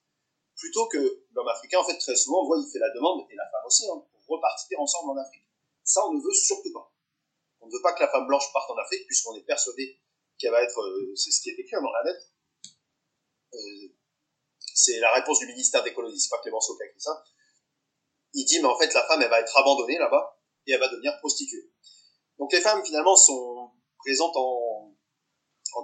plutôt 0.56 0.88
que 0.88 1.24
l'homme 1.32 1.48
africain, 1.48 1.78
en 1.78 1.84
fait, 1.84 1.98
très 1.98 2.16
souvent, 2.16 2.42
on 2.42 2.46
voit, 2.46 2.58
il 2.58 2.70
fait 2.70 2.78
la 2.78 2.90
demande, 2.90 3.26
et 3.30 3.34
la 3.36 3.48
femme 3.50 3.66
aussi, 3.66 3.88
hein, 3.88 4.02
pour 4.10 4.36
repartir 4.36 4.80
ensemble 4.80 5.10
en 5.12 5.22
Afrique. 5.22 5.44
Ça, 5.84 6.04
on 6.06 6.14
ne 6.14 6.20
veut 6.20 6.32
surtout 6.32 6.72
pas. 6.72 6.92
On 7.60 7.66
ne 7.66 7.72
veut 7.72 7.82
pas 7.82 7.92
que 7.92 8.00
la 8.00 8.08
femme 8.08 8.26
blanche 8.26 8.52
parte 8.52 8.70
en 8.70 8.76
Afrique, 8.76 9.06
puisqu'on 9.06 9.36
est 9.36 9.44
persuadé 9.44 10.00
qu'elle 10.38 10.50
va 10.50 10.62
être, 10.62 10.80
euh, 10.80 11.12
c'est 11.14 11.30
ce 11.30 11.40
qui 11.40 11.50
est 11.50 11.58
écrit 11.58 11.76
dans 11.76 11.90
la 11.90 12.02
lettre, 12.04 12.26
euh, 13.54 13.88
c'est 14.74 14.98
la 14.98 15.12
réponse 15.14 15.38
du 15.38 15.46
ministère 15.46 15.82
des 15.82 15.94
colonies, 15.94 16.18
c'est 16.18 16.28
pas 16.28 16.40
Clémenceau 16.42 16.76
qui 16.76 16.82
a 16.82 16.86
écrit 16.86 17.00
ça. 17.00 17.24
Il 18.34 18.44
dit, 18.44 18.58
mais 18.60 18.68
en 18.68 18.78
fait, 18.78 18.92
la 18.92 19.06
femme, 19.06 19.22
elle 19.22 19.30
va 19.30 19.40
être 19.40 19.56
abandonnée 19.56 19.98
là-bas, 19.98 20.38
et 20.66 20.72
elle 20.72 20.80
va 20.80 20.88
devenir 20.88 21.16
prostituée. 21.18 21.70
Donc 22.38 22.52
les 22.52 22.60
femmes, 22.60 22.84
finalement, 22.84 23.16
sont 23.16 23.70
présentes 23.98 24.36
en, 24.36 24.92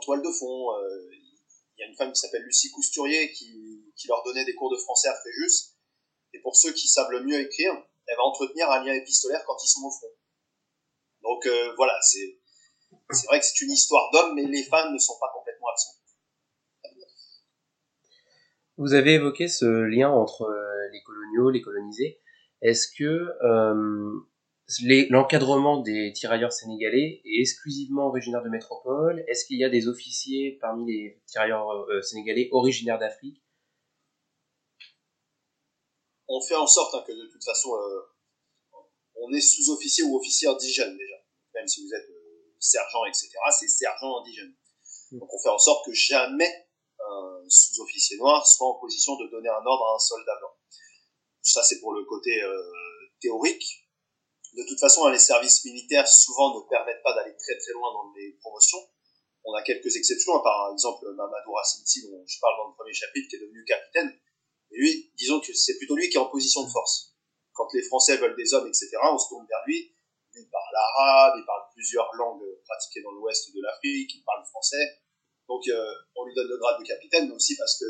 toile 0.01 0.23
de 0.23 0.31
fond. 0.31 0.73
Euh, 0.75 1.11
il 1.13 1.81
y 1.81 1.83
a 1.85 1.87
une 1.87 1.97
femme 1.97 2.13
qui 2.13 2.21
s'appelle 2.21 2.43
Lucie 2.43 2.71
Cousturier 2.71 3.33
qui 3.33 3.62
qui 4.03 4.09
leur 4.09 4.23
donnait 4.25 4.45
des 4.45 4.55
cours 4.55 4.71
de 4.71 4.77
français 4.77 5.09
à 5.09 5.15
Fréjus. 5.15 5.77
Et 6.35 6.41
pour 6.41 6.57
ceux 6.57 6.73
qui 6.73 6.88
savent 6.88 7.11
le 7.11 7.23
mieux 7.23 7.38
écrire, 7.38 7.73
elle 8.07 8.17
va 8.17 8.25
entretenir 8.25 8.69
un 8.71 8.85
lien 8.85 8.95
épistolaire 8.95 9.43
quand 9.47 9.57
ils 9.62 9.69
sont 9.69 9.87
au 9.87 9.91
front. 9.91 10.09
Donc 11.23 11.47
euh, 11.47 11.73
voilà, 11.77 11.97
c'est 12.03 12.41
vrai 13.29 13.38
que 13.38 13.47
c'est 13.47 13.61
une 13.65 13.71
histoire 13.71 14.11
d'hommes, 14.12 14.35
mais 14.35 14.45
les 14.45 14.65
femmes 14.65 14.93
ne 14.93 14.99
sont 14.99 15.19
pas 15.21 15.31
complètement 15.33 15.69
absentes. 15.71 15.99
Vous 18.79 18.95
avez 18.95 19.15
évoqué 19.15 19.47
ce 19.47 19.67
lien 19.67 20.11
entre 20.11 20.43
euh, 20.43 20.88
les 20.93 21.03
coloniaux, 21.03 21.51
les 21.51 21.61
colonisés. 21.61 22.21
Est-ce 22.62 22.88
que 22.88 23.29
euh, 23.45 24.11
l'encadrement 25.11 25.81
des 25.81 26.12
tirailleurs 26.12 26.53
sénégalais 26.53 27.21
est 27.25 27.41
exclusivement 27.41 28.07
originaire 28.09 28.43
de 28.43 28.49
métropole? 28.49 29.23
Est-ce 29.29 29.45
qu'il 29.45 29.59
y 29.59 29.65
a 29.65 29.69
des 29.69 29.87
officiers 29.87 30.59
parmi 30.61 30.87
les 30.87 31.23
tirailleurs 31.27 31.87
sénégalais 32.03 32.49
originaires 32.51 32.99
d'Afrique 32.99 33.43
on 36.33 36.40
fait 36.40 36.57
en 36.57 36.66
sorte 36.66 36.95
hein, 36.95 37.05
que 37.07 37.12
de 37.12 37.27
toute 37.31 37.45
façon, 37.45 37.77
euh, 37.77 38.01
on 39.16 39.33
est 39.33 39.40
sous-officier 39.40 40.05
ou 40.05 40.16
officier 40.16 40.49
indigène 40.49 40.97
déjà. 40.97 41.16
Même 41.55 41.68
si 41.68 41.85
vous 41.85 41.92
êtes 41.95 42.09
euh, 42.09 42.55
sergent, 42.59 43.05
etc., 43.05 43.29
c'est 43.59 43.68
sergent 43.68 44.21
indigène. 44.21 44.55
Mm. 45.11 45.18
Donc 45.18 45.33
on 45.33 45.38
fait 45.38 45.51
en 45.51 45.59
sorte 45.59 45.85
que 45.85 45.92
jamais 45.92 46.68
un 46.99 47.45
sous-officier 47.49 48.16
noir 48.16 48.47
soit 48.47 48.66
en 48.66 48.81
position 48.81 49.16
de 49.16 49.29
donner 49.29 49.51
un 49.51 49.64
ordre 49.66 49.85
à 49.92 49.97
un 49.97 49.99
soldat 49.99 50.38
blanc. 50.38 50.57
Ça, 51.42 51.62
c'est 51.62 51.81
pour 51.81 51.92
le 51.92 52.05
côté 52.05 52.42
euh, 52.42 52.73
théorique. 53.21 53.87
De 54.55 54.64
toute 54.66 54.81
façon, 54.81 55.05
hein, 55.05 55.12
les 55.12 55.18
services 55.18 55.64
militaires 55.64 56.09
souvent 56.09 56.55
ne 56.57 56.68
permettent 56.68 57.03
pas 57.03 57.14
d'aller 57.14 57.37
très 57.37 57.59
très 57.59 57.73
loin 57.73 57.92
dans 57.92 58.12
les 58.16 58.33
promotions. 58.40 58.79
On 59.45 59.53
a 59.55 59.62
quelques 59.62 59.97
exceptions, 59.97 60.37
hein, 60.37 60.41
par 60.43 60.72
exemple 60.72 61.05
Mamadou 61.12 61.53
Racine 61.53 62.11
dont 62.11 62.24
je 62.26 62.39
parle 62.41 62.57
dans 62.59 62.68
le 62.68 62.74
premier 62.74 62.95
chapitre, 62.95 63.28
qui 63.28 63.37
est 63.37 63.41
devenu 63.41 63.64
capitaine 63.64 64.16
lui, 64.73 65.12
disons 65.16 65.41
que 65.41 65.53
c'est 65.53 65.77
plutôt 65.79 65.97
lui 65.97 66.09
qui 66.09 66.16
est 66.16 66.20
en 66.20 66.31
position 66.31 66.64
de 66.64 66.70
force. 66.70 67.14
Quand 67.53 67.68
les 67.75 67.83
Français 67.83 68.16
veulent 68.16 68.37
des 68.37 68.55
hommes, 68.55 68.66
etc., 68.66 68.91
on 69.03 69.18
se 69.18 69.29
tourne 69.29 69.47
vers 69.47 69.62
lui. 69.66 69.95
Il 70.35 70.49
parle 70.49 70.75
arabe, 70.75 71.35
il 71.37 71.45
parle 71.45 71.62
plusieurs 71.75 72.11
langues 72.14 72.43
pratiquées 72.64 73.03
dans 73.03 73.12
l'ouest 73.12 73.55
de 73.55 73.61
l'Afrique, 73.61 74.14
il 74.14 74.25
parle 74.25 74.45
français. 74.47 75.03
Donc 75.47 75.62
euh, 75.68 75.95
on 76.16 76.25
lui 76.25 76.35
donne 76.35 76.49
le 76.49 76.57
grade 76.57 76.81
de 76.81 76.87
capitaine, 76.87 77.29
mais 77.29 77.35
aussi 77.35 77.57
parce 77.57 77.79
que 77.79 77.85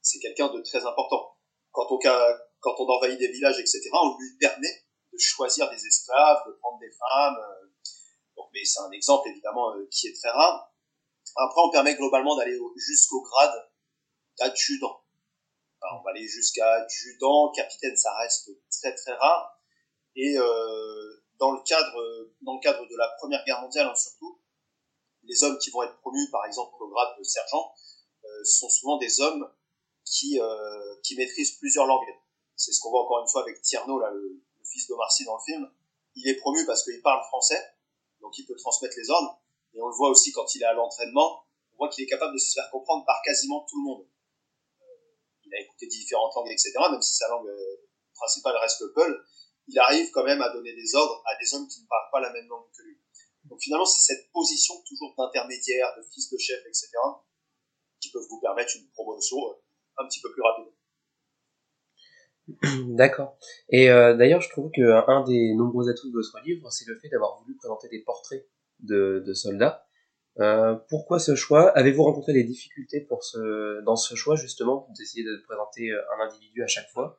c'est 0.00 0.20
quelqu'un 0.20 0.52
de 0.52 0.60
très 0.60 0.84
important. 0.84 1.36
Quand 1.72 1.88
on, 1.90 2.88
envahit 2.88 3.18
des 3.18 3.32
villages, 3.32 3.58
etc., 3.58 3.90
on 3.92 4.16
lui 4.18 4.36
permet 4.38 4.84
de 5.12 5.18
choisir 5.18 5.68
des 5.70 5.86
esclaves, 5.86 6.42
de 6.46 6.52
prendre 6.52 6.78
des 6.78 6.90
femmes. 6.90 7.36
Euh. 7.36 8.42
mais 8.52 8.64
c'est 8.64 8.80
un 8.80 8.90
exemple 8.92 9.28
évidemment 9.28 9.74
euh, 9.74 9.88
qui 9.90 10.08
est 10.08 10.14
très 10.14 10.30
rare. 10.30 10.72
Après, 11.34 11.60
on 11.64 11.70
permet 11.70 11.94
globalement 11.96 12.36
d'aller 12.36 12.58
jusqu'au 12.76 13.22
grade 13.22 13.70
d'adjudant 14.38 15.01
on 15.98 16.02
va 16.02 16.10
aller 16.10 16.26
jusqu'à 16.26 16.70
adjudant, 16.74 17.50
capitaine, 17.52 17.96
ça 17.96 18.14
reste 18.18 18.50
très 18.70 18.94
très 18.94 19.12
rare. 19.12 19.58
Et 20.16 20.36
euh, 20.38 21.24
dans 21.38 21.52
le 21.52 21.62
cadre 21.62 22.86
de 22.86 22.96
la 22.96 23.08
Première 23.18 23.44
Guerre 23.44 23.60
mondiale 23.62 23.86
hein, 23.86 23.94
surtout, 23.94 24.40
les 25.24 25.42
hommes 25.44 25.58
qui 25.58 25.70
vont 25.70 25.82
être 25.82 25.98
promus, 26.00 26.28
par 26.30 26.44
exemple, 26.46 26.74
au 26.80 26.88
grade 26.88 27.18
de 27.18 27.22
sergent, 27.22 27.72
sont 28.44 28.68
souvent 28.68 28.98
des 28.98 29.20
hommes 29.20 29.48
qui, 30.04 30.40
qui 31.04 31.16
maîtrisent 31.16 31.58
plusieurs 31.58 31.86
langues. 31.86 32.12
C'est 32.56 32.72
ce 32.72 32.80
qu'on 32.80 32.90
voit 32.90 33.04
encore 33.04 33.20
une 33.20 33.28
fois 33.28 33.42
avec 33.42 33.62
Tierno, 33.62 33.98
le, 33.98 34.42
fils 34.64 34.88
de 34.88 34.94
Marcy 34.94 35.24
dans 35.24 35.36
le 35.36 35.42
film. 35.44 35.70
Il 36.14 36.28
est 36.28 36.36
promu 36.36 36.64
parce 36.66 36.84
qu'il 36.84 37.00
parle 37.02 37.22
français, 37.24 37.60
donc 38.20 38.36
il 38.38 38.46
peut 38.46 38.56
transmettre 38.56 38.94
les 38.96 39.10
ordres. 39.10 39.40
Et 39.74 39.80
on 39.80 39.88
le 39.88 39.94
voit 39.94 40.10
aussi 40.10 40.32
quand 40.32 40.54
il 40.54 40.62
est 40.62 40.66
à 40.66 40.72
l'entraînement, 40.72 41.44
on 41.72 41.76
voit 41.76 41.88
qu'il 41.88 42.04
est 42.04 42.08
capable 42.08 42.34
de 42.34 42.38
se 42.38 42.52
faire 42.52 42.70
comprendre 42.70 43.04
par 43.06 43.20
quasiment 43.22 43.66
tout 43.68 43.76
le 43.76 43.84
monde. 43.84 44.06
Il 45.52 45.56
a 45.56 45.60
écouté 45.60 45.86
différentes 45.86 46.34
langues, 46.34 46.50
etc., 46.50 46.72
même 46.90 47.02
si 47.02 47.14
sa 47.14 47.28
langue 47.28 47.50
principale 48.14 48.56
reste 48.56 48.80
le 48.80 48.92
Peul 48.92 49.22
il 49.68 49.78
arrive 49.78 50.10
quand 50.10 50.24
même 50.24 50.40
à 50.42 50.52
donner 50.52 50.74
des 50.74 50.94
ordres 50.94 51.22
à 51.26 51.36
des 51.38 51.54
hommes 51.54 51.68
qui 51.68 51.82
ne 51.82 51.86
parlent 51.86 52.10
pas 52.12 52.20
la 52.20 52.32
même 52.32 52.48
langue 52.48 52.66
que 52.76 52.82
lui. 52.82 52.98
Donc 53.44 53.60
finalement, 53.60 53.84
c'est 53.84 54.14
cette 54.14 54.30
position 54.32 54.74
toujours 54.86 55.14
d'intermédiaire, 55.16 55.92
de 55.96 56.02
fils 56.12 56.30
de 56.30 56.38
chef, 56.38 56.60
etc., 56.66 56.88
qui 58.00 58.10
peuvent 58.10 58.26
vous 58.28 58.40
permettre 58.40 58.72
une 58.76 58.88
promotion 58.90 59.36
euh, 59.38 59.54
un 59.98 60.06
petit 60.08 60.20
peu 60.20 60.32
plus 60.32 60.42
rapide. 60.42 60.72
D'accord. 62.96 63.36
Et 63.68 63.90
euh, 63.90 64.16
d'ailleurs, 64.16 64.40
je 64.40 64.48
trouve 64.48 64.70
qu'un 64.70 65.24
des 65.24 65.54
nombreux 65.54 65.88
atouts 65.88 66.08
de 66.08 66.14
votre 66.14 66.40
livre, 66.44 66.70
c'est 66.70 66.86
le 66.86 66.98
fait 66.98 67.08
d'avoir 67.08 67.40
voulu 67.40 67.56
présenter 67.56 67.88
des 67.88 68.02
portraits 68.02 68.48
de, 68.80 69.32
soldats. 69.34 69.86
Euh, 70.40 70.74
pourquoi 70.88 71.18
ce 71.18 71.34
choix? 71.34 71.70
Avez-vous 71.76 72.04
rencontré 72.04 72.32
des 72.32 72.44
difficultés 72.44 73.00
pour 73.00 73.24
ce, 73.24 73.82
dans 73.84 73.96
ce 73.96 74.14
choix, 74.14 74.36
justement, 74.36 74.88
d'essayer 74.96 75.24
de 75.24 75.42
présenter 75.46 75.90
un 75.92 76.24
individu 76.24 76.62
à 76.62 76.66
chaque 76.66 76.88
fois? 76.90 77.18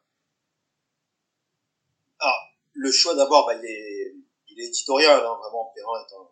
Le 2.76 2.92
choix 2.92 3.16
d'abord, 3.16 3.46
bah, 3.46 3.56
il, 3.56 3.66
est, 3.66 4.16
il 4.50 4.60
est 4.60 4.66
éditorial, 4.66 5.24
hein, 5.24 5.38
vraiment. 5.40 5.72
Perrin 5.74 6.04
est 6.04 6.14
un, 6.14 6.28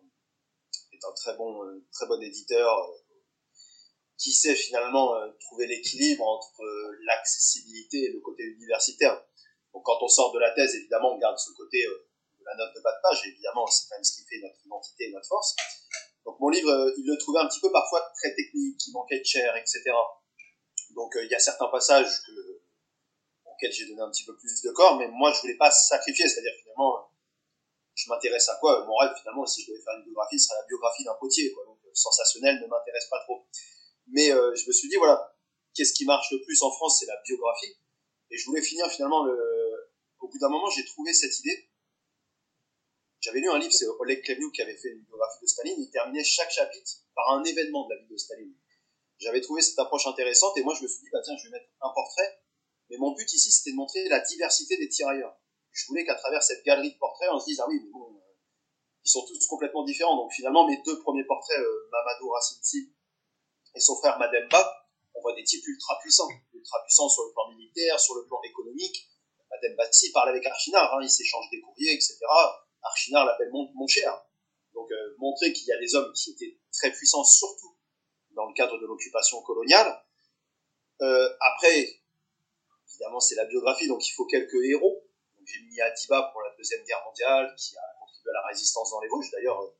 est 0.92 1.04
un 1.04 1.12
très 1.14 1.34
bon, 1.36 1.64
euh, 1.64 1.86
très 1.92 2.06
bon 2.06 2.20
éditeur 2.20 2.78
euh, 2.78 2.92
qui 4.18 4.32
sait 4.32 4.54
finalement 4.54 5.14
euh, 5.14 5.30
trouver 5.40 5.66
l'équilibre 5.66 6.26
entre 6.26 6.62
l'accessibilité 7.06 8.04
et 8.04 8.12
le 8.12 8.20
côté 8.20 8.42
universitaire. 8.42 9.24
Donc 9.72 9.84
quand 9.84 9.96
on 10.02 10.08
sort 10.08 10.32
de 10.34 10.40
la 10.40 10.50
thèse, 10.50 10.74
évidemment, 10.74 11.14
on 11.14 11.18
garde 11.18 11.38
ce 11.38 11.52
côté 11.56 11.86
de 11.86 12.44
la 12.44 12.54
note 12.56 12.74
de 12.74 12.80
bas 12.82 12.92
de 12.92 13.02
page, 13.02 13.26
évidemment, 13.28 13.66
c'est 13.68 13.88
quand 13.88 13.96
même 13.96 14.04
ce 14.04 14.16
qui 14.16 14.26
fait 14.28 14.40
notre 14.42 14.58
identité 14.66 15.04
et 15.08 15.12
notre 15.12 15.28
force. 15.28 15.56
Donc 16.24 16.38
mon 16.40 16.48
livre, 16.48 16.92
il 16.98 17.06
le 17.06 17.16
trouvait 17.18 17.40
un 17.40 17.48
petit 17.48 17.60
peu 17.60 17.70
parfois 17.72 18.00
très 18.14 18.34
technique, 18.34 18.78
qui 18.78 18.92
manquait 18.92 19.20
de 19.20 19.24
chair, 19.24 19.56
etc. 19.56 19.82
Donc 20.94 21.12
il 21.20 21.30
y 21.30 21.34
a 21.34 21.40
certains 21.40 21.68
passages 21.68 22.22
que 22.26 22.32
j'ai 23.70 23.86
donné 23.86 24.00
un 24.00 24.10
petit 24.10 24.24
peu 24.24 24.36
plus 24.36 24.62
de 24.62 24.70
corps, 24.70 24.96
mais 24.98 25.08
moi 25.08 25.32
je 25.32 25.40
voulais 25.40 25.56
pas 25.56 25.70
sacrifier, 25.70 26.26
c'est-à-dire 26.26 26.52
finalement, 26.62 27.10
je 27.94 28.08
m'intéresse 28.08 28.48
à 28.48 28.56
quoi? 28.56 28.84
Mon 28.86 28.96
rêve 28.96 29.12
finalement, 29.20 29.46
si 29.46 29.62
je 29.62 29.70
devais 29.70 29.82
faire 29.82 29.94
une 29.98 30.04
biographie, 30.04 30.38
ce 30.38 30.48
serait 30.48 30.60
la 30.60 30.66
biographie 30.66 31.04
d'un 31.04 31.14
potier, 31.14 31.52
quoi. 31.52 31.64
Donc 31.66 31.78
sensationnel 31.94 32.60
ne 32.60 32.66
m'intéresse 32.66 33.06
pas 33.10 33.20
trop. 33.20 33.46
Mais 34.08 34.32
euh, 34.32 34.54
je 34.54 34.66
me 34.66 34.72
suis 34.72 34.88
dit 34.88 34.96
voilà, 34.96 35.36
qu'est-ce 35.74 35.92
qui 35.92 36.04
marche 36.06 36.30
le 36.32 36.40
plus 36.42 36.62
en 36.62 36.70
France, 36.70 37.00
c'est 37.00 37.06
la 37.06 37.20
biographie. 37.24 37.76
Et 38.30 38.38
je 38.38 38.46
voulais 38.46 38.62
finir 38.62 38.88
finalement 38.90 39.24
le. 39.24 39.92
Au 40.20 40.28
bout 40.28 40.38
d'un 40.38 40.48
moment, 40.48 40.70
j'ai 40.70 40.84
trouvé 40.84 41.12
cette 41.12 41.38
idée. 41.40 41.68
J'avais 43.22 43.40
lu 43.40 43.48
un 43.48 43.58
livre, 43.58 43.72
c'est 43.72 43.86
Oleg 43.86 44.22
Klemiouk 44.22 44.52
qui 44.52 44.62
avait 44.62 44.76
fait 44.76 44.90
une 44.90 45.02
biographie 45.04 45.40
de 45.42 45.46
Staline. 45.46 45.80
Il 45.80 45.90
terminait 45.90 46.24
chaque 46.24 46.50
chapitre 46.50 46.90
par 47.14 47.30
un 47.30 47.44
événement 47.44 47.88
de 47.88 47.94
la 47.94 48.00
vie 48.02 48.08
de 48.08 48.16
Staline. 48.16 48.54
J'avais 49.18 49.40
trouvé 49.40 49.62
cette 49.62 49.78
approche 49.78 50.06
intéressante 50.06 50.58
et 50.58 50.62
moi 50.62 50.74
je 50.76 50.82
me 50.82 50.88
suis 50.88 51.00
dit 51.00 51.08
bah 51.12 51.20
tiens, 51.24 51.36
je 51.38 51.48
vais 51.48 51.52
mettre 51.52 51.70
un 51.80 51.90
portrait 51.94 52.42
mais 52.92 52.98
mon 52.98 53.12
but 53.12 53.32
ici, 53.32 53.50
c'était 53.50 53.70
de 53.70 53.76
montrer 53.76 54.06
la 54.10 54.20
diversité 54.20 54.76
des 54.76 54.86
tirailleurs. 54.86 55.34
Je 55.70 55.86
voulais 55.86 56.04
qu'à 56.04 56.14
travers 56.14 56.42
cette 56.42 56.62
galerie 56.62 56.92
de 56.92 56.98
portraits, 56.98 57.30
on 57.32 57.40
se 57.40 57.46
dise, 57.46 57.58
ah 57.60 57.66
oui, 57.66 57.80
bon, 57.90 58.04
euh, 58.04 58.20
ils 59.02 59.10
sont 59.10 59.24
tous 59.24 59.46
complètement 59.46 59.82
différents. 59.84 60.14
Donc 60.14 60.30
finalement, 60.30 60.66
mes 60.66 60.76
deux 60.84 61.00
premiers 61.00 61.24
portraits, 61.24 61.58
euh, 61.58 61.88
Mamadou 61.90 62.28
Racinti 62.28 62.92
et 63.74 63.80
son 63.80 63.96
frère 63.96 64.18
Mademba, 64.18 64.86
on 65.14 65.22
voit 65.22 65.34
des 65.34 65.42
types 65.42 65.66
ultra 65.66 65.98
puissants. 66.02 66.28
Ultra 66.52 66.82
puissants 66.84 67.08
sur 67.08 67.24
le 67.24 67.32
plan 67.32 67.48
militaire, 67.48 67.98
sur 67.98 68.14
le 68.14 68.26
plan 68.26 68.42
économique. 68.42 69.08
Mademba, 69.50 69.90
si, 69.90 70.12
parle 70.12 70.28
avec 70.28 70.44
Archinard, 70.44 70.92
hein, 70.94 71.00
il 71.02 71.08
s'échange 71.08 71.48
des 71.50 71.62
courriers, 71.62 71.94
etc. 71.94 72.18
Archinard 72.82 73.26
l'appelle 73.26 73.50
mon, 73.50 73.86
cher. 73.86 74.12
Donc 74.74 74.90
euh, 74.90 75.14
montrer 75.18 75.52
qu'il 75.52 75.66
y 75.66 75.72
a 75.72 75.78
des 75.78 75.94
hommes 75.94 76.12
qui 76.12 76.32
étaient 76.32 76.58
très 76.72 76.92
puissants, 76.92 77.24
surtout 77.24 77.76
dans 78.30 78.46
le 78.46 78.54
cadre 78.54 78.78
de 78.78 78.86
l'occupation 78.86 79.42
coloniale. 79.42 80.02
après, 81.00 82.00
évidemment, 82.88 83.20
c'est 83.20 83.34
la 83.34 83.44
biographie, 83.46 83.88
donc 83.88 84.06
il 84.06 84.12
faut 84.12 84.26
quelques 84.26 84.62
héros. 84.64 85.04
J'ai 85.44 85.60
mis 85.62 85.80
Atiba 85.80 86.30
pour 86.32 86.42
la 86.42 86.54
Deuxième 86.56 86.84
Guerre 86.84 87.02
mondiale, 87.04 87.54
qui 87.56 87.76
a 87.76 87.82
contribué 87.98 88.30
à 88.30 88.34
la 88.34 88.46
résistance 88.46 88.90
dans 88.90 89.00
les 89.00 89.08
Vosges. 89.08 89.30
D'ailleurs, 89.32 89.60
euh, 89.60 89.76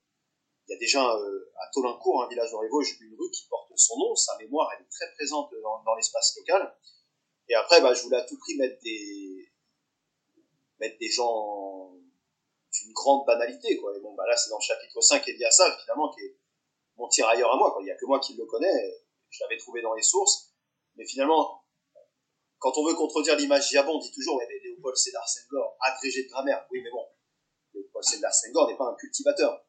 il 0.66 0.72
y 0.72 0.74
a 0.74 0.78
déjà 0.78 1.14
euh, 1.14 1.52
à 1.56 1.70
Tolincourt, 1.72 2.24
un 2.24 2.28
village 2.28 2.50
dans 2.50 2.62
les 2.62 2.68
Vosges, 2.68 2.96
une 3.00 3.14
rue 3.18 3.30
qui 3.30 3.46
porte 3.48 3.70
son 3.76 3.96
nom. 3.98 4.14
Sa 4.16 4.36
mémoire, 4.38 4.70
elle 4.74 4.84
est 4.84 4.90
très 4.90 5.12
présente 5.14 5.50
dans, 5.84 5.94
l'espace 5.94 6.36
local. 6.36 6.74
Et 7.48 7.54
après, 7.54 7.80
bah, 7.80 7.94
je 7.94 8.02
voulais 8.02 8.16
à 8.16 8.24
tout 8.24 8.38
prix 8.38 8.56
mettre 8.56 8.80
des, 8.82 9.52
mettre 10.80 10.98
des 10.98 11.10
gens 11.10 11.94
d'une 12.82 12.92
grande 12.92 13.26
banalité. 13.26 13.76
Quoi. 13.78 13.96
Et 13.96 14.00
bon, 14.00 14.14
bah, 14.14 14.24
là, 14.26 14.36
c'est 14.36 14.50
dans 14.50 14.58
le 14.58 14.62
chapitre 14.62 15.00
5, 15.00 15.24
ça, 15.50 15.76
finalement, 15.82 16.10
qui 16.10 16.20
est 16.22 16.36
mon 16.96 17.08
tirailleur 17.08 17.52
à 17.52 17.56
moi. 17.56 17.72
Quoi. 17.72 17.82
Il 17.82 17.86
n'y 17.86 17.90
a 17.90 17.96
que 17.96 18.06
moi 18.06 18.20
qui 18.20 18.34
le 18.34 18.44
connais. 18.46 19.02
Je 19.30 19.42
l'avais 19.42 19.56
trouvé 19.56 19.82
dans 19.82 19.94
les 19.94 20.02
sources. 20.02 20.52
Mais 20.96 21.06
finalement, 21.06 21.64
quand 22.58 22.76
on 22.76 22.86
veut 22.86 22.94
contredire 22.94 23.36
l'image 23.36 23.70
Giabon, 23.70 23.96
on 23.96 23.98
dit 23.98 24.12
toujours, 24.12 24.38
mais 24.38 24.46
Léopold 24.62 24.96
Sédar 24.96 25.28
Senghor, 25.28 25.76
agrégé 25.80 26.24
de 26.24 26.28
grammaire. 26.28 26.66
Oui, 26.70 26.80
mais 26.82 26.90
bon, 26.90 27.06
Léopold 27.74 28.04
Sédar 28.04 28.32
Senghor 28.32 28.68
n'est 28.68 28.76
pas 28.76 28.84
un 28.84 28.94
cultivateur. 28.94 29.64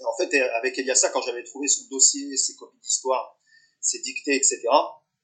Et 0.00 0.04
en 0.04 0.16
fait, 0.16 0.34
avec 0.34 0.78
Eliassa, 0.78 1.10
quand 1.10 1.20
j'avais 1.20 1.44
trouvé 1.44 1.68
son 1.68 1.84
dossier, 1.90 2.36
ses 2.36 2.54
copies 2.54 2.78
d'histoire, 2.78 3.38
ses 3.80 3.98
dictées, 4.00 4.36
etc., 4.36 4.60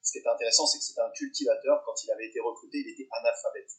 ce 0.03 0.13
qui 0.13 0.19
est 0.19 0.27
intéressant, 0.27 0.67
c'est 0.67 0.79
que 0.79 0.85
c'était 0.85 1.01
un 1.01 1.11
cultivateur. 1.11 1.83
Quand 1.85 1.95
il 2.05 2.11
avait 2.11 2.27
été 2.27 2.41
recruté, 2.41 2.79
il 2.79 2.89
était 2.93 3.09
analphabète. 3.11 3.71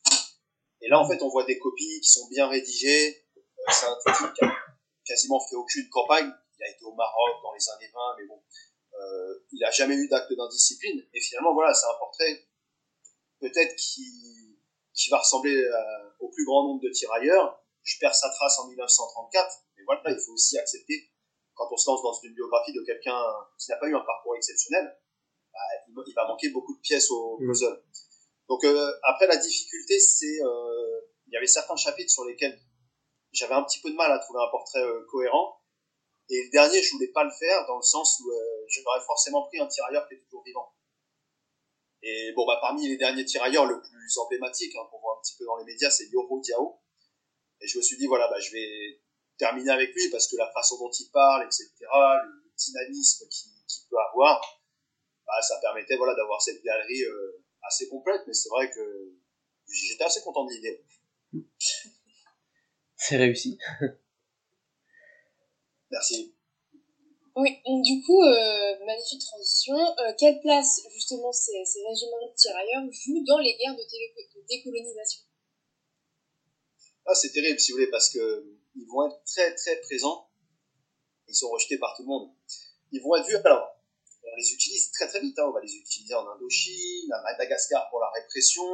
Et 0.82 0.88
là, 0.88 1.00
en 1.00 1.08
fait, 1.08 1.22
on 1.22 1.30
voit 1.30 1.44
des 1.44 1.60
copies 1.60 2.00
qui 2.02 2.10
sont 2.10 2.28
bien 2.30 2.48
rédigées. 2.48 3.26
C'est 3.68 3.86
un 3.86 3.98
type 3.98 4.34
qui 4.34 4.46
a 4.46 4.56
quasiment 5.06 5.40
fait 5.48 5.56
aucune 5.56 5.90
campagne. 5.90 6.32
Il 6.58 6.64
a 6.64 6.70
été 6.70 6.84
au 6.84 6.94
Maroc 6.94 7.42
dans 7.44 7.54
les 7.54 7.70
années 7.70 7.92
20, 7.94 8.00
mais 8.18 8.26
bon, 8.28 8.42
euh, 9.00 9.46
il 9.52 9.64
a 9.64 9.72
jamais 9.72 9.96
eu 9.96 10.08
d'acte 10.08 10.32
d'indiscipline. 10.34 11.06
Et 11.14 11.22
finalement, 11.22 11.54
voilà, 11.54 11.74
c'est 11.74 11.88
un 11.88 11.98
portrait 12.00 12.48
peut-être 13.40 13.76
qui, 13.76 14.60
qui 14.94 15.10
va 15.10 15.20
ressembler 15.20 15.56
au 16.20 16.30
plus 16.30 16.46
grand 16.46 16.68
nombre 16.68 16.82
de 16.82 16.90
tirailleurs. 16.90 17.64
Je 17.84 17.98
perds 18.00 18.16
sa 18.16 18.30
trace 18.30 18.60
en 18.60 18.68
1934, 18.68 19.64
mais 19.78 19.84
voilà, 19.86 20.02
il 20.08 20.20
faut 20.20 20.34
aussi 20.34 20.58
accepter, 20.58 21.10
quand 21.54 21.68
on 21.72 21.78
se 21.78 21.90
lance 21.90 22.04
dans 22.04 22.14
une 22.24 22.34
biographie 22.34 22.74
de 22.74 22.82
quelqu'un 22.86 23.20
qui 23.58 23.72
n'a 23.72 23.78
pas 23.78 23.88
eu 23.88 23.96
un 23.96 24.04
parcours 24.06 24.36
exceptionnel, 24.36 24.98
bah, 25.54 26.04
il 26.08 26.14
va 26.14 26.28
manquer 26.28 26.50
beaucoup 26.50 26.76
de 26.76 26.82
pièces 26.82 27.10
au 27.12 27.40
mmh. 27.40 27.48
puzzle. 27.48 27.84
Donc 28.48 28.64
euh, 28.64 28.92
après, 29.04 29.28
la 29.28 29.38
difficulté, 29.38 30.00
c'est... 30.00 30.42
Euh, 30.44 31.02
il 31.28 31.34
y 31.34 31.38
avait 31.38 31.48
certains 31.48 31.76
chapitres 31.76 32.12
sur 32.12 32.26
lesquels 32.26 32.60
j'avais 33.32 33.54
un 33.54 33.64
petit 33.64 33.80
peu 33.82 33.92
de 33.92 33.96
mal 33.96 34.12
à 34.12 34.20
trouver 34.20 34.40
un 34.42 34.52
portrait 34.52 34.84
cohérent. 35.10 35.62
Et 36.30 36.44
le 36.44 36.50
dernier, 36.52 36.82
je 36.82 36.92
voulais 36.92 37.08
pas 37.08 37.24
le 37.24 37.32
faire 37.32 37.66
dans 37.68 37.78
le 37.78 37.82
sens 37.82 38.20
où 38.20 38.32
j'aurais 38.68 39.02
forcément 39.06 39.48
pris 39.48 39.60
un 39.60 39.68
tirailleur 39.68 40.08
qui 40.08 40.16
est 40.16 40.20
toujours 40.20 40.44
vivant. 40.44 40.74
Et 42.02 42.32
bon, 42.34 42.46
bah, 42.46 42.58
parmi 42.62 42.88
les 42.88 42.98
derniers 42.98 43.26
tirailleurs, 43.26 43.66
le 43.66 43.82
plus 43.82 44.18
emblématique, 44.18 44.74
hein, 44.76 44.88
qu'on 44.90 45.00
voit 45.00 45.18
un 45.18 45.22
petit 45.22 45.36
peu 45.38 45.46
dans 45.46 45.58
les 45.58 45.66
médias, 45.66 45.90
c'est 45.90 46.08
Yoro 46.08 46.40
Diao. 46.40 46.80
Et 47.62 47.68
je 47.68 47.78
me 47.78 47.84
suis 47.84 47.98
dit, 47.98 48.08
voilà, 48.08 48.28
bah, 48.30 48.40
je 48.40 48.52
vais 48.52 49.02
terminer 49.38 49.72
avec 49.72 49.94
lui 49.94 50.10
parce 50.10 50.28
que 50.28 50.38
la 50.38 50.50
façon 50.52 50.78
dont 50.78 50.92
il 50.92 51.10
parle, 51.12 51.46
etc., 51.46 51.70
le, 51.80 52.40
dynamisme 52.58 53.26
qu'il 53.30 53.88
peut 53.90 53.98
avoir, 54.12 54.42
bah, 55.26 55.42
ça 55.42 55.58
permettait 55.62 55.96
voilà, 55.96 56.14
d'avoir 56.14 56.42
cette 56.42 56.62
galerie 56.62 57.04
euh, 57.04 57.42
assez 57.64 57.88
complète. 57.88 58.22
Mais 58.28 58.34
c'est 58.34 58.50
vrai 58.50 58.70
que 58.70 59.14
j'étais 59.68 60.04
assez 60.04 60.22
content 60.22 60.46
de 60.46 60.52
l'idée. 60.52 60.86
C'est 63.00 63.16
réussi. 63.16 63.58
Merci. 65.92 66.36
Oui, 67.38 67.50
donc 67.66 67.82
du 67.82 68.04
coup, 68.04 68.22
euh, 68.22 68.86
magnifique 68.86 69.22
transition. 69.22 69.78
Euh, 69.78 70.12
quelle 70.20 70.42
place 70.42 70.82
justement 70.94 71.32
ces, 71.32 71.64
ces, 71.64 71.80
régiments 71.88 72.28
de 72.28 72.36
tirailleurs 72.36 72.84
jouent 72.92 73.24
dans 73.26 73.40
les 73.40 73.56
guerres 73.56 73.78
de, 73.78 74.48
décolonisation? 74.50 75.22
Ah, 77.06 77.16
c'est 77.16 77.32
terrible 77.32 77.58
si 77.58 77.72
vous 77.72 77.78
voulez, 77.78 77.90
parce 77.90 78.10
que 78.10 78.46
ils 78.76 78.86
vont 78.86 79.08
être 79.08 79.24
très 79.24 79.56
très 79.56 79.80
présents. 79.80 80.30
Ils 81.30 81.36
sont 81.36 81.50
rejetés 81.50 81.78
par 81.78 81.96
tout 81.96 82.04
le 82.04 82.10
monde. 82.10 82.30
Ils 82.92 83.02
vont 83.02 83.16
être 83.16 83.28
vus. 83.28 83.38
Alors, 83.38 83.78
on 84.24 84.36
les 84.36 84.54
utilise 84.54 84.92
très 84.92 85.08
très 85.08 85.22
vite. 85.22 85.40
Hein. 85.40 85.46
On 85.48 85.54
va 85.54 85.62
les 85.62 85.74
utiliser 85.74 86.16
en 86.16 86.28
Indochine, 86.28 87.14
à 87.14 87.22
Madagascar 87.22 87.90
pour 87.90 88.02
la 88.02 88.10
répression, 88.10 88.68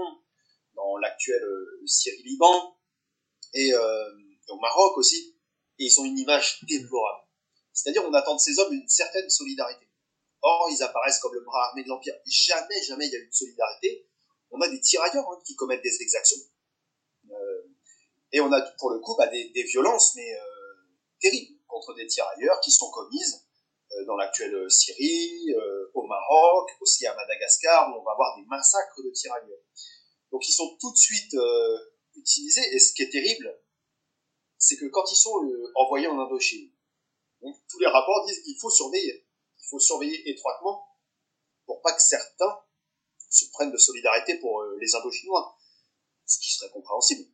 dans 0.73 0.97
l'actuel 0.97 1.43
euh, 1.43 1.83
Syrie-Liban 1.85 2.75
et 3.53 3.73
au 4.49 4.59
Maroc 4.59 4.97
aussi. 4.97 5.35
Et 5.77 5.85
ils 5.85 5.99
ont 5.99 6.05
une 6.05 6.17
image 6.17 6.59
déplorable 6.67 7.25
c'est-à-dire, 7.75 8.03
on 8.07 8.13
attend 8.13 8.35
de 8.35 8.39
ces 8.39 8.57
hommes 8.57 8.73
une 8.73 8.87
certaine 8.87 9.29
solidarité. 9.29 9.85
Or, 10.41 10.69
ils 10.71 10.81
apparaissent 10.81 11.19
comme 11.19 11.33
le 11.33 11.41
bras 11.41 11.67
armé 11.67 11.83
de 11.83 11.89
l'Empire. 11.89 12.15
Jamais, 12.25 12.81
jamais 12.83 13.05
il 13.07 13.11
y 13.11 13.15
a 13.15 13.19
eu 13.19 13.27
de 13.27 13.33
solidarité. 13.33 14.07
On 14.49 14.61
a 14.61 14.69
des 14.69 14.79
tirailleurs 14.79 15.29
hein, 15.29 15.41
qui 15.45 15.55
commettent 15.55 15.83
des 15.83 16.01
exactions. 16.01 16.39
Euh, 17.29 17.63
et 18.31 18.39
on 18.39 18.51
a, 18.51 18.61
pour 18.79 18.91
le 18.91 18.99
coup, 18.99 19.15
bah, 19.17 19.27
des, 19.27 19.63
violences, 19.63 20.15
mais 20.15 20.33
euh, 20.35 20.73
terribles, 21.19 21.59
contre 21.67 21.93
des 21.95 22.07
tirailleurs 22.07 22.61
qui 22.61 22.71
sont 22.71 22.89
commises 22.91 23.45
dans 24.07 24.15
l'actuelle 24.15 24.69
Syrie, 24.69 25.53
au 25.93 26.03
Maroc, 26.03 26.69
aussi 26.81 27.05
à 27.05 27.15
Madagascar, 27.15 27.89
où 27.89 27.99
on 28.01 28.03
va 28.03 28.11
avoir 28.11 28.35
des 28.35 28.45
massacres 28.47 29.01
de 29.01 29.09
tirailleurs. 29.11 29.59
Donc 30.31 30.47
ils 30.47 30.51
sont 30.51 30.75
tout 30.81 30.91
de 30.91 30.97
suite 30.97 31.33
utilisés, 32.15 32.75
et 32.75 32.79
ce 32.79 32.93
qui 32.93 33.03
est 33.03 33.09
terrible, 33.09 33.59
c'est 34.57 34.77
que 34.77 34.85
quand 34.85 35.11
ils 35.11 35.15
sont 35.15 35.33
envoyés 35.75 36.07
en 36.07 36.19
Indochine, 36.19 36.71
tous 37.69 37.79
les 37.79 37.87
rapports 37.87 38.25
disent 38.25 38.41
qu'il 38.43 38.57
faut 38.59 38.69
surveiller. 38.69 39.27
Il 39.59 39.67
faut 39.69 39.79
surveiller 39.79 40.29
étroitement 40.29 40.87
pour 41.65 41.81
pas 41.81 41.93
que 41.93 42.01
certains 42.01 42.59
se 43.29 43.45
prennent 43.51 43.71
de 43.71 43.77
solidarité 43.77 44.37
pour 44.37 44.63
les 44.79 44.95
Indochinois, 44.95 45.57
ce 46.25 46.39
qui 46.39 46.53
serait 46.53 46.71
compréhensible. 46.71 47.29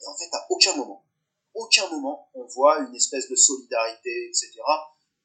Et 0.00 0.06
en 0.06 0.16
fait, 0.16 0.28
à 0.32 0.46
aucun 0.50 0.76
moment, 0.76 1.06
aucun 1.54 1.88
moment, 1.90 2.30
on 2.34 2.46
voit 2.46 2.80
une 2.80 2.94
espèce 2.94 3.28
de 3.28 3.36
solidarité, 3.36 4.28
etc. 4.28 4.52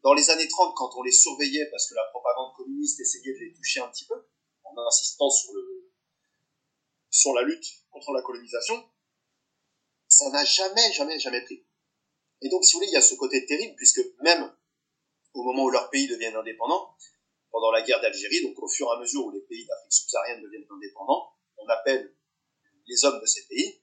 Dans 0.03 0.13
les 0.13 0.29
années 0.29 0.47
30, 0.47 0.75
quand 0.75 0.91
on 0.95 1.01
les 1.01 1.11
surveillait, 1.11 1.69
parce 1.71 1.89
que 1.89 1.95
la 1.95 2.05
propagande 2.11 2.53
communiste 2.55 2.99
essayait 2.99 3.33
de 3.33 3.39
les 3.39 3.53
toucher 3.53 3.79
un 3.79 3.87
petit 3.89 4.05
peu, 4.05 4.27
en 4.63 4.77
insistant 4.87 5.29
sur, 5.29 5.53
le, 5.53 5.76
sur 7.17 7.33
la 7.33 7.41
lutte 7.41 7.65
contre 7.89 8.13
la 8.13 8.21
colonisation, 8.21 8.77
ça 10.07 10.29
n'a 10.29 10.45
jamais, 10.45 10.91
jamais, 10.93 11.17
jamais 11.19 11.41
pris. 11.41 11.65
Et 12.41 12.49
donc, 12.49 12.63
si 12.63 12.73
vous 12.73 12.79
voulez, 12.79 12.91
il 12.91 12.93
y 12.93 12.97
a 12.97 13.01
ce 13.01 13.15
côté 13.15 13.43
terrible, 13.47 13.75
puisque 13.75 14.01
même 14.21 14.55
au 15.33 15.43
moment 15.43 15.63
où 15.63 15.69
leurs 15.71 15.89
pays 15.89 16.07
deviennent 16.07 16.35
indépendants, 16.35 16.95
pendant 17.49 17.71
la 17.71 17.81
guerre 17.81 18.01
d'Algérie, 18.01 18.43
donc 18.43 18.61
au 18.61 18.67
fur 18.67 18.87
et 18.87 18.95
à 18.95 18.99
mesure 18.99 19.25
où 19.25 19.31
les 19.31 19.41
pays 19.41 19.65
d'Afrique 19.65 19.93
subsaharienne 19.93 20.43
deviennent 20.43 20.67
indépendants, 20.69 21.33
on 21.57 21.67
appelle 21.69 22.15
les 22.85 23.05
hommes 23.05 23.19
de 23.19 23.25
ces 23.25 23.47
pays 23.47 23.81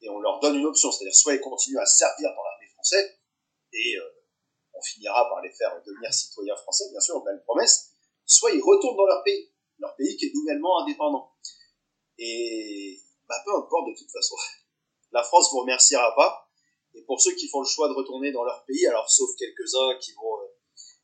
et 0.00 0.08
on 0.08 0.20
leur 0.20 0.40
donne 0.40 0.56
une 0.56 0.64
option, 0.64 0.90
c'est-à-dire 0.90 1.14
soit 1.14 1.34
ils 1.34 1.40
continuent 1.40 1.78
à 1.78 1.86
servir 1.86 2.30
dans 2.30 2.42
l'armée 2.42 2.68
française 2.72 3.18
et 3.72 3.96
euh, 3.98 4.24
on 4.72 4.80
finira 4.80 5.28
par 5.28 5.42
les 5.42 5.52
faire 5.52 5.82
devenir 5.84 6.12
citoyens 6.14 6.56
français, 6.56 6.84
bien 6.90 7.00
sûr, 7.00 7.22
belle 7.22 7.42
promesse, 7.44 7.90
soit 8.24 8.52
ils 8.52 8.62
retournent 8.62 8.96
dans 8.96 9.06
leur 9.06 9.22
pays, 9.22 9.52
leur 9.78 9.94
pays 9.96 10.16
qui 10.16 10.26
est 10.26 10.32
nouvellement 10.34 10.80
indépendant. 10.82 11.34
Et 12.18 13.00
bah, 13.28 13.36
peu 13.44 13.54
importe 13.56 13.88
de 13.88 13.94
toute 13.96 14.10
façon. 14.10 14.36
La 15.12 15.22
France 15.22 15.50
vous 15.52 15.60
remerciera 15.60 16.14
pas. 16.14 16.48
Et 16.94 17.02
pour 17.02 17.20
ceux 17.20 17.34
qui 17.34 17.48
font 17.48 17.60
le 17.60 17.66
choix 17.66 17.88
de 17.88 17.94
retourner 17.94 18.32
dans 18.32 18.44
leur 18.44 18.64
pays, 18.66 18.86
alors 18.86 19.10
sauf 19.10 19.30
quelques-uns 19.36 19.98
qui 20.00 20.12
vont 20.12 20.40
euh, 20.40 20.46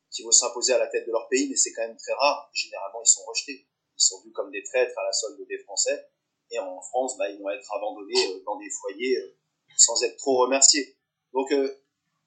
qui 0.09 0.23
vont 0.23 0.31
s'imposer 0.31 0.73
à 0.73 0.77
la 0.77 0.87
tête 0.87 1.05
de 1.05 1.11
leur 1.11 1.27
pays, 1.29 1.49
mais 1.49 1.55
c'est 1.55 1.71
quand 1.71 1.81
même 1.81 1.97
très 1.97 2.13
rare. 2.13 2.49
Généralement, 2.53 3.01
ils 3.01 3.09
sont 3.09 3.23
rejetés. 3.25 3.67
Ils 3.97 4.03
sont 4.03 4.21
vus 4.21 4.31
comme 4.31 4.51
des 4.51 4.63
traîtres 4.63 4.97
à 4.97 5.03
la 5.03 5.13
solde 5.13 5.45
des 5.47 5.59
Français. 5.59 6.09
Et 6.49 6.59
en 6.59 6.81
France, 6.81 7.17
bah, 7.17 7.29
ils 7.29 7.41
vont 7.41 7.49
être 7.49 7.71
abandonnés 7.73 8.27
euh, 8.27 8.43
dans 8.45 8.57
des 8.57 8.69
foyers 8.69 9.17
euh, 9.17 9.37
sans 9.77 10.01
être 10.03 10.17
trop 10.17 10.39
remerciés. 10.39 10.97
Donc 11.33 11.49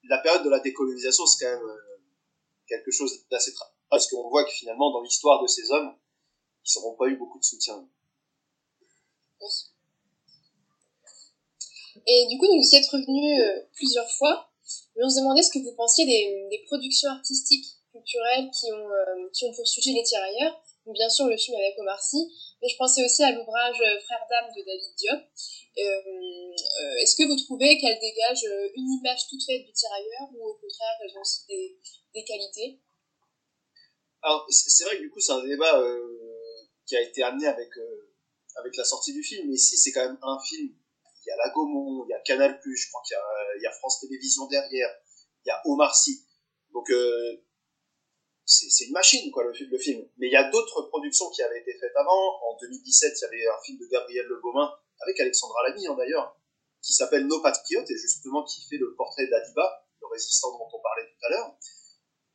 la 0.09 0.17
période 0.17 0.43
de 0.43 0.49
la 0.49 0.59
décolonisation, 0.59 1.27
c'est 1.27 1.45
quand 1.45 1.51
même 1.51 1.77
quelque 2.67 2.91
chose 2.91 3.23
d'assez. 3.29 3.53
Parce 3.89 4.09
qu'on 4.09 4.27
voit 4.29 4.43
que 4.43 4.49
finalement, 4.49 4.91
dans 4.91 5.01
l'histoire 5.01 5.41
de 5.41 5.47
ces 5.47 5.71
hommes, 5.71 5.95
ils 6.63 6.79
n'auront 6.79 6.95
pas 6.95 7.05
eu 7.05 7.17
beaucoup 7.17 7.37
de 7.37 7.43
soutien. 7.43 7.87
Et 12.07 12.27
du 12.29 12.37
coup, 12.37 12.47
nous 12.53 12.61
y 12.61 12.75
êtes 12.75 12.87
revenus 12.87 13.41
plusieurs 13.73 14.09
fois. 14.11 14.49
Mais 14.95 15.03
on 15.03 15.09
se 15.09 15.19
demandait 15.19 15.43
ce 15.43 15.51
que 15.51 15.59
vous 15.59 15.75
pensiez 15.75 16.05
des, 16.05 16.63
productions 16.67 17.09
artistiques, 17.09 17.65
culturelles 17.91 18.49
qui 18.51 18.71
ont, 18.71 18.89
qui 19.33 19.45
ont 19.45 19.53
pour 19.53 19.67
sujet 19.67 19.91
les 19.91 20.03
tirailleurs 20.03 20.61
bien 20.93 21.09
sûr 21.09 21.25
le 21.25 21.37
film 21.37 21.57
avec 21.57 21.77
Omar 21.79 22.01
Sy, 22.01 22.31
mais 22.61 22.69
je 22.69 22.77
pensais 22.77 23.03
aussi 23.03 23.23
à 23.23 23.31
l'ouvrage 23.31 23.79
euh, 23.81 23.99
Frères 24.01 24.25
d'âme 24.29 24.51
de 24.55 24.61
David 24.61 24.95
Diop. 24.97 25.19
Euh, 25.77 25.81
euh, 25.81 26.95
est-ce 27.01 27.15
que 27.15 27.27
vous 27.27 27.35
trouvez 27.35 27.77
qu'elle 27.79 27.99
dégage 27.99 28.45
une 28.75 28.91
image 28.99 29.27
toute 29.27 29.43
faite 29.43 29.65
du 29.65 29.73
tirailleur 29.73 30.29
ou 30.33 30.47
au 30.47 30.53
contraire 30.53 30.95
elles 31.01 31.17
ont 31.17 31.21
aussi 31.21 31.45
des, 31.47 31.77
des 32.13 32.23
qualités? 32.23 32.79
Alors 34.21 34.45
c'est 34.49 34.83
vrai 34.85 34.97
que 34.97 35.01
du 35.01 35.09
coup 35.09 35.19
c'est 35.19 35.33
un 35.33 35.43
débat 35.43 35.83
qui 36.87 36.95
a 36.95 37.01
été 37.01 37.23
amené 37.23 37.47
avec, 37.47 37.69
avec 38.55 38.75
la 38.77 38.83
sortie 38.83 39.13
du 39.13 39.23
film, 39.23 39.47
mais 39.47 39.55
ici 39.55 39.77
c'est 39.77 39.91
quand 39.91 40.05
même 40.05 40.17
un 40.21 40.39
film. 40.39 40.73
Il 41.25 41.29
y 41.29 41.31
a 41.31 41.37
la 41.37 41.49
Gaumont, 41.51 42.05
il 42.07 42.11
y 42.11 42.13
a 42.13 42.19
Canal+, 42.19 42.59
je 42.63 42.89
crois 42.89 43.01
qu'il 43.07 43.17
y, 43.61 43.65
a 43.65 43.71
France 43.71 43.99
Télévisions 44.01 44.47
derrière, 44.47 44.89
il 45.43 45.47
y 45.47 45.51
a 45.51 45.61
Omar 45.65 45.95
Sy. 45.95 46.25
Donc 46.71 46.87
c'est 48.45 48.85
une 48.85 48.93
machine, 48.93 49.31
quoi, 49.31 49.43
le, 49.43 49.53
film. 49.53 50.07
Mais 50.17 50.27
il 50.27 50.31
y 50.31 50.35
a 50.35 50.49
d'autres 50.51 50.83
productions 50.83 51.29
qui 51.31 51.41
avaient 51.41 51.59
été 51.59 51.73
faites 51.79 51.95
avant. 51.95 52.39
En 52.47 52.57
2017, 52.61 53.13
il 53.17 53.21
y 53.21 53.25
avait 53.25 53.47
un 53.47 53.63
film 53.63 53.79
de 53.79 53.87
Gabriel 53.87 54.25
Le 54.27 54.39
Gaumont, 54.39 54.69
avec 55.01 55.19
Alexandra 55.19 55.67
Lamy, 55.67 55.87
hein, 55.87 55.95
d'ailleurs, 55.97 56.39
qui 56.81 56.93
s'appelle 56.93 57.25
Nos 57.25 57.41
Patriotes, 57.41 57.89
et 57.89 57.97
justement 57.97 58.43
qui 58.43 58.61
fait 58.69 58.77
le 58.77 58.93
portrait 58.95 59.27
d'Adiba, 59.27 59.87
le 60.01 60.07
résistant 60.07 60.51
dont 60.51 60.67
on 60.71 60.81
parlait 60.81 61.07
tout 61.07 61.25
à 61.25 61.29
l'heure. 61.29 61.57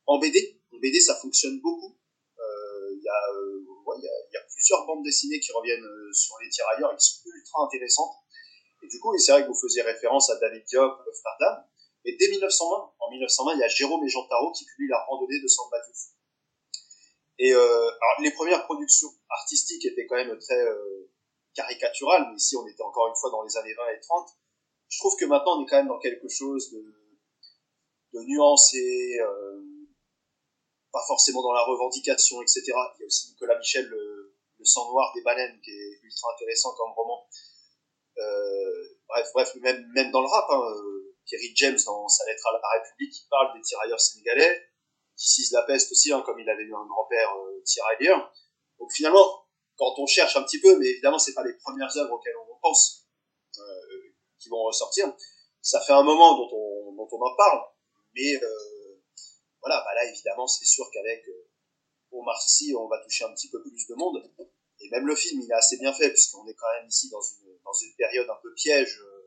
En 0.07 0.19
BD, 0.19 0.61
en 0.73 0.79
BD, 0.79 1.01
ça 1.01 1.15
fonctionne 1.15 1.61
beaucoup. 1.61 1.97
Euh, 2.39 2.91
il 2.93 3.03
y, 3.03 3.09
euh, 3.09 3.99
y, 3.99 4.33
y, 4.33 4.37
a 4.37 4.43
plusieurs 4.61 4.85
bandes 4.85 5.03
dessinées 5.03 5.41
qui 5.41 5.53
reviennent 5.53 5.85
euh, 5.85 6.13
sur 6.13 6.37
les 6.43 6.51
tirailleurs, 6.51 6.95
qui 6.97 7.07
sont 7.07 7.23
ultra 7.25 7.65
intéressantes. 7.65 8.13
Et 8.83 8.89
du 8.89 9.01
coup, 9.01 9.17
c'est 9.17 9.33
vrai 9.33 9.43
que 9.43 9.49
vous 9.49 9.61
faisiez 9.61 9.81
référence 9.83 10.29
à 10.29 10.37
David 10.37 10.65
Diop, 10.69 11.01
le 11.05 11.13
frère 11.13 11.37
d'âme. 11.41 11.65
Et 12.05 12.17
dès 12.17 12.29
1920, 12.29 12.93
en 12.99 13.11
1920, 13.11 13.55
il 13.55 13.61
y 13.61 13.65
a 13.65 13.69
Jérôme 13.69 14.05
et 14.05 14.09
Jean 14.09 14.27
Tarot 14.29 14.53
qui 14.53 14.65
publient 14.65 14.89
la 14.89 15.03
randonnée 15.05 15.41
de 15.41 15.49
Samba 15.49 15.79
Diouf. 15.85 15.97
Et 17.39 17.55
euh, 17.55 17.91
les 18.21 18.33
premières 18.33 18.65
productions 18.65 19.09
artistiques 19.31 19.85
étaient 19.87 20.07
quand 20.07 20.17
même 20.17 20.39
très 20.39 20.61
euh, 20.61 21.11
caricaturales, 21.55 22.27
mais 22.29 22.37
ici 22.37 22.55
on 22.57 22.67
était 22.67 22.83
encore 22.83 23.09
une 23.09 23.17
fois 23.17 23.31
dans 23.31 23.43
les 23.43 23.57
années 23.57 23.75
20 23.75 23.83
et 23.97 24.01
30. 24.01 24.29
Je 24.89 24.99
trouve 24.99 25.17
que 25.19 25.25
maintenant 25.25 25.59
on 25.59 25.65
est 25.65 25.69
quand 25.69 25.79
même 25.79 25.89
dans 25.89 25.99
quelque 25.99 26.29
chose 26.29 26.71
de, 26.71 26.85
de 28.13 28.25
nuancé, 28.27 29.19
euh, 29.23 29.63
pas 30.93 31.03
forcément 31.07 31.43
dans 31.43 31.53
la 31.53 31.65
revendication, 31.65 32.43
etc. 32.43 32.63
Il 32.67 32.73
y 32.73 33.05
a 33.05 33.07
aussi 33.07 33.31
Nicolas 33.31 33.59
Michel, 33.59 33.91
le 34.61 34.65
sang 34.67 34.93
noir 34.93 35.11
des 35.15 35.23
baleines, 35.23 35.59
qui 35.65 35.71
est 35.71 36.01
ultra 36.03 36.29
intéressant 36.35 36.75
comme 36.77 36.93
roman. 36.93 37.27
Euh, 38.19 38.99
bref, 39.35 39.55
même, 39.57 40.11
dans 40.13 40.21
le 40.21 40.29
rap, 40.29 40.47
hein, 40.51 40.61
euh, 40.61 41.17
Kerry 41.27 41.53
James 41.57 41.79
dans 41.87 42.07
sa 42.09 42.27
lettre 42.27 42.47
à 42.47 42.53
la 42.53 42.83
République, 42.83 43.17
il 43.19 43.29
parle 43.29 43.57
des 43.57 43.63
tirailleurs 43.63 44.01
sénégalais, 44.01 44.69
qui 45.17 45.43
la 45.53 45.63
peste 45.63 45.91
aussi, 45.93 46.13
hein, 46.13 46.23
comme 46.25 46.39
il 46.39 46.49
avait 46.49 46.63
eu 46.63 46.75
un 46.75 46.87
grand-père 46.87 47.35
euh, 47.37 47.63
tirailleur. 47.65 48.33
Donc 48.79 48.93
finalement, 48.93 49.47
quand 49.77 49.95
on 49.99 50.07
cherche 50.07 50.37
un 50.37 50.43
petit 50.43 50.61
peu, 50.61 50.79
mais 50.79 50.87
évidemment 50.87 51.19
c'est 51.19 51.35
pas 51.35 51.45
les 51.45 51.55
premières 51.55 51.95
œuvres 51.97 52.13
auxquelles 52.13 52.37
on 52.37 52.59
pense 52.61 53.07
euh, 53.59 54.15
qui 54.39 54.49
vont 54.51 54.63
ressortir, 54.65 55.13
ça 55.63 55.81
fait 55.81 55.93
un 55.93 56.03
moment 56.03 56.37
dont 56.37 56.49
on, 56.53 57.23
en 57.23 57.37
parle, 57.37 57.61
mais 58.15 58.33
voilà, 59.61 59.83
bah 59.85 59.95
là 59.95 60.05
évidemment 60.07 60.47
c'est 60.47 60.65
sûr 60.65 60.87
qu'avec 60.93 61.23
Omar 62.13 62.41
Sy 62.43 62.75
on 62.77 62.89
va 62.89 62.99
toucher 63.03 63.25
un 63.25 63.33
petit 63.35 63.49
peu 63.51 63.63
plus 63.63 63.87
de 63.89 63.95
monde, 63.95 64.23
et 64.81 64.89
même 64.91 65.07
le 65.07 65.15
film 65.15 65.41
il 65.43 65.51
est 65.51 65.55
assez 65.55 65.79
bien 65.79 65.93
fait, 65.93 66.11
puisqu'on 66.11 66.47
est 66.47 66.55
quand 66.55 66.73
même 66.79 66.89
ici 66.89 67.09
dans 67.11 67.21
une, 67.21 67.59
dans 67.65 67.73
une 67.73 67.95
période 67.97 68.29
un 68.29 68.39
peu 68.43 68.53
piège, 68.55 69.01
euh, 69.01 69.21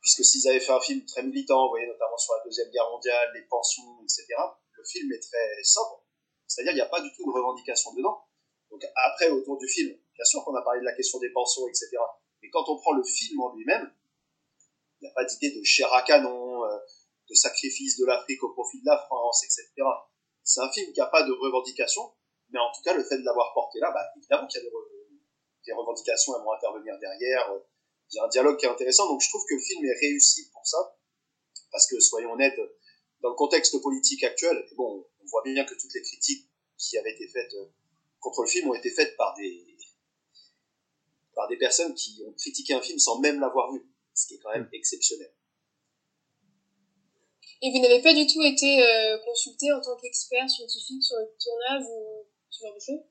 puisque 0.00 0.24
s'ils 0.24 0.48
avaient 0.48 0.60
fait 0.60 0.72
un 0.72 0.80
film 0.80 1.04
très 1.06 1.22
militant, 1.22 1.64
vous 1.64 1.70
voyez, 1.70 1.86
notamment 1.86 2.18
sur 2.18 2.34
la 2.34 2.44
Deuxième 2.44 2.70
Guerre 2.70 2.90
mondiale, 2.90 3.30
les 3.34 3.42
pensions, 3.42 4.02
etc., 4.02 4.26
le 4.72 4.84
film 4.84 5.12
est 5.12 5.20
très 5.20 5.62
sobre. 5.62 6.04
C'est-à-dire, 6.46 6.72
il 6.72 6.76
n'y 6.76 6.82
a 6.82 6.86
pas 6.86 7.00
du 7.00 7.10
tout 7.14 7.24
de 7.24 7.30
revendication 7.30 7.94
dedans. 7.94 8.26
Donc 8.70 8.82
après, 9.04 9.30
autour 9.30 9.58
du 9.58 9.68
film, 9.68 9.90
bien 9.90 10.24
sûr 10.24 10.44
qu'on 10.44 10.54
a 10.54 10.62
parlé 10.62 10.80
de 10.80 10.84
la 10.84 10.94
question 10.94 11.18
des 11.18 11.30
pensions, 11.30 11.66
etc., 11.68 11.88
mais 12.42 12.50
quand 12.50 12.68
on 12.68 12.78
prend 12.78 12.92
le 12.92 13.04
film 13.04 13.40
en 13.40 13.54
lui-même, 13.54 13.94
il 15.00 15.04
n'y 15.04 15.08
a 15.08 15.14
pas 15.14 15.24
d'idée 15.24 15.56
de 15.56 15.62
chair 15.62 15.92
à 15.94 16.02
canon, 16.02 16.64
euh, 16.64 16.78
de 17.28 17.34
sacrifice 17.34 17.98
de 17.98 18.06
l'Afrique 18.06 18.42
au 18.42 18.52
profit 18.52 18.80
de 18.80 18.86
la 18.86 18.98
France, 18.98 19.44
etc. 19.44 19.68
C'est 20.44 20.60
un 20.60 20.70
film 20.70 20.92
qui 20.92 21.00
n'a 21.00 21.06
pas 21.06 21.22
de 21.22 21.32
revendication, 21.32 22.12
mais 22.50 22.58
en 22.58 22.70
tout 22.72 22.82
cas, 22.82 22.94
le 22.94 23.04
fait 23.04 23.18
de 23.18 23.24
l'avoir 23.24 23.52
porté 23.54 23.78
là, 23.80 23.90
bah, 23.92 24.04
évidemment 24.16 24.46
qu'il 24.46 24.62
y 24.62 24.66
a 24.66 24.68
des, 24.68 25.72
revendications, 25.72 26.36
elles 26.36 26.42
vont 26.42 26.52
intervenir 26.52 26.98
derrière, 26.98 27.52
euh, 27.52 27.60
il 28.10 28.16
y 28.16 28.18
a 28.18 28.24
un 28.24 28.28
dialogue 28.28 28.58
qui 28.58 28.66
est 28.66 28.68
intéressant. 28.68 29.08
Donc 29.08 29.22
je 29.22 29.28
trouve 29.28 29.44
que 29.48 29.54
le 29.54 29.60
film 29.60 29.84
est 29.84 29.98
réussi 30.00 30.50
pour 30.50 30.66
ça, 30.66 30.96
parce 31.70 31.86
que 31.86 31.98
soyons 32.00 32.32
honnêtes, 32.32 32.58
dans 33.20 33.30
le 33.30 33.36
contexte 33.36 33.80
politique 33.80 34.24
actuel, 34.24 34.66
bon, 34.76 35.06
on 35.22 35.26
voit 35.26 35.42
bien 35.44 35.64
que 35.64 35.74
toutes 35.74 35.94
les 35.94 36.02
critiques 36.02 36.48
qui 36.76 36.98
avaient 36.98 37.12
été 37.12 37.28
faites 37.28 37.54
euh, 37.54 37.66
contre 38.20 38.42
le 38.42 38.48
film 38.48 38.68
ont 38.70 38.74
été 38.74 38.90
faites 38.90 39.16
par 39.16 39.34
des 39.34 39.66
par 41.34 41.48
des 41.48 41.56
personnes 41.56 41.94
qui 41.94 42.22
ont 42.26 42.32
critiqué 42.34 42.74
un 42.74 42.82
film 42.82 42.98
sans 42.98 43.18
même 43.20 43.40
l'avoir 43.40 43.72
vu, 43.72 43.80
ce 44.14 44.26
qui 44.26 44.34
est 44.34 44.38
quand 44.38 44.52
même 44.52 44.68
exceptionnel. 44.72 45.32
Et 47.62 47.70
vous 47.70 47.80
n'avez 47.80 48.02
pas 48.02 48.12
du 48.12 48.26
tout 48.26 48.42
été 48.42 48.82
euh, 48.82 49.18
consulté 49.24 49.72
en 49.72 49.80
tant 49.80 49.96
qu'expert 49.96 50.50
scientifique 50.50 51.02
sur 51.02 51.16
le 51.16 51.30
tournage 51.38 51.86
ou 51.88 52.26
ce 52.50 52.66
genre 52.66 52.74
de 52.74 52.80
choses? 52.80 53.06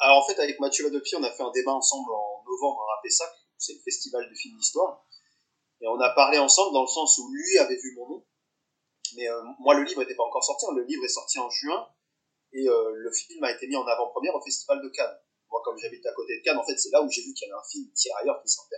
Alors 0.00 0.22
en 0.22 0.26
fait, 0.26 0.38
avec 0.40 0.58
Mathieu 0.58 0.84
Ladepi, 0.84 1.14
on 1.14 1.22
a 1.22 1.30
fait 1.30 1.42
un 1.42 1.52
débat 1.52 1.72
ensemble 1.72 2.10
en 2.10 2.42
novembre 2.44 2.82
à 2.98 3.02
Pessac, 3.02 3.30
c'est 3.56 3.74
le 3.74 3.80
festival 3.80 4.28
de 4.28 4.34
film 4.34 4.56
d'histoire. 4.58 5.06
Et 5.80 5.86
on 5.86 5.98
a 6.00 6.10
parlé 6.10 6.38
ensemble 6.38 6.72
dans 6.72 6.82
le 6.82 6.88
sens 6.88 7.18
où 7.18 7.30
lui 7.30 7.58
avait 7.58 7.76
vu 7.76 7.94
mon 7.96 8.08
nom. 8.08 8.26
Mais 9.16 9.28
euh, 9.28 9.42
moi, 9.60 9.74
le 9.74 9.84
livre 9.84 10.00
n'était 10.00 10.16
pas 10.16 10.24
encore 10.24 10.44
sorti. 10.44 10.66
Hein. 10.66 10.74
Le 10.74 10.84
livre 10.84 11.04
est 11.04 11.08
sorti 11.08 11.38
en 11.38 11.48
juin. 11.48 11.88
Et 12.52 12.68
euh, 12.68 12.92
le 12.94 13.12
film 13.12 13.42
a 13.44 13.52
été 13.52 13.66
mis 13.68 13.76
en 13.76 13.86
avant-première 13.86 14.34
au 14.34 14.40
festival 14.40 14.82
de 14.82 14.88
Cannes. 14.88 15.18
Moi, 15.50 15.60
comme 15.64 15.78
j'habite 15.78 16.04
à 16.04 16.12
côté 16.12 16.36
de 16.38 16.42
Cannes, 16.42 16.58
en 16.58 16.64
fait, 16.64 16.76
c'est 16.76 16.90
là 16.90 17.02
où 17.02 17.08
j'ai 17.10 17.22
vu 17.22 17.32
qu'il 17.32 17.46
y 17.46 17.50
avait 17.50 17.60
un 17.60 17.68
film 17.70 17.90
tirailleur 17.92 18.42
qui 18.42 18.48
sortait. 18.48 18.76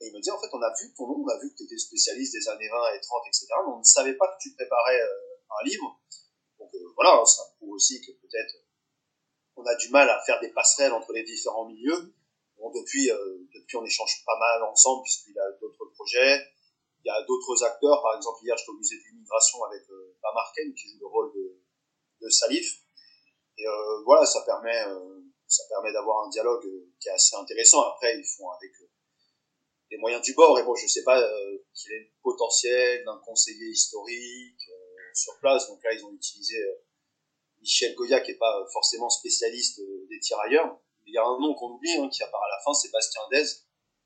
Et 0.00 0.08
il 0.08 0.14
me 0.14 0.20
dit, 0.20 0.30
en 0.30 0.38
fait, 0.38 0.48
on 0.52 0.62
a 0.62 0.72
vu 0.80 0.94
ton 0.94 1.06
nom, 1.08 1.24
on 1.24 1.28
a 1.28 1.38
vu 1.38 1.50
que 1.50 1.56
tu 1.56 1.64
étais 1.64 1.78
spécialiste 1.78 2.32
des 2.32 2.48
années 2.48 2.68
20 2.68 2.94
et 2.94 3.00
30, 3.00 3.22
etc. 3.26 3.46
On 3.66 3.78
ne 3.78 3.84
savait 3.84 4.14
pas 4.14 4.28
que 4.28 4.38
tu 4.40 4.54
préparais 4.54 5.00
euh, 5.00 5.60
un 5.60 5.64
livre. 5.64 6.00
Donc 6.58 6.70
voilà, 6.94 7.24
ça 7.24 7.42
prouve 7.56 7.72
aussi 7.74 8.00
que 8.00 8.12
peut-être 8.12 8.54
on 9.56 9.64
a 9.64 9.74
du 9.74 9.90
mal 9.90 10.08
à 10.08 10.20
faire 10.24 10.40
des 10.40 10.50
passerelles 10.50 10.92
entre 10.92 11.12
les 11.12 11.24
différents 11.24 11.66
milieux. 11.66 12.14
Bon, 12.58 12.70
depuis, 12.70 13.10
euh, 13.10 13.38
depuis, 13.54 13.76
on 13.76 13.84
échange 13.84 14.22
pas 14.24 14.38
mal 14.38 14.62
ensemble 14.64 15.02
puisqu'il 15.02 15.38
a 15.38 15.50
d'autres 15.60 15.86
projets. 15.94 16.46
Il 17.04 17.08
y 17.08 17.10
a 17.10 17.22
d'autres 17.22 17.64
acteurs. 17.64 18.02
Par 18.02 18.16
exemple, 18.16 18.38
hier, 18.42 18.56
j'étais 18.56 18.70
au 18.70 18.74
musée 18.74 18.96
de 18.96 19.02
l'immigration 19.10 19.62
avec 19.64 19.82
euh, 19.90 20.08
qui 20.76 20.88
joue 20.88 20.98
le 21.00 21.06
rôle 21.06 21.32
de, 21.34 21.60
de 22.20 22.28
Salif. 22.28 22.82
Et 23.58 23.66
euh, 23.66 24.02
voilà, 24.04 24.24
ça 24.24 24.42
permet, 24.42 24.84
euh, 24.86 25.20
ça 25.46 25.64
permet 25.68 25.92
d'avoir 25.92 26.26
un 26.26 26.28
dialogue 26.28 26.64
euh, 26.66 26.92
qui 27.00 27.08
est 27.08 27.12
assez 27.12 27.36
intéressant. 27.36 27.82
Après, 27.82 28.16
ils 28.16 28.24
font 28.24 28.50
avec 28.50 28.72
les 29.90 29.98
moyens 29.98 30.22
du 30.22 30.34
bord. 30.34 30.58
Et 30.58 30.62
bon, 30.62 30.74
je 30.74 30.86
sais 30.86 31.04
pas 31.04 31.20
quel 31.20 31.92
est 31.92 32.00
le 32.00 32.10
potentiel 32.22 33.04
d'un 33.04 33.20
conseiller 33.24 33.68
historique 33.70 34.70
sur 35.14 35.38
place. 35.40 35.68
Donc 35.68 35.82
là, 35.84 35.92
ils 35.92 36.04
ont 36.04 36.12
utilisé 36.12 36.56
Michel 37.60 37.94
Goya, 37.94 38.20
qui 38.20 38.32
est 38.32 38.38
pas 38.38 38.66
forcément 38.72 39.10
spécialiste 39.10 39.80
des 40.08 40.20
tirailleurs. 40.20 40.78
Il 41.06 41.14
y 41.14 41.18
a 41.18 41.24
un 41.24 41.38
nom 41.40 41.54
qu'on 41.54 41.72
oublie, 41.72 41.92
hein, 41.94 42.08
qui 42.08 42.22
apparaît 42.22 42.44
à 42.44 42.56
la 42.56 42.62
fin, 42.64 42.74
Sébastien 42.74 43.22
Dez, 43.32 43.44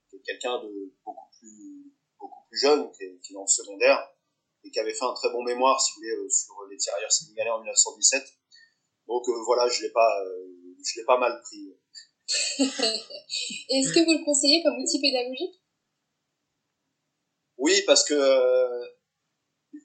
qui 0.09 0.23
quelqu'un 0.23 0.63
de 0.63 0.95
beaucoup 1.05 1.29
plus, 1.39 1.93
beaucoup 2.19 2.47
plus 2.49 2.59
jeune, 2.59 2.91
qui 2.93 3.05
est, 3.05 3.21
qui 3.21 3.33
dans 3.33 3.47
secondaire, 3.47 4.09
et 4.65 4.71
qui 4.71 4.79
avait 4.79 4.95
fait 4.95 5.05
un 5.05 5.15
très 5.15 5.31
bon 5.31 5.43
mémoire, 5.43 5.81
si 5.81 5.93
vous 5.93 6.03
voulez, 6.03 6.31
sur 6.31 6.55
les 6.71 6.77
tirailleurs 6.77 7.11
sénégalais 7.11 7.51
en 7.51 7.61
1917. 7.61 8.23
Donc 9.09 9.29
euh, 9.29 9.43
voilà, 9.45 9.69
je 9.69 9.83
l'ai 9.83 9.91
pas, 9.91 10.23
euh, 10.25 10.77
je 10.85 11.01
l'ai 11.01 11.05
pas 11.05 11.19
mal 11.19 11.41
pris. 11.43 11.75
Est-ce 13.69 13.93
que 13.93 14.05
vous 14.05 14.13
le 14.13 14.25
conseillez 14.25 14.63
comme 14.63 14.79
outil 14.79 15.01
pédagogique? 15.01 15.62
Oui, 17.63 17.81
parce 17.87 18.03
que 18.03 18.15
euh, 18.15 18.85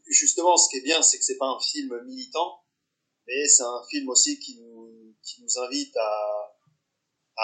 justement, 0.07 0.57
ce 0.57 0.67
qui 0.67 0.77
est 0.77 0.81
bien, 0.81 1.03
c'est 1.03 1.19
que 1.19 1.23
c'est 1.23 1.37
pas 1.37 1.45
un 1.45 1.59
film 1.59 1.95
militant, 2.05 2.63
mais 3.27 3.47
c'est 3.47 3.61
un 3.61 3.83
film 3.91 4.09
aussi 4.09 4.39
qui 4.39 4.59
nous, 4.59 5.15
qui 5.21 5.43
nous 5.43 5.59
invite 5.59 5.95
à, 5.95 6.43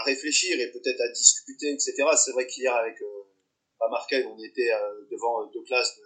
réfléchir 0.05 0.59
et 0.59 0.71
peut-être 0.71 1.01
à 1.01 1.09
discuter, 1.09 1.69
etc. 1.71 1.93
C'est 2.17 2.31
vrai 2.31 2.47
qu'hier 2.47 2.73
avec 2.73 2.99
euh, 2.99 4.25
on 4.27 4.43
était 4.43 4.71
devant 5.11 5.45
deux 5.53 5.61
classes 5.65 5.95
de, 5.97 6.03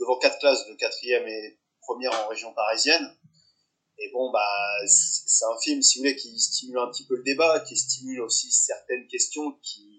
devant 0.00 0.18
quatre 0.18 0.38
classes 0.38 0.66
de 0.66 0.74
quatrième 0.74 1.26
et 1.26 1.58
première 1.80 2.12
en 2.22 2.28
région 2.28 2.52
parisienne. 2.52 3.16
Et 3.96 4.10
bon, 4.12 4.30
bah, 4.30 4.86
c'est 4.86 5.46
un 5.46 5.58
film, 5.62 5.80
si 5.80 5.98
vous 5.98 6.02
voulez, 6.02 6.16
qui 6.16 6.38
stimule 6.38 6.78
un 6.78 6.90
petit 6.90 7.06
peu 7.06 7.16
le 7.16 7.22
débat, 7.22 7.60
qui 7.60 7.78
stimule 7.78 8.20
aussi 8.20 8.52
certaines 8.52 9.06
questions 9.08 9.58
qui 9.62 9.97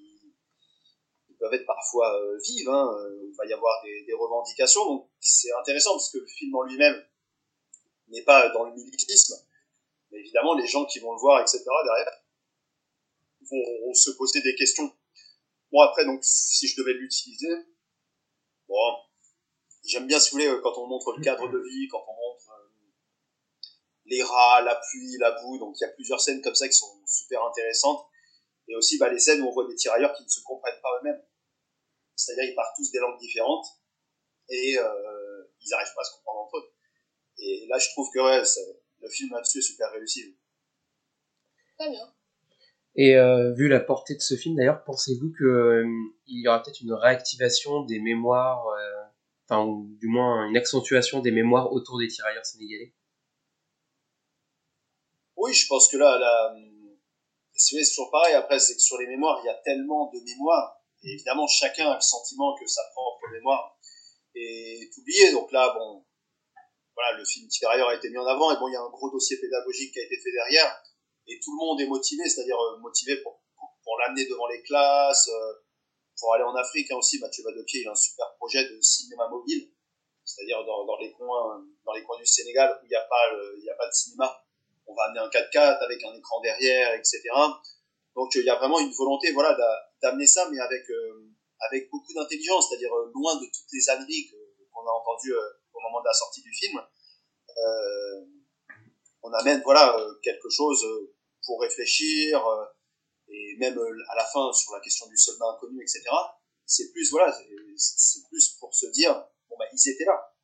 peuvent 1.39 1.53
être 1.53 1.65
parfois 1.65 2.15
euh, 2.19 2.37
vives. 2.43 2.69
Hein. 2.69 2.97
Il 3.23 3.35
va 3.35 3.45
y 3.45 3.53
avoir 3.53 3.81
des, 3.83 4.13
revendications, 4.13 4.85
donc 4.85 5.09
c'est 5.19 5.51
intéressant 5.59 5.91
parce 5.91 6.11
que 6.11 6.17
le 6.17 6.27
film 6.27 6.55
en 6.55 6.63
lui-même 6.63 7.03
n'est 8.09 8.23
pas 8.23 8.49
dans 8.49 8.65
le 8.65 8.73
militisme, 8.73 9.35
mais 10.11 10.19
évidemment, 10.19 10.55
les 10.55 10.67
gens 10.67 10.85
qui 10.85 10.99
vont 10.99 11.13
le 11.13 11.19
voir, 11.19 11.41
etc., 11.41 11.63
derrière, 11.63 12.11
vont, 13.51 13.93
se 13.93 14.11
poser 14.11 14.41
des 14.41 14.55
questions. 14.55 14.91
Bon, 15.71 15.81
après, 15.81 16.05
donc, 16.05 16.19
si 16.23 16.67
je 16.67 16.75
devais 16.81 16.93
l'utiliser, 16.93 17.47
bon, 18.67 18.75
j'aime 19.85 20.07
bien, 20.07 20.19
si 20.19 20.31
vous 20.31 20.37
voulez, 20.37 20.61
quand 20.61 20.77
on 20.77 20.87
montre 20.87 21.15
le 21.15 21.23
cadre 21.23 21.47
de 21.47 21.59
vie, 21.59 21.87
quand 21.87 22.03
on 22.07 22.29
montre 22.29 22.49
euh, 22.49 22.69
les 24.05 24.23
rats, 24.23 24.61
la 24.61 24.75
pluie, 24.75 25.17
la 25.19 25.31
boue. 25.41 25.57
Donc 25.57 25.75
il 25.79 25.83
y 25.83 25.87
a 25.87 25.91
plusieurs 25.93 26.21
scènes 26.21 26.41
comme 26.41 26.55
ça 26.55 26.67
qui 26.67 26.75
sont 26.75 27.01
super 27.05 27.43
intéressantes. 27.43 28.05
Et 28.67 28.75
aussi 28.75 28.97
bah, 28.97 29.09
les 29.09 29.19
scènes 29.19 29.41
où 29.41 29.47
on 29.47 29.51
voit 29.51 29.67
des 29.67 29.75
tirailleurs 29.75 30.13
qui 30.13 30.23
ne 30.23 30.29
se 30.29 30.41
comprennent 30.43 30.79
pas 30.81 30.89
eux-mêmes. 30.99 31.21
C'est-à-dire 32.19 32.45
ils 32.51 32.55
parlent 32.55 32.73
tous 32.75 32.91
des 32.91 32.99
langues 32.99 33.19
différentes 33.19 33.65
et 34.49 34.77
euh, 34.77 35.43
ils 35.61 35.69
n'arrivent 35.69 35.93
pas 35.95 36.01
à 36.01 36.03
se 36.03 36.15
comprendre 36.17 36.39
entre 36.41 36.57
eux. 36.57 36.71
Et 37.39 37.67
là 37.69 37.77
je 37.77 37.89
trouve 37.89 38.09
que 38.13 38.19
ouais, 38.19 38.43
le 38.99 39.09
film 39.09 39.33
là-dessus 39.33 39.59
est 39.59 39.61
super 39.61 39.91
réussi. 39.91 40.37
Très 41.77 41.89
bien. 41.89 42.13
Et 42.95 43.15
euh, 43.15 43.53
vu 43.53 43.67
la 43.67 43.79
portée 43.79 44.15
de 44.15 44.21
ce 44.21 44.35
film 44.35 44.55
d'ailleurs, 44.55 44.83
pensez-vous 44.83 45.31
qu'il 45.31 45.45
euh, 45.45 45.87
y 46.27 46.47
aura 46.47 46.61
peut-être 46.61 46.81
une 46.81 46.93
réactivation 46.93 47.83
des 47.85 47.99
mémoires, 47.99 48.67
euh, 48.67 49.03
enfin 49.45 49.63
ou 49.63 49.87
du 49.99 50.07
moins 50.07 50.47
une 50.47 50.57
accentuation 50.57 51.21
des 51.21 51.31
mémoires 51.31 51.71
autour 51.71 51.99
des 51.99 52.07
tirailleurs 52.07 52.45
sénégalais? 52.45 52.93
Oui, 55.37 55.53
je 55.53 55.67
pense 55.67 55.89
que 55.89 55.95
là, 55.95 56.17
là 56.19 56.55
c'est 57.53 57.77
toujours 57.89 58.11
pareil. 58.11 58.33
Après, 58.35 58.59
c'est 58.59 58.75
que 58.75 58.81
sur 58.81 58.97
les 58.97 59.07
mémoires, 59.07 59.39
il 59.43 59.47
y 59.47 59.49
a 59.49 59.61
tellement 59.63 60.11
de 60.11 60.19
mémoires. 60.19 60.78
Et 61.03 61.13
évidemment, 61.13 61.47
chacun 61.47 61.89
a 61.89 61.95
le 61.95 62.01
sentiment 62.01 62.55
que 62.55 62.67
sa 62.67 62.81
propre 62.93 63.27
mémoire 63.31 63.77
est 64.35 64.89
oubliée. 64.97 65.31
Donc 65.31 65.51
là, 65.51 65.73
bon, 65.77 66.05
voilà, 66.95 67.17
le 67.17 67.25
film 67.25 67.47
Tirailleur 67.47 67.89
a 67.89 67.95
été 67.95 68.09
mis 68.09 68.17
en 68.17 68.25
avant. 68.25 68.51
Et 68.51 68.59
bon, 68.59 68.67
il 68.67 68.73
y 68.73 68.75
a 68.75 68.81
un 68.81 68.89
gros 68.89 69.09
dossier 69.09 69.37
pédagogique 69.37 69.93
qui 69.93 69.99
a 69.99 70.03
été 70.03 70.17
fait 70.17 70.31
derrière. 70.31 70.83
Et 71.27 71.39
tout 71.39 71.51
le 71.51 71.65
monde 71.65 71.81
est 71.81 71.87
motivé, 71.87 72.27
c'est-à-dire 72.27 72.59
euh, 72.59 72.77
motivé 72.79 73.17
pour, 73.17 73.41
pour, 73.83 73.97
l'amener 73.99 74.25
devant 74.27 74.47
les 74.47 74.61
classes, 74.63 75.29
euh, 75.29 75.53
pour 76.19 76.33
aller 76.33 76.43
en 76.43 76.55
Afrique 76.55 76.91
hein, 76.91 76.97
aussi. 76.97 77.19
Mathieu 77.19 77.43
Vadepied, 77.43 77.81
il 77.81 77.87
a 77.87 77.91
un 77.91 77.95
super 77.95 78.35
projet 78.37 78.67
de 78.67 78.81
cinéma 78.81 79.27
mobile. 79.29 79.71
C'est-à-dire 80.25 80.63
dans, 80.65 80.97
les 80.99 81.11
coins, 81.11 81.65
dans 81.85 81.93
les 81.93 82.03
coins 82.03 82.17
du 82.17 82.25
Sénégal 82.25 82.77
où 82.81 82.85
il 82.85 82.89
n'y 82.89 82.95
a 82.95 83.01
pas, 83.01 83.15
a 83.15 83.77
pas 83.77 83.87
de 83.87 83.93
cinéma 83.93 84.45
on 84.89 84.95
va 84.95 85.03
amener 85.05 85.19
un 85.19 85.29
4x4 85.29 85.83
avec 85.83 86.03
un 86.03 86.13
écran 86.15 86.41
derrière, 86.41 86.93
etc. 86.95 87.21
Donc 88.19 88.35
il 88.35 88.43
y 88.43 88.49
a 88.49 88.55
vraiment 88.55 88.81
une 88.81 88.91
volonté, 88.91 89.31
voilà, 89.31 89.57
d'amener 90.01 90.27
ça, 90.27 90.49
mais 90.51 90.59
avec 90.59 90.89
euh, 90.89 91.31
avec 91.61 91.89
beaucoup 91.89 92.13
d'intelligence, 92.13 92.67
c'est-à-dire 92.67 92.93
euh, 92.93 93.09
loin 93.15 93.35
de 93.35 93.45
toutes 93.45 93.71
les 93.71 93.89
âneries 93.89 94.29
qu'on 94.73 94.85
a 94.85 94.91
entendues 94.91 95.33
euh, 95.33 95.49
au 95.73 95.79
moment 95.79 96.01
de 96.01 96.05
la 96.05 96.11
sortie 96.11 96.41
du 96.41 96.53
film. 96.53 96.81
on 99.23 99.31
amène 99.31 99.61
voilà 99.63 99.95
quelque 100.21 100.49
chose 100.49 100.85
pour 101.45 101.61
réfléchir 101.61 102.45
et 103.29 103.55
même 103.57 103.79
à 104.09 104.15
la 104.15 104.25
fin 104.25 104.51
sur 104.51 104.73
la 104.73 104.81
question 104.81 105.07
du 105.07 105.17
soldat 105.17 105.45
inconnu, 105.55 105.81
etc. 105.81 106.03
C'est 106.65 106.91
plus 106.91 107.09
voilà, 107.11 107.33
c'est 107.77 108.27
plus 108.27 108.49
pour 108.59 108.75
se 108.75 108.87
dire 108.87 109.13
bon 109.49 109.55
bah 109.57 109.65
ils 109.71 109.89
étaient 109.91 110.03
là. 110.03 110.35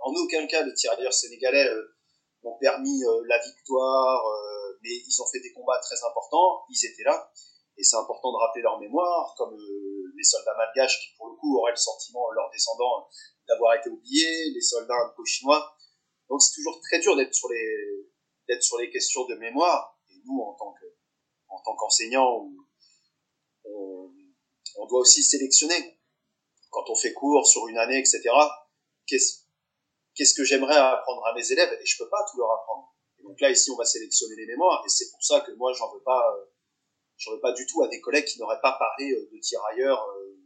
En 0.00 0.12
aucun 0.14 0.48
cas 0.48 0.64
les 0.64 0.74
tirailleurs 0.74 1.14
sénégalais 1.14 1.70
ont 2.44 2.58
permis 2.58 3.02
euh, 3.04 3.22
la 3.26 3.38
victoire, 3.38 4.26
euh, 4.26 4.63
mais 4.84 4.92
ils 4.92 5.22
ont 5.22 5.26
fait 5.32 5.40
des 5.40 5.52
combats 5.52 5.80
très 5.80 5.96
importants, 6.04 6.68
ils 6.68 6.84
étaient 6.84 7.02
là, 7.02 7.32
et 7.76 7.82
c'est 7.82 7.96
important 7.96 8.30
de 8.30 8.36
rappeler 8.36 8.62
leur 8.62 8.78
mémoire, 8.78 9.34
comme 9.36 9.54
euh, 9.54 10.12
les 10.14 10.22
soldats 10.22 10.54
malgaches 10.56 11.00
qui, 11.00 11.16
pour 11.16 11.28
le 11.28 11.36
coup, 11.36 11.58
auraient 11.58 11.72
le 11.72 11.76
sentiment, 11.76 12.30
leurs 12.30 12.50
descendants, 12.50 13.08
d'avoir 13.48 13.74
été 13.74 13.88
oubliés, 13.88 14.50
les 14.54 14.60
soldats 14.60 15.14
chinois 15.26 15.74
Donc 16.28 16.40
c'est 16.40 16.54
toujours 16.54 16.80
très 16.80 17.00
dur 17.00 17.16
d'être 17.16 17.34
sur 17.34 17.48
les 17.48 18.10
d'être 18.46 18.62
sur 18.62 18.78
les 18.78 18.90
questions 18.90 19.26
de 19.26 19.34
mémoire. 19.36 19.98
Et 20.10 20.20
nous, 20.24 20.40
en 20.40 20.54
tant 20.54 20.74
tant 21.64 21.74
qu'enseignants, 21.76 22.46
on, 23.64 24.10
on, 24.76 24.86
doit 24.86 25.00
aussi 25.00 25.22
sélectionner 25.22 25.98
quand 26.70 26.88
on 26.90 26.94
fait 26.94 27.14
cours 27.14 27.46
sur 27.46 27.66
une 27.68 27.78
année, 27.78 27.98
etc. 27.98 28.22
Qu'est-ce 29.06 29.44
qu'est-ce 30.14 30.34
que 30.34 30.44
j'aimerais 30.44 30.76
apprendre 30.76 31.26
à 31.26 31.34
mes 31.34 31.52
élèves? 31.52 31.72
Et 31.80 31.86
je 31.86 31.96
peux 31.98 32.08
pas 32.08 32.24
tout 32.30 32.38
leur 32.38 32.50
apprendre. 32.52 32.93
Donc 33.34 33.40
là 33.40 33.50
ici 33.50 33.68
on 33.72 33.76
va 33.76 33.84
sélectionner 33.84 34.36
les 34.36 34.46
mémoires 34.46 34.84
et 34.86 34.88
c'est 34.88 35.10
pour 35.10 35.20
ça 35.20 35.40
que 35.40 35.50
moi 35.54 35.72
j'en 35.72 35.92
veux 35.92 36.02
pas 36.04 36.22
euh, 36.38 36.44
j'en 37.16 37.32
veux 37.32 37.40
pas 37.40 37.50
du 37.50 37.66
tout 37.66 37.82
à 37.82 37.88
des 37.88 38.00
collègues 38.00 38.26
qui 38.26 38.38
n'auraient 38.38 38.60
pas 38.62 38.76
parlé 38.78 39.10
euh, 39.10 39.28
de 39.32 39.40
tirailleurs 39.40 40.06
euh, 40.08 40.38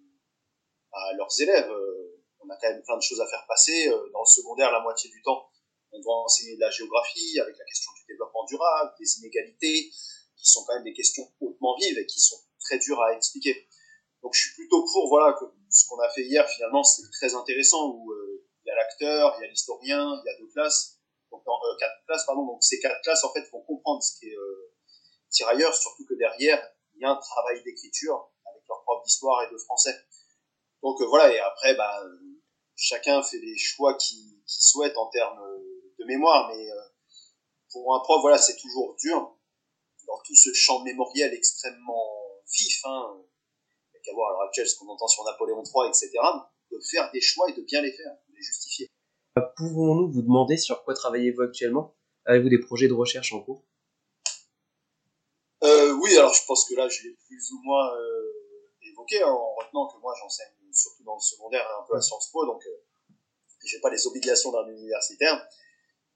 à 0.93 1.13
leurs 1.19 1.29
élèves. 1.39 1.71
on 2.41 2.49
a 2.49 2.57
quand 2.57 2.71
même 2.71 2.83
plein 2.83 2.97
de 2.97 3.03
choses 3.03 3.21
à 3.21 3.27
faire 3.27 3.45
passer 3.47 3.91
dans 3.91 4.21
le 4.21 4.27
secondaire 4.27 4.73
la 4.73 4.81
moitié 4.81 5.11
du 5.11 5.21
temps. 5.21 5.51
On 5.93 6.01
doit 6.01 6.17
enseigner 6.25 6.57
de 6.57 6.61
la 6.61 6.71
géographie 6.71 7.39
avec 7.39 7.59
la 7.59 7.65
question 7.67 7.93
du 7.93 8.07
développement 8.09 8.47
durable, 8.47 8.95
des 8.99 9.19
inégalités 9.19 9.91
qui 10.35 10.47
sont 10.47 10.65
quand 10.65 10.73
même 10.73 10.85
des 10.85 10.95
questions 10.95 11.31
hautement 11.41 11.77
vives 11.77 11.99
et 11.99 12.07
qui 12.07 12.21
sont 12.21 12.39
très 12.59 12.79
dures 12.79 13.03
à 13.03 13.13
expliquer. 13.15 13.69
Donc 14.23 14.33
je 14.33 14.47
suis 14.47 14.55
plutôt 14.55 14.83
pour 14.91 15.09
voilà 15.11 15.39
ce 15.69 15.87
qu'on 15.89 16.01
a 16.01 16.09
fait 16.09 16.23
hier 16.23 16.49
finalement 16.49 16.83
c'était 16.83 17.11
très 17.13 17.35
intéressant 17.35 17.91
où 17.91 18.15
il 18.65 18.69
y 18.69 18.71
a 18.71 18.77
l'acteur, 18.77 19.35
il 19.37 19.43
y 19.43 19.45
a 19.45 19.51
l'historien, 19.51 20.23
il 20.25 20.27
y 20.27 20.35
a 20.35 20.39
deux 20.39 20.49
classes, 20.49 20.98
donc 21.31 21.43
euh, 21.47 21.77
quatre 21.79 22.05
classes 22.07 22.25
pardon. 22.27 22.47
Donc 22.47 22.63
ces 22.63 22.79
quatre 22.81 23.01
classes 23.03 23.25
en 23.25 23.33
fait 23.33 23.49
vont 23.51 23.63
comprendre 23.63 24.03
ce 24.03 24.19
qui 24.19 24.29
est 24.29 24.37
euh, 24.37 24.75
tirailleur, 25.31 25.75
surtout 25.75 26.05
que 26.07 26.15
derrière 26.15 26.63
il 26.95 27.03
y 27.03 27.05
a 27.05 27.11
un 27.11 27.17
travail 27.17 27.63
d'écriture 27.65 28.31
avec 28.47 28.63
leur 28.69 28.83
propre 28.83 29.07
histoire 29.07 29.43
et 29.43 29.53
de 29.53 29.59
français. 29.59 29.97
Donc 30.83 31.01
euh, 31.01 31.07
voilà 31.07 31.33
et 31.33 31.39
après 31.39 31.75
bah 31.75 32.03
chacun 32.77 33.23
fait 33.23 33.39
les 33.39 33.57
choix 33.57 33.95
qu'il 33.95 34.41
souhaite 34.47 34.97
en 34.97 35.07
termes 35.11 35.41
de 35.99 36.05
mémoire, 36.05 36.49
mais 36.49 36.69
pour 37.73 37.95
un 37.95 38.01
prof 38.01 38.21
voilà 38.21 38.39
c'est 38.39 38.57
toujours 38.57 38.95
dur 38.97 39.37
dans 40.07 40.19
tout 40.25 40.35
ce 40.35 40.53
champ 40.55 40.81
mémoriel 40.85 41.35
extrêmement 41.35 42.25
vif. 42.51 42.81
Hein, 42.85 43.25
qu'à 44.05 44.13
voir 44.15 44.31
à 44.31 44.33
l'heure 44.33 44.43
actuelle 44.43 44.69
ce 44.69 44.77
qu'on 44.77 44.89
entend 44.89 45.09
sur 45.09 45.25
Napoléon 45.25 45.63
III, 45.65 45.89
etc 45.89 46.09
de 46.71 46.79
faire 46.81 47.11
des 47.13 47.21
choix 47.21 47.49
et 47.51 47.53
de 47.55 47.63
bien 47.63 47.83
les 47.83 47.93
faire, 47.93 48.13
de 48.29 48.35
les 48.35 48.43
justifier. 48.43 48.91
Pouvons-nous 49.57 50.11
vous 50.11 50.23
demander 50.23 50.57
sur 50.57 50.85
quoi 50.85 50.95
travaillez-vous 50.95 51.43
actuellement? 51.43 51.95
Avez-vous 52.25 52.49
des 52.49 52.61
projets 52.61 52.89
de 52.89 52.95
recherche 52.95 53.33
en 53.33 53.41
cours? 53.41 53.65
Euh, 55.63 55.93
Oui, 56.01 56.17
alors 56.17 56.33
je 56.35 56.45
pense 56.47 56.69
que 56.69 56.75
là, 56.75 56.89
je 56.89 57.03
l'ai 57.05 57.17
plus 57.27 57.53
ou 57.53 57.61
moins 57.63 57.95
euh, 57.97 58.33
évoqué, 58.83 59.23
hein, 59.23 59.31
en 59.31 59.55
retenant 59.55 59.89
que 59.89 59.99
moi, 60.01 60.15
j'enseigne 60.21 60.53
surtout 60.73 61.03
dans 61.05 61.15
le 61.15 61.21
secondaire 61.21 61.67
un 61.81 61.87
peu 61.87 61.97
à 61.97 62.01
Sciences 62.01 62.31
Po, 62.31 62.47
donc 62.47 62.65
euh, 62.67 63.15
j'ai 63.65 63.81
pas 63.81 63.91
les 63.91 64.07
obligations 64.07 64.53
d'un 64.53 64.67
universitaire. 64.69 65.47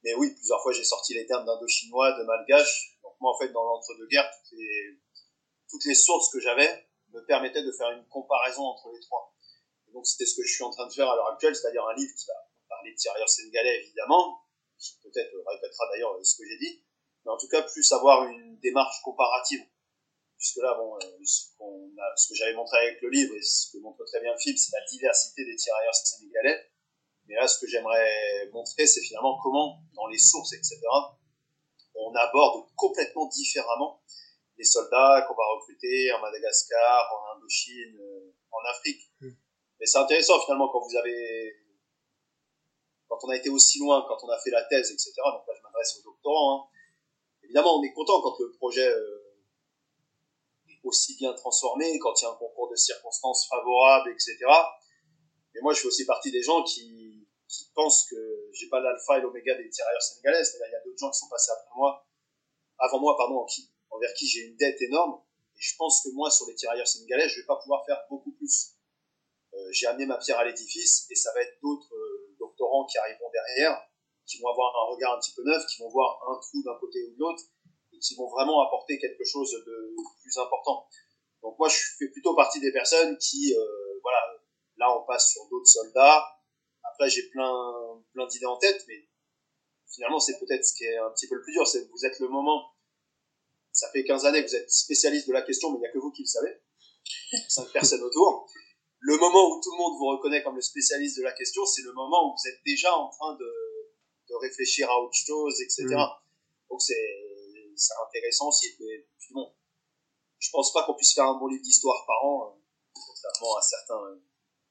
Mais 0.05 0.15
oui, 0.15 0.35
plusieurs 0.35 0.61
fois 0.63 0.73
j'ai 0.73 0.85
sorti 0.85 1.15
les 1.15 1.27
termes 1.27 1.45
d'indo-chinois, 1.45 2.19
de 2.19 2.25
malgache. 2.25 2.99
Donc 3.03 3.15
moi 3.21 3.33
en 3.35 3.39
fait 3.39 3.49
dans 3.53 3.65
l'entre-deux-guerres, 3.65 4.31
toutes 4.31 4.59
les, 4.59 4.99
toutes 5.71 5.85
les 5.85 5.95
sources 5.95 6.31
que 6.31 6.41
j'avais 6.41 6.89
me 7.13 7.25
permettaient 7.25 7.63
de 7.63 7.73
faire 7.73 7.91
une 7.91 8.07
comparaison 8.09 8.63
entre 8.63 8.91
les 8.93 9.01
trois. 9.01 9.35
Et 9.89 9.93
donc 9.93 10.07
c'était 10.07 10.27
ce 10.27 10.35
que 10.35 10.43
je 10.43 10.53
suis 10.53 10.65
en 10.65 10.71
train 10.71 10.87
de 10.87 10.93
faire 10.93 11.09
à 11.09 11.15
l'heure 11.15 11.29
actuelle, 11.29 11.55
c'est-à-dire 11.55 11.87
un 11.87 11.95
livre 11.95 12.13
qui 12.17 12.27
va 12.27 12.35
parler 12.73 12.93
de 12.93 12.97
tirailleurs 12.97 13.29
sénégalais 13.29 13.85
évidemment, 13.85 14.41
qui 14.79 14.97
peut-être 15.03 15.33
répétera 15.47 15.85
d'ailleurs 15.93 16.17
ce 16.25 16.37
que 16.37 16.45
j'ai 16.49 16.59
dit, 16.59 16.85
mais 17.25 17.33
en 17.33 17.37
tout 17.37 17.49
cas 17.49 17.63
plus 17.63 17.93
avoir 17.93 18.25
une 18.25 18.59
démarche 18.61 19.01
comparative. 19.03 19.61
Puisque 20.39 20.57
là, 20.57 20.75
bon, 20.75 20.97
euh, 20.97 22.03
a, 22.03 22.17
ce 22.17 22.29
que 22.29 22.35
j'avais 22.35 22.55
montré 22.55 22.77
avec 22.79 23.01
le 23.01 23.11
livre 23.11 23.35
et 23.37 23.43
ce 23.43 23.71
que 23.71 23.79
montre 23.79 24.05
très 24.05 24.21
bien 24.21 24.33
le 24.33 24.39
film, 24.39 24.57
c'est 24.57 24.73
la 24.73 24.85
diversité 24.91 25.45
des 25.45 25.55
tirailleurs 25.55 25.95
sénégalais. 25.95 26.67
Mais 27.29 27.37
là, 27.37 27.47
ce 27.47 27.61
que 27.61 27.69
j'aimerais 27.69 28.49
montrer, 28.53 28.87
c'est 28.87 29.03
finalement 29.03 29.39
comment, 29.41 29.79
dans 29.95 30.09
les 30.09 30.19
sources, 30.19 30.53
etc., 30.53 30.81
on 31.95 32.13
aborde 32.15 32.67
complètement 32.75 33.29
différemment 33.29 34.03
les 34.59 34.65
soldats 34.65 35.25
qu'on 35.29 35.35
va 35.35 35.45
recruter 35.55 36.13
en 36.13 36.21
Madagascar, 36.21 37.09
en 37.13 37.37
Indochine, 37.37 37.97
euh, 38.01 38.35
en 38.51 38.71
Afrique. 38.71 39.03
Hmm. 39.21 39.31
Mais 39.79 39.87
c'est 39.87 39.99
intéressant 39.99 40.41
finalement 40.41 40.69
quand 40.69 40.81
vous 40.81 40.97
avez, 40.97 41.55
quand 43.13 43.27
on 43.27 43.31
a 43.31 43.37
été 43.37 43.51
aussi 43.51 43.79
loin, 43.79 44.05
quand 44.09 44.17
on 44.25 44.29
a 44.31 44.39
fait 44.39 44.51
la 44.51 44.65
thèse, 44.65 44.91
etc. 44.91 45.13
Donc 45.17 45.47
là, 45.47 45.55
je 45.55 45.63
m'adresse 45.63 45.99
aux 45.99 46.03
doctorants. 46.03 46.55
Hein. 46.55 46.69
Évidemment, 47.43 47.79
on 47.79 47.83
est 47.83 47.93
content 47.93 48.23
quand 48.23 48.39
le 48.39 48.53
projet 48.53 48.89
euh, 48.89 49.37
est 50.71 50.81
aussi 50.83 51.17
bien 51.17 51.35
transformé, 51.35 51.99
quand 51.99 52.19
il 52.19 52.25
y 52.25 52.27
a 52.27 52.31
un 52.31 52.37
concours 52.37 52.71
de 52.71 52.77
circonstances 52.77 53.47
favorables, 53.49 54.11
etc. 54.11 54.39
Mais 55.55 55.61
moi, 55.61 55.75
je 55.75 55.81
fais 55.81 55.89
aussi 55.89 56.07
partie 56.07 56.31
des 56.31 56.43
gens 56.43 56.63
qui 56.63 57.29
pensent 57.75 58.07
que 58.09 58.49
j'ai 58.55 58.69
pas 58.71 58.81
l'alpha 58.81 59.19
et 59.19 59.21
l'oméga 59.21 59.55
des 59.57 59.69
tirailleurs 59.69 60.03
sénégalais. 60.03 60.43
C'est-à-dire, 60.43 60.69
il 60.69 60.73
y 60.73 60.77
a 60.77 60.85
d'autres 60.85 60.99
gens 60.99 61.11
qui 61.11 61.19
sont 61.19 61.29
passés 61.29 61.51
après 61.53 61.77
moi, 61.77 62.07
avant 62.79 62.99
moi, 62.99 63.15
pardon, 63.19 63.45
qui, 63.45 63.71
envers 63.91 64.15
qui 64.15 64.27
j'ai 64.27 64.41
une 64.47 64.57
dette 64.57 64.81
énorme. 64.81 65.21
Et 65.57 65.61
je 65.61 65.77
pense 65.77 66.03
que 66.03 66.09
moi, 66.15 66.31
sur 66.31 66.47
les 66.47 66.55
tirailleurs 66.55 66.89
sénégalais, 66.89 67.29
je 67.29 67.41
vais 67.41 67.47
pas 67.47 67.57
pouvoir 67.57 67.85
faire 67.85 68.01
beaucoup 68.09 68.33
plus. 68.33 68.73
Euh, 69.53 69.69
j'ai 69.71 69.87
amené 69.87 70.07
ma 70.07 70.17
pierre 70.17 70.39
à 70.39 70.47
l'édifice 70.47 71.07
et 71.11 71.15
ça 71.15 71.31
va 71.35 71.43
être 71.43 71.61
d'autres 71.61 71.93
qui 72.89 72.99
arriveront 72.99 73.31
derrière, 73.31 73.81
qui 74.27 74.41
vont 74.41 74.49
avoir 74.49 74.75
un 74.77 74.95
regard 74.95 75.15
un 75.15 75.21
petit 75.21 75.35
peu 75.35 75.43
neuf, 75.45 75.65
qui 75.67 75.83
vont 75.83 75.91
voir 75.91 76.21
un 76.31 76.41
trou 76.41 76.63
d'un 76.65 76.79
côté 76.79 77.03
ou 77.05 77.15
de 77.15 77.19
l'autre 77.19 77.43
et 77.93 77.99
qui 77.99 78.15
vont 78.15 78.29
vraiment 78.29 78.67
apporter 78.67 78.99
quelque 78.99 79.25
chose 79.25 79.51
de 79.53 79.95
plus 80.23 80.39
important. 80.39 80.87
Donc 81.43 81.59
moi, 81.59 81.69
je 81.69 81.79
fais 81.99 82.09
plutôt 82.09 82.35
partie 82.35 82.61
des 82.61 82.73
personnes 82.73 83.19
qui, 83.19 83.55
euh, 83.55 83.99
voilà, 84.03 84.21
là, 84.77 84.97
on 84.97 85.05
passe 85.05 85.33
sur 85.33 85.49
d'autres 85.49 85.67
soldats, 85.67 86.25
après, 86.85 87.09
j'ai 87.09 87.29
plein, 87.31 88.03
plein 88.13 88.27
d'idées 88.27 88.47
en 88.47 88.59
tête, 88.59 88.85
mais 88.89 89.09
finalement, 89.93 90.21
c'est 90.21 90.39
peut-être 90.39 90.65
ce 90.65 90.75
qui 90.75 90.85
est 90.85 90.99
un 90.99 91.11
petit 91.11 91.29
peu 91.29 91.35
le 91.35 91.43
plus 91.43 91.53
dur, 91.53 91.67
c'est 91.67 91.87
que 91.87 91.91
vous 91.91 92.05
êtes 92.05 92.19
le 92.21 92.29
moment, 92.29 92.73
ça 93.73 93.91
fait 93.91 94.05
15 94.05 94.27
années 94.27 94.43
que 94.45 94.49
vous 94.49 94.57
êtes 94.57 94.71
spécialiste 94.71 95.27
de 95.29 95.33
la 95.33 95.43
question, 95.43 95.71
mais 95.71 95.79
il 95.79 95.81
n'y 95.81 95.87
a 95.87 95.91
que 95.91 95.99
vous 95.99 96.13
qui 96.13 96.23
le 96.23 96.29
savez, 96.29 96.61
cinq 97.49 97.71
personnes 97.73 98.03
autour. 98.03 98.49
Le 99.03 99.19
moment 99.19 99.51
où 99.51 99.61
tout 99.61 99.73
le 99.73 99.79
monde 99.79 99.99
vous 99.99 100.07
reconnaît 100.07 100.43
comme 100.43 100.57
le 100.57 100.63
spécialiste 100.63 101.19
de 101.19 101.23
la 101.23 101.33
question, 101.33 101.67
c'est 101.67 101.83
le 101.83 101.93
moment 101.93 102.29
où 102.29 102.37
vous 102.37 102.49
êtes 102.49 102.61
déjà 102.65 102.95
en 102.95 103.09
train 103.11 103.35
de, 103.35 103.53
de 104.29 104.35
réfléchir 104.37 104.89
à 104.91 104.99
autre 105.01 105.15
chose, 105.15 105.61
etc. 105.61 105.85
Mm. 105.85 106.07
Donc 106.71 106.81
c'est, 106.81 106.95
intéressant 108.07 108.49
aussi, 108.49 108.67
mais 108.81 109.07
puis 109.19 109.35
bon, 109.35 109.53
je 110.39 110.51
pense 110.51 110.73
pas 110.73 110.85
qu'on 110.85 110.95
puisse 110.95 111.15
faire 111.15 111.27
un 111.27 111.39
bon 111.39 111.49
livre 111.49 111.63
d'histoire 111.63 112.05
par 112.07 112.25
an, 112.25 112.47
euh, 112.47 112.61
contrairement 112.95 113.57
à 113.57 113.63
certains 113.63 114.21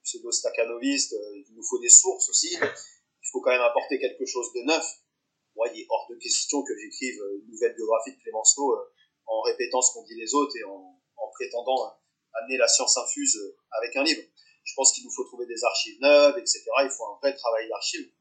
pseudo-staccanovistes, 0.04 1.14
euh, 1.14 1.44
il 1.48 1.56
nous 1.56 1.64
faut 1.64 1.80
des 1.80 1.90
sources 1.90 2.30
aussi. 2.30 2.56
Il 2.56 3.30
faut 3.32 3.42
quand 3.42 3.52
même 3.52 3.62
apporter 3.62 4.00
quelque 4.00 4.26
chose 4.26 4.52
de 4.54 4.62
neuf. 4.62 4.86
Moi, 5.56 5.68
il 5.74 5.82
est 5.82 5.88
hors 5.90 6.08
de 6.10 6.16
question 6.16 6.64
que 6.64 6.74
j'écrive 6.78 7.22
euh, 7.22 7.40
une 7.40 7.52
nouvelle 7.52 7.76
biographie 7.76 8.16
de 8.16 8.22
Clémenceau 8.22 8.74
euh, 8.74 8.92
en 9.28 9.42
répétant 9.42 9.82
ce 9.82 9.94
qu'ont 9.94 10.04
dit 10.04 10.16
les 10.16 10.34
autres 10.34 10.56
et 10.58 10.64
en, 10.64 10.98
prétendant 11.34 11.94
amener 12.34 12.58
la 12.58 12.68
science 12.68 12.98
infuse 12.98 13.38
avec 13.72 13.96
un 13.96 14.04
livre. 14.04 14.22
Je 14.64 14.74
pense 14.76 14.94
qu'il 14.94 15.04
nous 15.04 15.12
faut 15.12 15.26
trouver 15.26 15.46
des 15.46 15.64
archives 15.64 16.00
neuves, 16.02 16.38
etc. 16.38 16.64
Il 16.84 16.90
faut 16.90 17.06
un 17.06 17.18
vrai 17.22 17.36
travail 17.36 17.68
d'archives. 17.68 18.12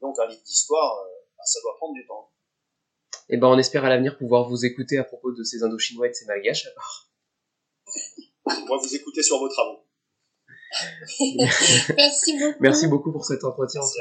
Donc 0.00 0.18
un 0.18 0.26
livre 0.26 0.42
d'histoire, 0.42 1.04
bah, 1.36 1.44
ça 1.44 1.60
doit 1.62 1.76
prendre 1.76 1.94
du 1.94 2.06
temps. 2.06 2.30
Et 3.28 3.34
eh 3.34 3.36
ben 3.36 3.46
on 3.46 3.58
espère 3.58 3.84
à 3.84 3.88
l'avenir 3.88 4.18
pouvoir 4.18 4.48
vous 4.48 4.64
écouter 4.64 4.98
à 4.98 5.04
propos 5.04 5.32
de 5.32 5.44
ces 5.44 5.62
Indochinois 5.62 6.06
et 6.06 6.10
de 6.10 6.14
ces 6.14 6.26
Malgaches 6.26 6.66
Moi, 8.66 8.78
vous 8.78 8.94
écoutez 8.94 9.22
sur 9.22 9.38
vos 9.38 9.48
travaux. 9.48 9.84
Merci 11.96 12.38
beaucoup. 12.38 12.58
Merci 12.60 12.86
beaucoup 12.88 13.12
pour 13.12 13.24
cet 13.24 13.44
entretien 13.44 13.80
Merci 13.80 13.98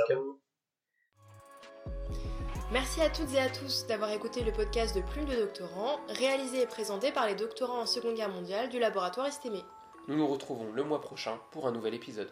à 2.76 3.10
toutes 3.10 3.34
et 3.34 3.40
à 3.40 3.50
tous 3.50 3.88
d'avoir 3.88 4.12
écouté 4.12 4.44
le 4.44 4.52
podcast 4.52 4.96
de 4.96 5.02
Plume 5.02 5.26
de 5.26 5.36
Doctorants, 5.36 6.00
réalisé 6.08 6.62
et 6.62 6.66
présenté 6.68 7.12
par 7.12 7.26
les 7.26 7.34
doctorants 7.34 7.82
en 7.82 7.86
Seconde 7.86 8.16
Guerre 8.16 8.30
mondiale 8.30 8.70
du 8.70 8.78
laboratoire 8.78 9.26
Estémé. 9.26 9.64
Nous 10.08 10.16
nous 10.16 10.28
retrouvons 10.28 10.72
le 10.72 10.84
mois 10.84 11.02
prochain 11.02 11.40
pour 11.52 11.68
un 11.68 11.72
nouvel 11.72 11.96
épisode. 11.96 12.30